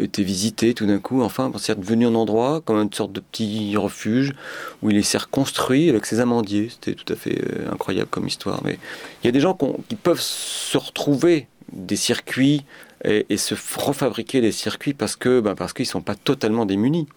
été 0.01 0.23
visité 0.23 0.73
tout 0.73 0.85
d'un 0.85 0.99
coup. 0.99 1.21
Enfin, 1.21 1.51
c'est 1.57 1.79
devenu 1.79 2.07
un 2.07 2.15
endroit 2.15 2.61
comme 2.61 2.77
une 2.77 2.93
sorte 2.93 3.11
de 3.11 3.19
petit 3.19 3.75
refuge 3.77 4.33
où 4.81 4.89
il 4.89 5.03
s'est 5.05 5.17
reconstruit 5.17 5.89
avec 5.89 6.05
ses 6.05 6.19
amandiers. 6.19 6.69
C'était 6.69 6.93
tout 6.93 7.11
à 7.13 7.15
fait 7.15 7.39
incroyable 7.71 8.09
comme 8.09 8.27
histoire. 8.27 8.61
Mais 8.63 8.79
il 9.23 9.27
y 9.27 9.29
a 9.29 9.31
des 9.31 9.41
gens 9.41 9.57
qui 9.87 9.95
peuvent 9.95 10.21
se 10.21 10.77
retrouver 10.77 11.47
des 11.71 11.95
circuits 11.95 12.63
et, 13.03 13.37
se 13.37 13.55
refabriquer 13.77 14.41
des 14.41 14.51
circuits 14.51 14.93
parce 14.93 15.15
que 15.15 15.39
ben 15.39 15.55
parce 15.55 15.73
qu'ils 15.73 15.85
sont 15.85 16.01
pas 16.01 16.15
totalement 16.15 16.65
démunis. 16.65 17.07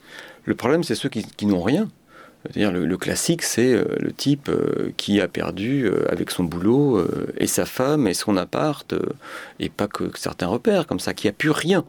Le 0.44 0.54
problème, 0.54 0.82
c'est 0.84 0.94
ceux 0.94 1.08
qui, 1.08 1.46
n'ont 1.46 1.62
rien. 1.62 1.88
-dire 2.54 2.70
le, 2.70 2.96
classique, 2.96 3.42
c'est 3.42 3.72
euh, 3.72 3.84
le 4.00 4.12
type 4.12 4.48
euh, 4.48 4.92
qui 4.96 5.20
a 5.20 5.28
perdu 5.28 5.84
euh, 5.84 6.04
avec 6.10 6.30
son 6.30 6.44
boulot 6.44 7.04
et 7.36 7.46
sa 7.46 7.66
femme 7.66 8.06
et 8.08 8.14
son 8.14 8.36
appart 8.36 8.94
et 9.60 9.68
pas 9.68 9.86
que 9.86 10.10
certains 10.16 10.48
repères 10.48 10.86
comme 10.86 11.00
ça, 11.00 11.14
qui 11.14 11.28
a 11.28 11.32
plus 11.32 11.50
rien. 11.50 11.84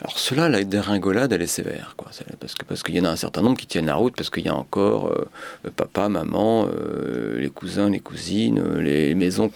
Alors 0.00 0.16
cela, 0.16 0.48
la 0.48 0.62
déringolade, 0.62 1.32
elle 1.32 1.42
est 1.42 1.48
sévère. 1.48 1.96
Parce 2.40 2.54
que 2.54 2.64
parce 2.64 2.82
qu'il 2.84 2.94
y 2.94 3.00
en 3.00 3.04
a 3.04 3.10
un 3.10 3.16
certain 3.16 3.42
nombre 3.42 3.56
qui 3.56 3.66
tiennent 3.66 3.86
la 3.86 3.96
route, 3.96 4.14
parce 4.16 4.30
qu'il 4.30 4.44
y 4.44 4.48
a 4.48 4.54
encore 4.54 5.08
euh, 5.08 5.70
papa, 5.74 6.08
maman, 6.08 6.68
euh, 6.68 7.40
les 7.40 7.50
cousins, 7.50 7.90
les 7.90 7.98
cousines, 7.98 8.60
euh, 8.60 8.80
les 8.80 9.16
maisons 9.16 9.50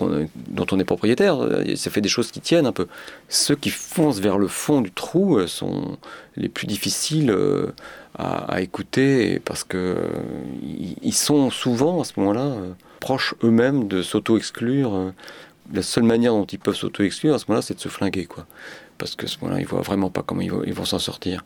dont 0.48 0.66
on 0.72 0.80
est 0.80 0.84
propriétaire. 0.84 1.36
Ça 1.76 1.90
fait 1.90 2.00
des 2.00 2.08
choses 2.08 2.32
qui 2.32 2.40
tiennent 2.40 2.66
un 2.66 2.72
peu. 2.72 2.88
Ceux 3.28 3.54
qui 3.54 3.70
foncent 3.70 4.18
vers 4.18 4.36
le 4.36 4.48
fond 4.48 4.80
du 4.80 4.90
trou 4.90 5.46
sont 5.46 5.96
les 6.36 6.48
plus 6.48 6.66
difficiles 6.66 7.34
à, 8.18 8.60
écouter, 8.60 9.40
parce 9.44 9.62
que 9.62 9.96
ils 11.02 11.14
sont 11.14 11.50
souvent 11.50 12.00
à 12.00 12.04
ce 12.04 12.14
moment-là 12.16 12.56
proches 13.00 13.34
eux-mêmes 13.44 13.86
de 13.86 14.02
s'auto-exclure. 14.02 15.12
La 15.72 15.82
seule 15.82 16.04
manière 16.04 16.32
dont 16.32 16.44
ils 16.44 16.58
peuvent 16.58 16.74
s'auto-exclure 16.74 17.34
à 17.34 17.38
ce 17.38 17.44
moment-là, 17.48 17.62
c'est 17.62 17.74
de 17.74 17.80
se 17.80 17.88
flinguer, 17.88 18.26
quoi 18.26 18.46
parce 19.02 19.16
que 19.16 19.26
ce 19.26 19.36
moment-là, 19.40 19.60
ils 19.60 19.66
voient 19.66 19.82
vraiment 19.82 20.10
pas 20.10 20.22
comment 20.22 20.42
ils 20.42 20.74
vont, 20.74 20.84
s'en 20.84 21.00
sortir. 21.00 21.44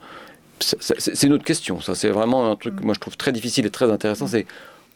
C'est 0.61 1.23
une 1.23 1.33
autre 1.33 1.45
question, 1.45 1.81
ça. 1.81 1.95
C'est 1.95 2.11
vraiment 2.11 2.51
un 2.51 2.57
truc 2.57 2.77
que 2.77 2.83
moi 2.83 2.93
je 2.93 3.01
trouve 3.01 3.17
très 3.17 3.33
difficile 3.33 3.65
et 3.65 3.71
très 3.71 3.91
intéressant. 3.91 4.27
C'est 4.27 4.47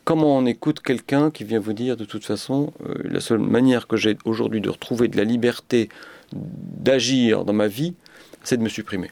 comment 0.05 0.37
on 0.37 0.45
écoute 0.45 0.81
quelqu'un 0.81 1.31
qui 1.31 1.45
vient 1.45 1.59
vous 1.59 1.73
dire 1.73 1.97
de 1.97 2.05
toute 2.05 2.27
façon, 2.27 2.75
euh, 2.87 2.95
la 3.05 3.21
seule 3.21 3.39
manière 3.39 3.87
que 3.87 3.97
j'ai 3.97 4.19
aujourd'hui 4.27 4.61
de 4.61 4.69
retrouver 4.69 5.09
de 5.09 5.17
la 5.17 5.25
liberté 5.25 5.89
d'agir 6.33 7.47
dans 7.47 7.55
ma 7.55 7.67
vie, 7.67 7.95
c'est 8.45 8.59
de 8.59 8.63
me 8.63 8.69
supprimer. 8.69 9.11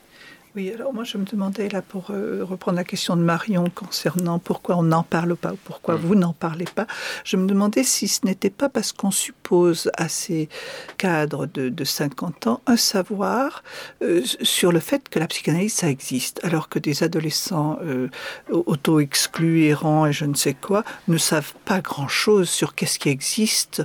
Oui, 0.57 0.73
alors 0.73 0.95
moi 0.95 1.05
je 1.05 1.19
me 1.19 1.25
demandais 1.25 1.69
là 1.69 1.83
pour 1.83 2.11
euh, 2.11 2.43
reprendre 2.43 2.77
la 2.77 2.85
question 2.85 3.17
de 3.17 3.23
Marion 3.23 3.69
concernant 3.69 4.39
pourquoi 4.39 4.77
on 4.77 4.83
n'en 4.83 5.03
parle 5.03 5.37
pas 5.37 5.53
ou 5.53 5.59
pourquoi 5.63 5.97
mm. 5.97 5.99
vous 5.99 6.15
n'en 6.15 6.33
parlez 6.33 6.65
pas, 6.65 6.87
je 7.25 7.37
me 7.37 7.47
demandais 7.47 7.85
si 7.85 8.09
ce 8.09 8.25
n'était 8.25 8.51
pas 8.51 8.71
parce 8.71 8.93
qu'on 8.93 9.11
suppose 9.11 9.91
à 9.97 10.09
ces 10.09 10.49
cadres 10.97 11.47
de, 11.47 11.85
50 11.85 12.47
ans 12.47 12.61
un 12.67 12.77
savoir 12.77 13.63
euh, 14.03 14.23
sur 14.41 14.73
le 14.73 14.81
fait 14.81 15.09
que 15.11 15.19
la 15.19 15.27
psychanalyse 15.27 15.75
ça 15.75 15.91
existe, 15.91 16.41
alors 16.43 16.71
que 16.71 16.79
des 16.79 17.03
adolescents 17.03 17.79
euh, 17.83 18.09
auto-exclus, 18.51 19.65
errants 19.65 20.07
et 20.07 20.13
je 20.13 20.25
ne 20.25 20.35
sais 20.35 20.55
quoi 20.55 20.83
ne 21.09 21.19
savent 21.19 21.55
pas 21.67 21.81
grand-chose 21.81 22.49
sur 22.49 22.75
qu'est-ce 22.75 22.99
qui 22.99 23.11
existe 23.11 23.83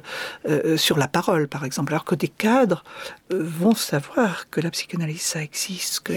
sur 0.78 0.98
la 0.98 1.08
parole 1.08 1.48
par 1.48 1.66
exemple, 1.66 1.94
alors 1.94 2.06
que 2.06 2.16
des 2.16 2.28
cadres 2.28 2.84
vont 3.30 3.76
savoir 3.76 4.50
que 4.50 4.62
la 4.62 4.72
psychanalyse 4.72 5.22
ça 5.22 5.42
existe, 5.42 6.02
que 6.02 6.14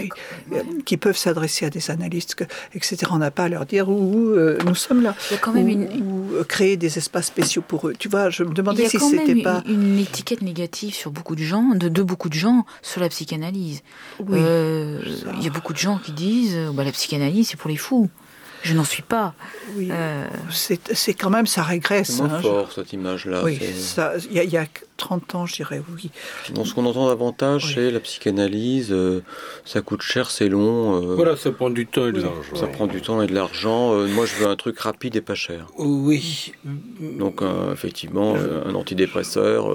qui 0.85 0.97
peuvent 0.97 1.17
s'adresser 1.17 1.65
à 1.65 1.69
des 1.69 1.91
analystes, 1.91 2.35
etc. 2.73 2.97
On 3.11 3.17
n'a 3.17 3.31
pas 3.31 3.45
à 3.45 3.49
leur 3.49 3.65
dire 3.65 3.89
où, 3.89 4.29
euh, 4.29 4.57
nous 4.65 4.75
sommes 4.75 5.01
là. 5.01 5.15
Il 5.29 5.33
y 5.33 5.37
a 5.37 5.39
quand 5.39 5.53
même 5.53 5.67
ou, 5.69 6.35
euh, 6.35 6.43
créer 6.43 6.77
des 6.77 6.97
espaces 6.97 7.27
spéciaux 7.27 7.63
pour 7.67 7.87
eux. 7.87 7.93
Tu 7.97 8.09
vois, 8.09 8.29
je 8.29 8.43
me 8.43 8.53
demandais 8.53 8.87
si 8.87 8.99
c'était 8.99 9.41
pas 9.41 9.63
une, 9.67 9.93
une 9.93 9.99
étiquette 9.99 10.41
négative 10.41 10.93
sur 10.93 11.11
beaucoup 11.11 11.35
de 11.35 11.43
gens, 11.43 11.63
de, 11.75 11.89
de 11.89 12.03
beaucoup 12.03 12.29
de 12.29 12.33
gens 12.33 12.65
sur 12.81 13.01
la 13.01 13.09
psychanalyse. 13.09 13.81
Oui, 14.19 14.39
il 14.39 15.43
y 15.43 15.47
a 15.47 15.51
beaucoup 15.51 15.73
de 15.73 15.77
gens 15.77 15.97
qui 15.97 16.11
disent, 16.11 16.57
bah, 16.73 16.83
la 16.83 16.91
psychanalyse 16.91 17.49
c'est 17.49 17.57
pour 17.57 17.69
les 17.69 17.77
fous. 17.77 18.09
Je 18.63 18.73
n'en 18.73 18.83
suis 18.83 19.03
pas. 19.03 19.33
Oui. 19.75 19.89
C'est 20.49 21.13
quand 21.13 21.29
même, 21.29 21.45
ça 21.47 21.63
régresse. 21.63 22.17
C'est 22.17 22.21
hein, 22.21 22.41
fort, 22.41 22.71
cette 22.71 22.91
image-là. 22.91 23.43
Oui, 23.43 23.59
il 24.31 24.35
y, 24.35 24.57
a 24.57 24.65
30 24.97 25.35
ans, 25.35 25.45
je 25.45 25.55
dirais 25.55 25.81
oui. 25.93 26.09
ce 26.45 26.73
qu'on 26.73 26.85
entend 26.85 27.07
davantage, 27.07 27.75
c'est 27.75 27.91
la 27.91 27.99
psychanalyse, 27.99 28.91
euh, 28.91 29.21
ça 29.63 29.81
coûte 29.81 30.01
cher, 30.01 30.29
c'est 30.29 30.49
long. 30.49 31.01
Euh, 31.01 31.15
voilà, 31.15 31.37
ça 31.37 31.51
prend 31.51 31.69
du 31.69 31.85
temps 31.85 32.07
et 32.07 32.11
de 32.11 32.21
l'argent. 32.21 32.55
Ça 32.55 32.67
prend 32.67 32.87
du 32.87 33.01
temps 33.01 33.21
et 33.21 33.27
de 33.27 33.33
l'argent. 33.33 33.93
Euh, 33.93 34.07
moi, 34.07 34.25
je 34.25 34.35
veux 34.35 34.47
un 34.47 34.55
truc 34.55 34.79
rapide 34.79 35.15
et 35.15 35.21
pas 35.21 35.35
cher. 35.35 35.67
Oui. 35.77 36.53
Donc, 36.99 37.41
effectivement, 37.71 38.35
un 38.35 38.75
antidépresseur, 38.75 39.71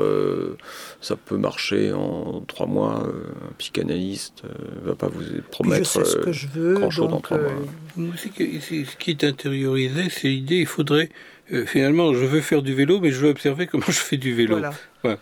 ça 1.00 1.16
peut 1.16 1.36
marcher 1.36 1.92
en 1.92 2.42
trois 2.46 2.66
mois. 2.66 3.06
un 3.06 3.52
psychanalyste 3.58 4.42
ne 4.82 4.88
va 4.88 4.94
pas 4.94 5.08
vous 5.08 5.22
promettre 5.50 5.84
je 5.84 6.04
sais 6.04 6.04
ce 6.04 6.16
que 6.18 6.32
je 6.32 6.48
veux, 6.48 6.74
grand-chose 6.74 7.12
en 7.12 7.20
trois 7.20 7.38
mois. 7.38 8.12
Ce 8.16 8.96
qui 8.96 9.10
est 9.10 9.24
intériorisé, 9.24 10.08
c'est 10.10 10.28
l'idée, 10.28 10.58
il 10.58 10.66
faudrait 10.66 11.10
euh, 11.52 11.66
finalement, 11.66 12.14
je 12.14 12.24
veux 12.24 12.40
faire 12.40 12.62
du 12.62 12.74
vélo, 12.74 13.00
mais 13.00 13.10
je 13.10 13.18
veux 13.18 13.30
observer 13.30 13.66
comment 13.66 13.84
je 13.86 13.92
fais 13.92 14.16
du 14.16 14.34
vélo. 14.34 14.58
Voilà. 14.58 14.72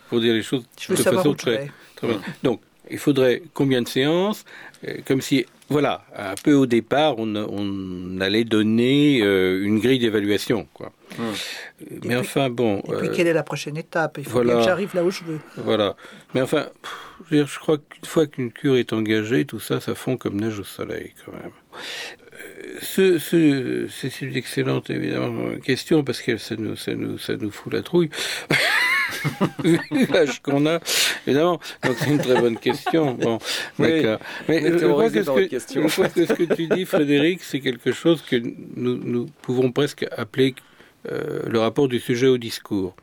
Pour 0.09 0.19
dire 0.19 0.33
les 0.33 0.43
choses 0.43 0.63
de 0.89 0.95
façon 0.95 1.33
très, 1.33 1.69
Donc, 2.43 2.61
il 2.89 2.97
faudrait 2.97 3.41
combien 3.53 3.81
de 3.81 3.87
séances 3.87 4.43
euh, 4.87 4.97
Comme 5.05 5.21
si, 5.21 5.45
voilà, 5.69 6.03
un 6.15 6.35
peu 6.35 6.53
au 6.53 6.65
départ, 6.65 7.15
on, 7.17 8.19
allait 8.19 8.43
donner 8.43 9.21
euh, 9.21 9.63
une 9.63 9.79
grille 9.79 9.99
d'évaluation, 9.99 10.67
quoi. 10.73 10.91
Mais 12.03 12.15
enfin, 12.15 12.49
bon. 12.49 12.79
Et 12.79 12.97
puis, 12.97 13.09
quelle 13.11 13.27
est 13.27 13.33
la 13.33 13.43
prochaine 13.43 13.77
étape? 13.77 14.17
Il 14.17 14.25
faut 14.25 14.41
que 14.41 14.61
j'arrive 14.61 14.93
là 14.95 15.03
où 15.03 15.11
je 15.11 15.23
veux. 15.23 15.39
Voilà. 15.57 15.95
Mais 16.33 16.41
enfin, 16.41 16.67
je, 17.29 17.45
je 17.45 17.59
crois 17.59 17.77
qu'une 17.77 18.05
fois 18.05 18.27
qu'une 18.27 18.51
cure 18.51 18.75
est 18.75 18.93
engagée, 18.93 19.45
tout 19.45 19.59
ça, 19.59 19.79
ça 19.79 19.95
fond 19.95 20.17
comme 20.17 20.39
neige 20.39 20.59
au 20.59 20.63
soleil, 20.63 21.13
quand 21.25 21.33
même 21.33 21.51
ce, 22.81 23.17
ce, 23.19 23.87
c'est 23.89 24.21
une 24.21 24.35
excellente 24.35 24.89
évidemment 24.89 25.57
question 25.63 26.03
parce 26.03 26.21
que 26.21 26.37
ça 26.37 26.55
nous, 26.55 26.75
ça 26.75 26.93
nous, 26.93 27.17
ça 27.17 27.35
nous 27.35 27.51
fout 27.51 27.73
la 27.73 27.81
trouille. 27.81 28.09
l'âge 30.09 30.41
qu'on 30.41 30.65
a, 30.65 30.79
évidemment. 31.25 31.59
Donc 31.83 31.95
c'est 31.97 32.09
une 32.09 32.19
très 32.19 32.39
bonne 32.39 32.57
question. 32.57 33.13
Bon, 33.13 33.39
d'accord. 33.79 34.19
Mais 34.47 34.61
je 34.61 34.85
crois, 34.87 35.09
que 35.09 35.23
ce 35.23 36.09
que, 36.09 36.25
ce 36.25 36.33
que 36.33 36.53
tu 36.53 36.67
dis, 36.67 36.85
Frédéric, 36.85 37.43
c'est 37.43 37.59
quelque 37.59 37.91
chose 37.91 38.21
que 38.21 38.35
nous, 38.35 38.97
nous 38.97 39.27
pouvons 39.41 39.71
presque 39.71 40.05
appeler 40.15 40.55
euh, 41.11 41.41
le 41.47 41.59
rapport 41.59 41.87
du 41.87 41.99
sujet 41.99 42.27
au 42.27 42.37
discours. 42.37 42.95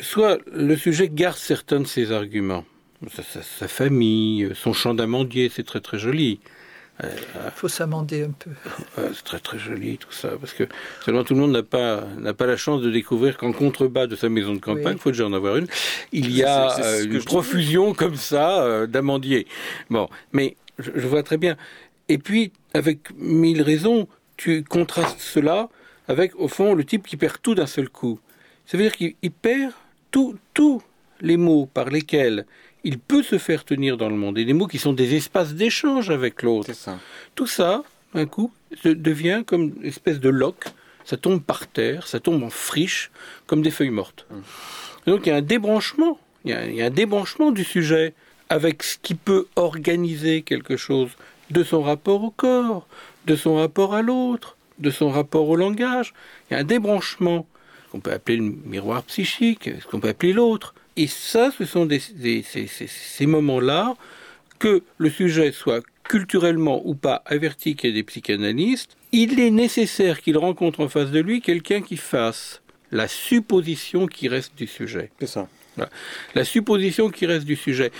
Soit 0.00 0.38
le 0.52 0.76
sujet 0.76 1.08
garde 1.08 1.36
certains 1.36 1.80
de 1.80 1.86
ses 1.86 2.12
arguments, 2.12 2.64
sa, 3.08 3.68
famille, 3.68 4.50
son 4.54 4.72
champ 4.72 4.94
d'amandier, 4.94 5.50
c'est 5.54 5.62
très 5.62 5.80
très 5.80 5.98
joli. 5.98 6.40
Il 7.02 7.50
faut 7.54 7.68
s'amender 7.68 8.24
un 8.24 8.30
peu. 8.30 8.50
c'est 9.14 9.24
très 9.24 9.38
très 9.38 9.58
joli 9.58 9.98
tout 9.98 10.12
ça, 10.12 10.30
parce 10.38 10.52
que 10.52 10.64
seulement 11.04 11.24
tout 11.24 11.34
le 11.34 11.40
monde 11.40 11.52
n'a 11.52 11.62
pas 11.62 12.04
n'a 12.18 12.34
pas 12.34 12.46
la 12.46 12.56
chance 12.56 12.82
de 12.82 12.90
découvrir 12.90 13.36
qu'en 13.36 13.52
contrebas 13.52 14.06
de 14.06 14.16
sa 14.16 14.28
maison 14.28 14.54
de 14.54 14.58
campagne, 14.58 14.96
il 14.96 15.00
faut 15.00 15.10
déjà 15.10 15.26
en 15.26 15.32
avoir 15.32 15.56
une, 15.56 15.66
il 16.12 16.30
y 16.30 16.44
a 16.44 17.00
une 17.02 17.22
profusion 17.22 17.94
comme 17.94 18.16
ça 18.16 18.86
d'amandiers. 18.86 19.46
Bon, 19.88 20.08
mais 20.32 20.56
je, 20.78 20.90
je, 20.94 21.06
vois 21.06 21.22
très 21.22 21.36
bien. 21.36 21.56
Et 22.08 22.18
puis, 22.18 22.52
avec 22.74 23.10
mille 23.16 23.62
raisons, 23.62 24.08
tu 24.36 24.64
contrastes 24.64 25.20
cela 25.20 25.68
avec, 26.08 26.34
au 26.36 26.48
fond, 26.48 26.74
le 26.74 26.84
type 26.84 27.06
qui 27.06 27.16
perd 27.16 27.36
tout 27.40 27.54
d'un 27.54 27.66
seul 27.66 27.88
coup. 27.88 28.18
Ça 28.66 28.76
veut 28.76 28.84
dire 28.84 28.96
qu'il 28.96 29.30
perd 29.30 29.72
tous 30.10 30.82
les 31.20 31.36
mots 31.36 31.66
par 31.66 31.90
lesquels 31.90 32.46
il 32.84 32.98
peut 32.98 33.22
se 33.22 33.38
faire 33.38 33.64
tenir 33.64 33.96
dans 33.96 34.08
le 34.08 34.16
monde, 34.16 34.38
et 34.38 34.44
des 34.44 34.52
mots 34.52 34.66
qui 34.66 34.78
sont 34.78 34.92
des 34.92 35.14
espaces 35.14 35.54
d'échange 35.54 36.10
avec 36.10 36.42
l'autre. 36.42 36.70
Tout 37.34 37.46
ça, 37.46 37.82
un 38.14 38.26
coup, 38.26 38.52
devient 38.84 39.42
comme 39.46 39.74
une 39.80 39.86
espèce 39.86 40.20
de 40.20 40.28
loque, 40.28 40.66
ça 41.04 41.16
tombe 41.16 41.42
par 41.42 41.66
terre, 41.66 42.06
ça 42.06 42.20
tombe 42.20 42.42
en 42.42 42.50
friche, 42.50 43.10
comme 43.46 43.62
des 43.62 43.70
feuilles 43.70 43.90
mortes. 43.90 44.26
Hum. 44.30 44.42
donc 45.06 45.26
il 45.26 45.30
y 45.30 45.32
a 45.32 45.36
un 45.36 45.42
débranchement, 45.42 46.18
il 46.44 46.52
y 46.52 46.82
a 46.82 46.86
un 46.86 46.90
débranchement 46.90 47.50
du 47.50 47.64
sujet 47.64 48.14
avec 48.48 48.82
ce 48.82 48.98
qui 48.98 49.14
peut 49.14 49.46
organiser 49.56 50.42
quelque 50.42 50.76
chose 50.76 51.10
de 51.50 51.62
son 51.64 51.82
rapport 51.82 52.22
au 52.22 52.30
corps, 52.30 52.86
de 53.26 53.36
son 53.36 53.56
rapport 53.56 53.94
à 53.94 54.02
l'autre, 54.02 54.56
de 54.78 54.90
son 54.90 55.10
rapport 55.10 55.48
au 55.48 55.56
langage. 55.56 56.14
Il 56.50 56.54
y 56.54 56.56
a 56.56 56.60
un 56.60 56.64
débranchement 56.64 57.46
qu'on 57.90 58.00
peut 58.00 58.12
appeler 58.12 58.36
le 58.36 58.54
miroir 58.64 59.02
psychique, 59.04 59.70
ce 59.80 59.86
qu'on 59.86 60.00
peut 60.00 60.08
appeler 60.08 60.32
l'autre. 60.32 60.74
Et 60.96 61.06
ça, 61.06 61.50
ce 61.56 61.64
sont 61.64 61.86
des, 61.86 62.00
ces, 62.00 63.26
moments-là 63.26 63.94
que 64.58 64.82
le 64.98 65.10
sujet 65.10 65.52
soit 65.52 65.82
culturellement 66.04 66.82
ou 66.84 66.94
pas 66.94 67.22
averti 67.26 67.76
qu'il 67.76 67.90
y 67.90 67.92
a 67.92 67.96
des 67.96 68.02
psychanalystes, 68.02 68.96
il 69.12 69.40
est 69.40 69.50
nécessaire 69.50 70.20
qu'il 70.20 70.36
rencontre 70.36 70.80
en 70.80 70.88
face 70.88 71.10
de 71.10 71.20
lui 71.20 71.40
quelqu'un 71.40 71.80
qui 71.80 71.96
fasse 71.96 72.60
la 72.90 73.08
supposition 73.08 74.06
qui 74.06 74.28
reste 74.28 74.56
du 74.56 74.66
sujet. 74.66 75.10
C'est 75.20 75.28
ça. 75.28 75.48
La 76.34 76.44
supposition 76.44 77.10
qui 77.10 77.26
reste 77.26 77.46
du 77.46 77.56
sujet. 77.56 77.92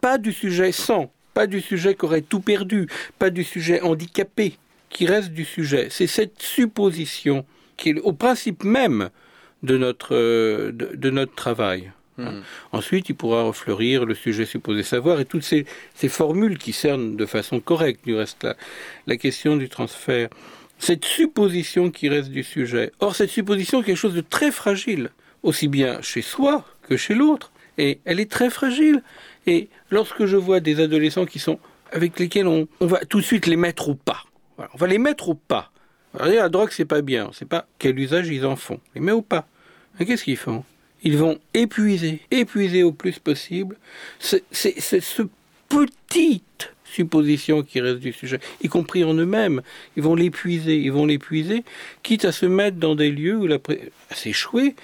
Pas 0.00 0.16
du 0.18 0.32
sujet 0.32 0.72
sans, 0.72 1.12
pas 1.34 1.46
du 1.46 1.60
sujet 1.60 1.94
qui 1.94 2.04
aurait 2.04 2.22
tout 2.22 2.40
perdu, 2.40 2.88
pas 3.18 3.30
du 3.30 3.44
sujet 3.44 3.80
handicapé, 3.80 4.56
qui 4.88 5.06
reste 5.06 5.30
du 5.30 5.44
sujet. 5.44 5.88
C'est 5.90 6.06
cette 6.06 6.40
supposition 6.40 7.44
qui 7.76 7.90
est 7.90 8.00
au 8.00 8.12
principe 8.12 8.64
même 8.64 9.10
de 9.62 9.76
notre, 9.76 10.14
euh, 10.14 10.72
de, 10.72 11.10
notre 11.10 11.34
travail. 11.34 11.92
Hmm. 12.18 12.40
Ensuite, 12.72 13.08
il 13.08 13.14
pourra 13.14 13.42
refleurir 13.42 14.04
le 14.04 14.14
sujet 14.14 14.46
supposé 14.46 14.82
savoir 14.82 15.20
et 15.20 15.24
toutes 15.24 15.42
ces, 15.42 15.66
ces 15.94 16.08
formules 16.08 16.58
qui 16.58 16.72
cernent 16.72 17.16
de 17.16 17.26
façon 17.26 17.60
correcte, 17.60 18.04
du 18.04 18.14
reste, 18.14 18.44
la, 18.44 18.56
la 19.06 19.16
question 19.16 19.56
du 19.56 19.68
transfert. 19.68 20.28
Cette 20.78 21.04
supposition 21.04 21.90
qui 21.90 22.08
reste 22.08 22.30
du 22.30 22.42
sujet. 22.42 22.92
Or, 23.00 23.16
cette 23.16 23.30
supposition 23.30 23.80
est 23.80 23.84
quelque 23.84 23.96
chose 23.96 24.14
de 24.14 24.20
très 24.20 24.50
fragile, 24.50 25.10
aussi 25.42 25.68
bien 25.68 26.00
chez 26.02 26.22
soi 26.22 26.64
que 26.88 26.96
chez 26.96 27.14
l'autre. 27.14 27.52
Et 27.78 28.00
elle 28.04 28.20
est 28.20 28.30
très 28.30 28.50
fragile. 28.50 29.02
Et 29.46 29.68
lorsque 29.90 30.26
je 30.26 30.36
vois 30.36 30.60
des 30.60 30.80
adolescents 30.80 31.26
qui 31.26 31.38
sont 31.38 31.58
avec 31.92 32.18
lesquels 32.18 32.46
on, 32.46 32.66
on 32.80 32.86
va 32.86 32.98
tout 33.04 33.18
de 33.18 33.24
suite 33.24 33.46
les 33.46 33.56
mettre 33.56 33.88
au 33.88 33.94
pas, 33.94 34.24
on 34.58 34.76
va 34.76 34.86
les 34.86 34.98
mettre 34.98 35.28
au 35.28 35.34
pas. 35.34 35.70
la 36.18 36.48
drogue, 36.48 36.70
c'est 36.72 36.84
pas 36.84 37.02
bien. 37.02 37.26
On 37.28 37.32
sait 37.32 37.44
pas 37.44 37.66
quel 37.78 37.98
usage 37.98 38.28
ils 38.28 38.44
en 38.44 38.56
font. 38.56 38.80
Les 38.94 39.00
met 39.00 39.12
au 39.12 39.22
pas. 39.22 39.46
Qu'est-ce 39.98 40.24
qu'ils 40.24 40.36
font? 40.36 40.64
Ils 41.02 41.16
vont 41.16 41.38
épuiser, 41.54 42.20
épuiser 42.30 42.82
au 42.82 42.92
plus 42.92 43.18
possible. 43.18 43.76
C'est 44.18 44.42
ce 44.50 45.22
petite 45.68 46.72
supposition 46.84 47.62
qui 47.62 47.80
reste 47.80 47.98
du 47.98 48.12
sujet, 48.12 48.40
y 48.62 48.68
compris 48.68 49.04
en 49.04 49.14
eux-mêmes. 49.14 49.60
Ils 49.96 50.02
vont 50.02 50.14
l'épuiser, 50.14 50.76
ils 50.78 50.92
vont 50.92 51.06
l'épuiser, 51.06 51.64
quitte 52.02 52.24
à 52.24 52.32
se 52.32 52.46
mettre 52.46 52.78
dans 52.78 52.94
des 52.94 53.10
lieux 53.10 53.36
où 53.36 53.46
la 53.46 53.56
à 54.10 54.14
s'échouer 54.14 54.74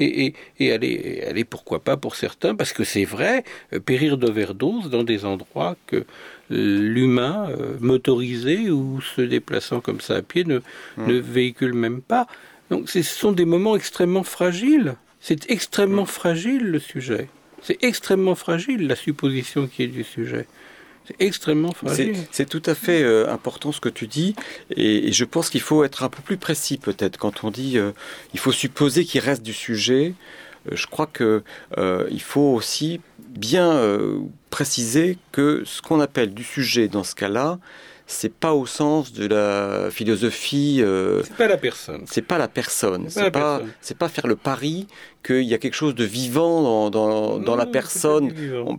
et, 0.00 0.34
et, 0.60 0.72
aller, 0.72 1.24
aller, 1.28 1.44
pourquoi 1.44 1.80
pas 1.80 1.96
pour 1.96 2.14
certains, 2.14 2.54
parce 2.54 2.72
que 2.72 2.84
c'est 2.84 3.04
vrai, 3.04 3.44
euh, 3.72 3.80
périr 3.80 4.16
d'overdose 4.16 4.90
dans 4.90 5.02
des 5.02 5.24
endroits 5.24 5.76
que 5.86 6.04
l'humain 6.50 7.48
euh, 7.50 7.76
motorisé 7.80 8.70
ou 8.70 9.00
se 9.00 9.22
déplaçant 9.22 9.80
comme 9.80 10.00
ça 10.00 10.16
à 10.16 10.22
pied 10.22 10.44
ne, 10.44 10.58
mmh. 10.58 11.06
ne 11.06 11.14
véhicule 11.14 11.74
même 11.74 12.00
pas. 12.00 12.26
Donc 12.70 12.88
ce 12.88 13.02
sont 13.02 13.32
des 13.32 13.44
moments 13.44 13.76
extrêmement 13.76 14.22
fragiles. 14.22 14.94
C'est 15.20 15.50
extrêmement 15.50 16.06
fragile 16.06 16.64
le 16.64 16.78
sujet. 16.78 17.28
C'est 17.62 17.82
extrêmement 17.82 18.34
fragile 18.34 18.86
la 18.86 18.96
supposition 18.96 19.66
qui 19.66 19.82
est 19.82 19.88
du 19.88 20.04
sujet. 20.04 20.46
C'est 21.06 21.16
extrêmement 21.24 21.72
fragile. 21.72 22.14
C'est 22.30 22.48
tout 22.48 22.62
à 22.66 22.74
fait 22.74 23.02
euh, 23.02 23.32
important 23.32 23.72
ce 23.72 23.80
que 23.80 23.88
tu 23.88 24.06
dis, 24.06 24.34
et, 24.76 25.10
je 25.10 25.24
pense 25.24 25.48
qu'il 25.48 25.62
faut 25.62 25.82
être 25.82 26.02
un 26.02 26.10
peu 26.10 26.22
plus 26.22 26.36
précis 26.36 26.76
peut-être 26.76 27.16
quand 27.16 27.44
on 27.44 27.50
dit 27.50 27.78
euh, 27.78 27.92
il 28.34 28.40
faut 28.40 28.52
supposer 28.52 29.04
qu'il 29.04 29.20
reste 29.20 29.42
du 29.42 29.54
sujet. 29.54 30.14
Euh, 30.70 30.76
je 30.76 30.86
crois 30.86 31.06
que 31.06 31.42
il 32.10 32.20
faut 32.20 32.52
aussi 32.52 33.00
bien 33.18 33.80
préciser 34.50 35.16
que 35.32 35.62
ce 35.64 35.80
qu'on 35.80 36.00
appelle 36.00 36.34
du 36.34 36.44
sujet 36.44 36.88
dans 36.88 37.04
ce 37.04 37.14
cas-là, 37.14 37.58
c'est 38.10 38.32
pas 38.32 38.54
au 38.54 38.64
sens 38.64 39.12
de 39.12 39.26
la 39.26 39.90
philosophie. 39.90 40.78
Euh, 40.80 41.22
c'est 41.22 41.36
pas 41.36 41.46
la 41.46 41.58
personne. 41.58 42.02
C'est 42.06 42.22
pas 42.22 42.38
la 42.38 42.48
personne. 42.48 43.06
C'est 43.10 43.30
pas, 43.30 44.08
faire 44.08 44.26
le 44.26 44.34
pari 44.34 44.86
qu'il 45.22 45.42
y 45.42 45.52
a 45.52 45.58
quelque 45.58 45.74
chose 45.74 45.94
de 45.94 46.04
vivant 46.04 46.62
dans, 46.62 46.90
dans, 46.90 47.38
dans 47.38 47.54
la 47.54 47.66
personne. 47.66 48.32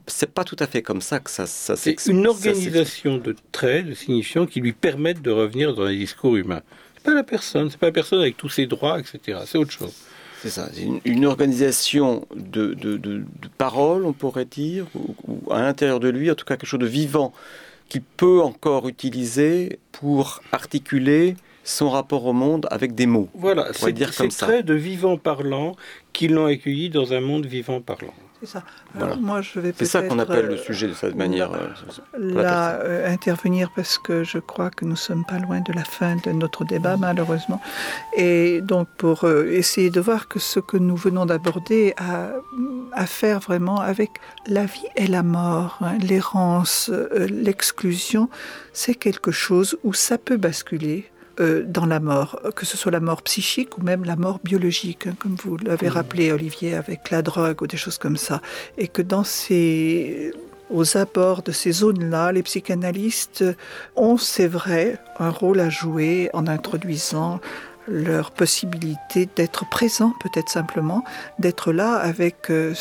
C'est 0.07 0.31
pas 0.31 0.43
tout 0.43 0.55
à 0.57 0.65
fait 0.65 0.81
comme 0.81 0.99
ça 0.99 1.19
que 1.19 1.29
ça. 1.29 1.45
ça 1.45 1.75
c'est 1.75 1.95
une 2.07 2.25
organisation 2.25 3.19
de 3.19 3.35
traits, 3.51 3.85
de 3.85 3.93
signifiants 3.93 4.47
qui 4.47 4.61
lui 4.61 4.73
permettent 4.73 5.21
de 5.21 5.31
revenir 5.31 5.75
dans 5.75 5.85
les 5.85 5.97
discours 5.97 6.35
humains. 6.35 6.63
C'est 6.95 7.03
pas 7.03 7.13
la 7.13 7.23
personne. 7.23 7.69
C'est 7.69 7.79
pas 7.79 7.87
la 7.87 7.93
personne 7.93 8.21
avec 8.21 8.35
tous 8.35 8.49
ses 8.49 8.65
droits, 8.65 8.99
etc. 8.99 9.41
C'est 9.45 9.59
autre 9.59 9.71
chose. 9.71 9.93
C'est 10.41 10.49
ça, 10.49 10.69
c'est 10.73 10.87
une, 11.03 11.25
organisation 11.25 12.25
de, 12.33 12.73
de, 12.73 12.95
de, 12.95 13.17
de 13.17 13.47
paroles, 13.57 14.05
on 14.05 14.13
pourrait 14.13 14.45
dire, 14.45 14.85
ou, 14.95 15.51
à 15.51 15.61
l'intérieur 15.61 15.99
de 15.99 16.07
lui, 16.07 16.31
en 16.31 16.35
tout 16.35 16.45
cas 16.45 16.55
quelque 16.55 16.69
chose 16.69 16.79
de 16.79 16.87
vivant 16.87 17.33
qu'il 17.89 18.01
peut 18.01 18.41
encore 18.41 18.87
utiliser 18.87 19.79
pour 19.91 20.41
articuler 20.51 21.35
son 21.63 21.89
rapport 21.89 22.25
au 22.25 22.33
monde 22.33 22.67
avec 22.71 22.95
des 22.95 23.05
mots. 23.05 23.29
Voilà, 23.33 23.67
c'est 23.73 23.91
dire 23.91 24.15
comme 24.15 24.29
traits 24.29 24.65
de 24.65 24.73
vivant 24.73 25.17
parlant 25.17 25.75
qui 26.13 26.27
l'ont 26.27 26.45
accueilli 26.45 26.89
dans 26.89 27.13
un 27.13 27.21
monde 27.21 27.45
vivant 27.45 27.81
parlant. 27.81 28.13
C'est 28.41 28.47
ça. 28.47 28.63
moi, 29.19 29.41
je 29.41 29.59
vais 29.59 29.73
C'est 29.77 29.85
ça 29.85 30.01
qu'on 30.01 30.17
appelle 30.17 30.45
le 30.45 30.55
sujet 30.55 30.87
de 30.87 30.93
cette 30.93 31.15
manière. 31.15 31.51
Euh, 31.51 31.67
là, 32.17 32.75
euh, 32.75 33.11
intervenir 33.11 33.69
parce 33.75 33.97
que 33.97 34.23
je 34.23 34.37
crois 34.37 34.69
que 34.69 34.85
nous 34.85 34.95
sommes 34.95 35.25
pas 35.25 35.39
loin 35.39 35.59
de 35.59 35.73
la 35.73 35.83
fin 35.83 36.15
de 36.23 36.31
notre 36.31 36.63
débat, 36.63 36.95
malheureusement. 36.95 37.61
Et 38.15 38.61
donc, 38.61 38.87
pour 38.97 39.25
euh, 39.25 39.51
essayer 39.51 39.89
de 39.89 39.99
voir 39.99 40.29
que 40.29 40.39
ce 40.39 40.61
que 40.61 40.77
nous 40.77 40.95
venons 40.95 41.25
d'aborder 41.25 41.93
a 41.97 42.29
à 42.93 43.05
faire 43.05 43.39
vraiment 43.39 43.79
avec 43.79 44.11
la 44.47 44.65
vie 44.65 44.87
et 44.95 45.07
la 45.07 45.23
mort, 45.23 45.77
hein, 45.81 45.97
l'errance, 45.99 46.91
l'exclusion, 47.15 48.29
c'est 48.73 48.95
quelque 48.95 49.31
chose 49.31 49.77
où 49.83 49.93
ça 49.93 50.17
peut 50.17 50.37
basculer 50.37 51.09
euh, 51.39 51.63
dans 51.65 51.85
la 51.85 52.01
mort, 52.01 52.41
que 52.55 52.65
ce 52.65 52.75
soit 52.75 52.91
la 52.91 52.99
mort 52.99 53.21
psychique 53.21 53.77
ou 53.77 53.81
même 53.81 54.03
la 54.03 54.17
mort 54.17 54.39
biologique, 54.43 55.07
hein, 55.07 55.15
comme 55.17 55.35
vous 55.35 55.55
l'avez 55.55 55.87
mmh. 55.87 55.93
rappelé, 55.93 56.31
Olivier, 56.33 56.75
avec 56.75 57.11
la 57.11 57.21
drogue 57.21 57.61
ou 57.61 57.67
des 57.67 57.77
choses 57.77 57.97
comme 57.97 58.17
ça. 58.17 58.41
Et 58.77 58.89
que 58.89 59.01
dans 59.01 59.23
ces 59.23 60.33
aux 60.69 60.97
abords 60.97 61.41
de 61.41 61.51
ces 61.51 61.71
zones-là, 61.71 62.31
les 62.31 62.43
psychanalystes 62.43 63.43
ont, 63.95 64.17
c'est 64.17 64.47
vrai, 64.47 64.99
un 65.17 65.29
rôle 65.29 65.59
à 65.59 65.69
jouer 65.69 66.29
en 66.33 66.45
introduisant 66.45 67.39
leur 67.89 68.31
possibilité 68.31 69.27
d'être 69.35 69.67
présent, 69.67 70.13
peut-être 70.21 70.49
simplement, 70.49 71.03
d'être 71.39 71.71
là 71.71 71.95
avec 71.95 72.49
euh, 72.49 72.73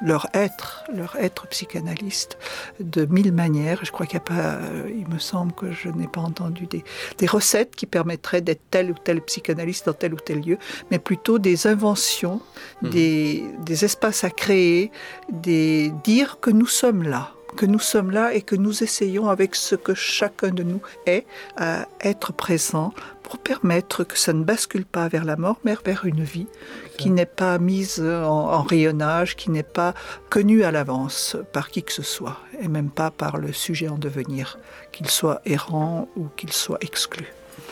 leur 0.00 0.28
être, 0.32 0.84
leur 0.94 1.16
être 1.16 1.46
psychanalyste 1.48 2.38
de 2.80 3.04
mille 3.06 3.32
manières. 3.32 3.80
Je 3.84 3.90
crois 3.90 4.06
qu'il 4.06 4.18
n'y 4.18 4.24
a 4.24 4.34
pas, 4.34 4.54
euh, 4.54 4.88
il 4.88 5.08
me 5.08 5.18
semble 5.18 5.52
que 5.52 5.72
je 5.72 5.88
n'ai 5.88 6.06
pas 6.06 6.20
entendu 6.20 6.66
des, 6.66 6.84
des 7.18 7.26
recettes 7.26 7.74
qui 7.74 7.86
permettraient 7.86 8.40
d'être 8.40 8.62
tel 8.70 8.90
ou 8.90 8.94
tel 9.02 9.20
psychanalyste 9.22 9.86
dans 9.86 9.92
tel 9.92 10.14
ou 10.14 10.18
tel 10.18 10.40
lieu, 10.40 10.58
mais 10.90 10.98
plutôt 10.98 11.38
des 11.38 11.66
inventions, 11.66 12.40
mmh. 12.82 12.88
des, 12.88 13.44
des 13.64 13.84
espaces 13.84 14.24
à 14.24 14.30
créer, 14.30 14.92
des 15.30 15.92
dire 16.04 16.38
que 16.40 16.50
nous 16.50 16.66
sommes 16.66 17.02
là 17.02 17.32
que 17.56 17.66
nous 17.66 17.78
sommes 17.78 18.10
là 18.10 18.34
et 18.34 18.42
que 18.42 18.54
nous 18.54 18.82
essayons 18.82 19.28
avec 19.28 19.54
ce 19.54 19.74
que 19.74 19.94
chacun 19.94 20.50
de 20.50 20.62
nous 20.62 20.80
est 21.06 21.26
à 21.56 21.88
être 22.00 22.32
présent 22.32 22.92
pour 23.28 23.38
permettre 23.38 24.04
que 24.04 24.18
ça 24.18 24.32
ne 24.32 24.42
bascule 24.42 24.84
pas 24.84 25.08
vers 25.08 25.24
la 25.24 25.36
mort, 25.36 25.58
mais 25.64 25.76
vers 25.84 26.04
une 26.04 26.24
vie 26.24 26.46
qui 26.96 27.10
n'est 27.10 27.26
pas 27.26 27.58
mise 27.58 28.00
en, 28.00 28.62
rayonnage, 28.62 29.36
qui 29.36 29.50
n'est 29.50 29.62
pas 29.62 29.94
connue 30.30 30.64
à 30.64 30.70
l'avance 30.70 31.36
par 31.52 31.70
qui 31.70 31.82
que 31.82 31.92
ce 31.92 32.02
soit, 32.02 32.38
et 32.60 32.68
même 32.68 32.90
pas 32.90 33.10
par 33.10 33.36
le 33.36 33.52
sujet 33.52 33.88
en 33.88 33.98
devenir, 33.98 34.58
qu'il 34.92 35.08
soit 35.08 35.40
errant 35.44 36.08
ou 36.16 36.26
qu'il 36.36 36.52
soit 36.52 36.78
exclu. 36.80 37.26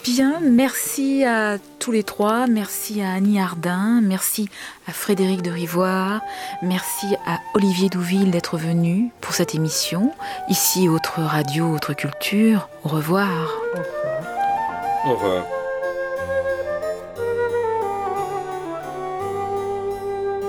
Bien, 0.04 0.40
merci 0.40 1.24
à 1.24 1.58
tous 1.80 1.90
les 1.90 2.04
trois, 2.04 2.46
merci 2.46 3.02
à 3.02 3.12
Annie 3.12 3.40
Ardin, 3.40 4.00
merci 4.00 4.48
à 4.86 4.92
Frédéric 4.92 5.42
de 5.42 5.50
Rivoire, 5.50 6.20
merci 6.62 7.06
à 7.26 7.40
Olivier 7.54 7.88
Douville 7.88 8.30
d'être 8.30 8.56
venu 8.56 9.10
pour 9.20 9.34
cette 9.34 9.54
émission. 9.54 10.12
Ici, 10.48 10.88
Autre 10.88 11.20
Radio, 11.20 11.74
Autre 11.74 11.92
Culture. 11.92 12.68
Au 12.84 12.88
revoir. 12.88 13.50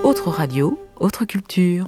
Autre 0.03 0.29
Radio, 0.29 0.79
Autre 0.99 1.25
Culture. 1.25 1.85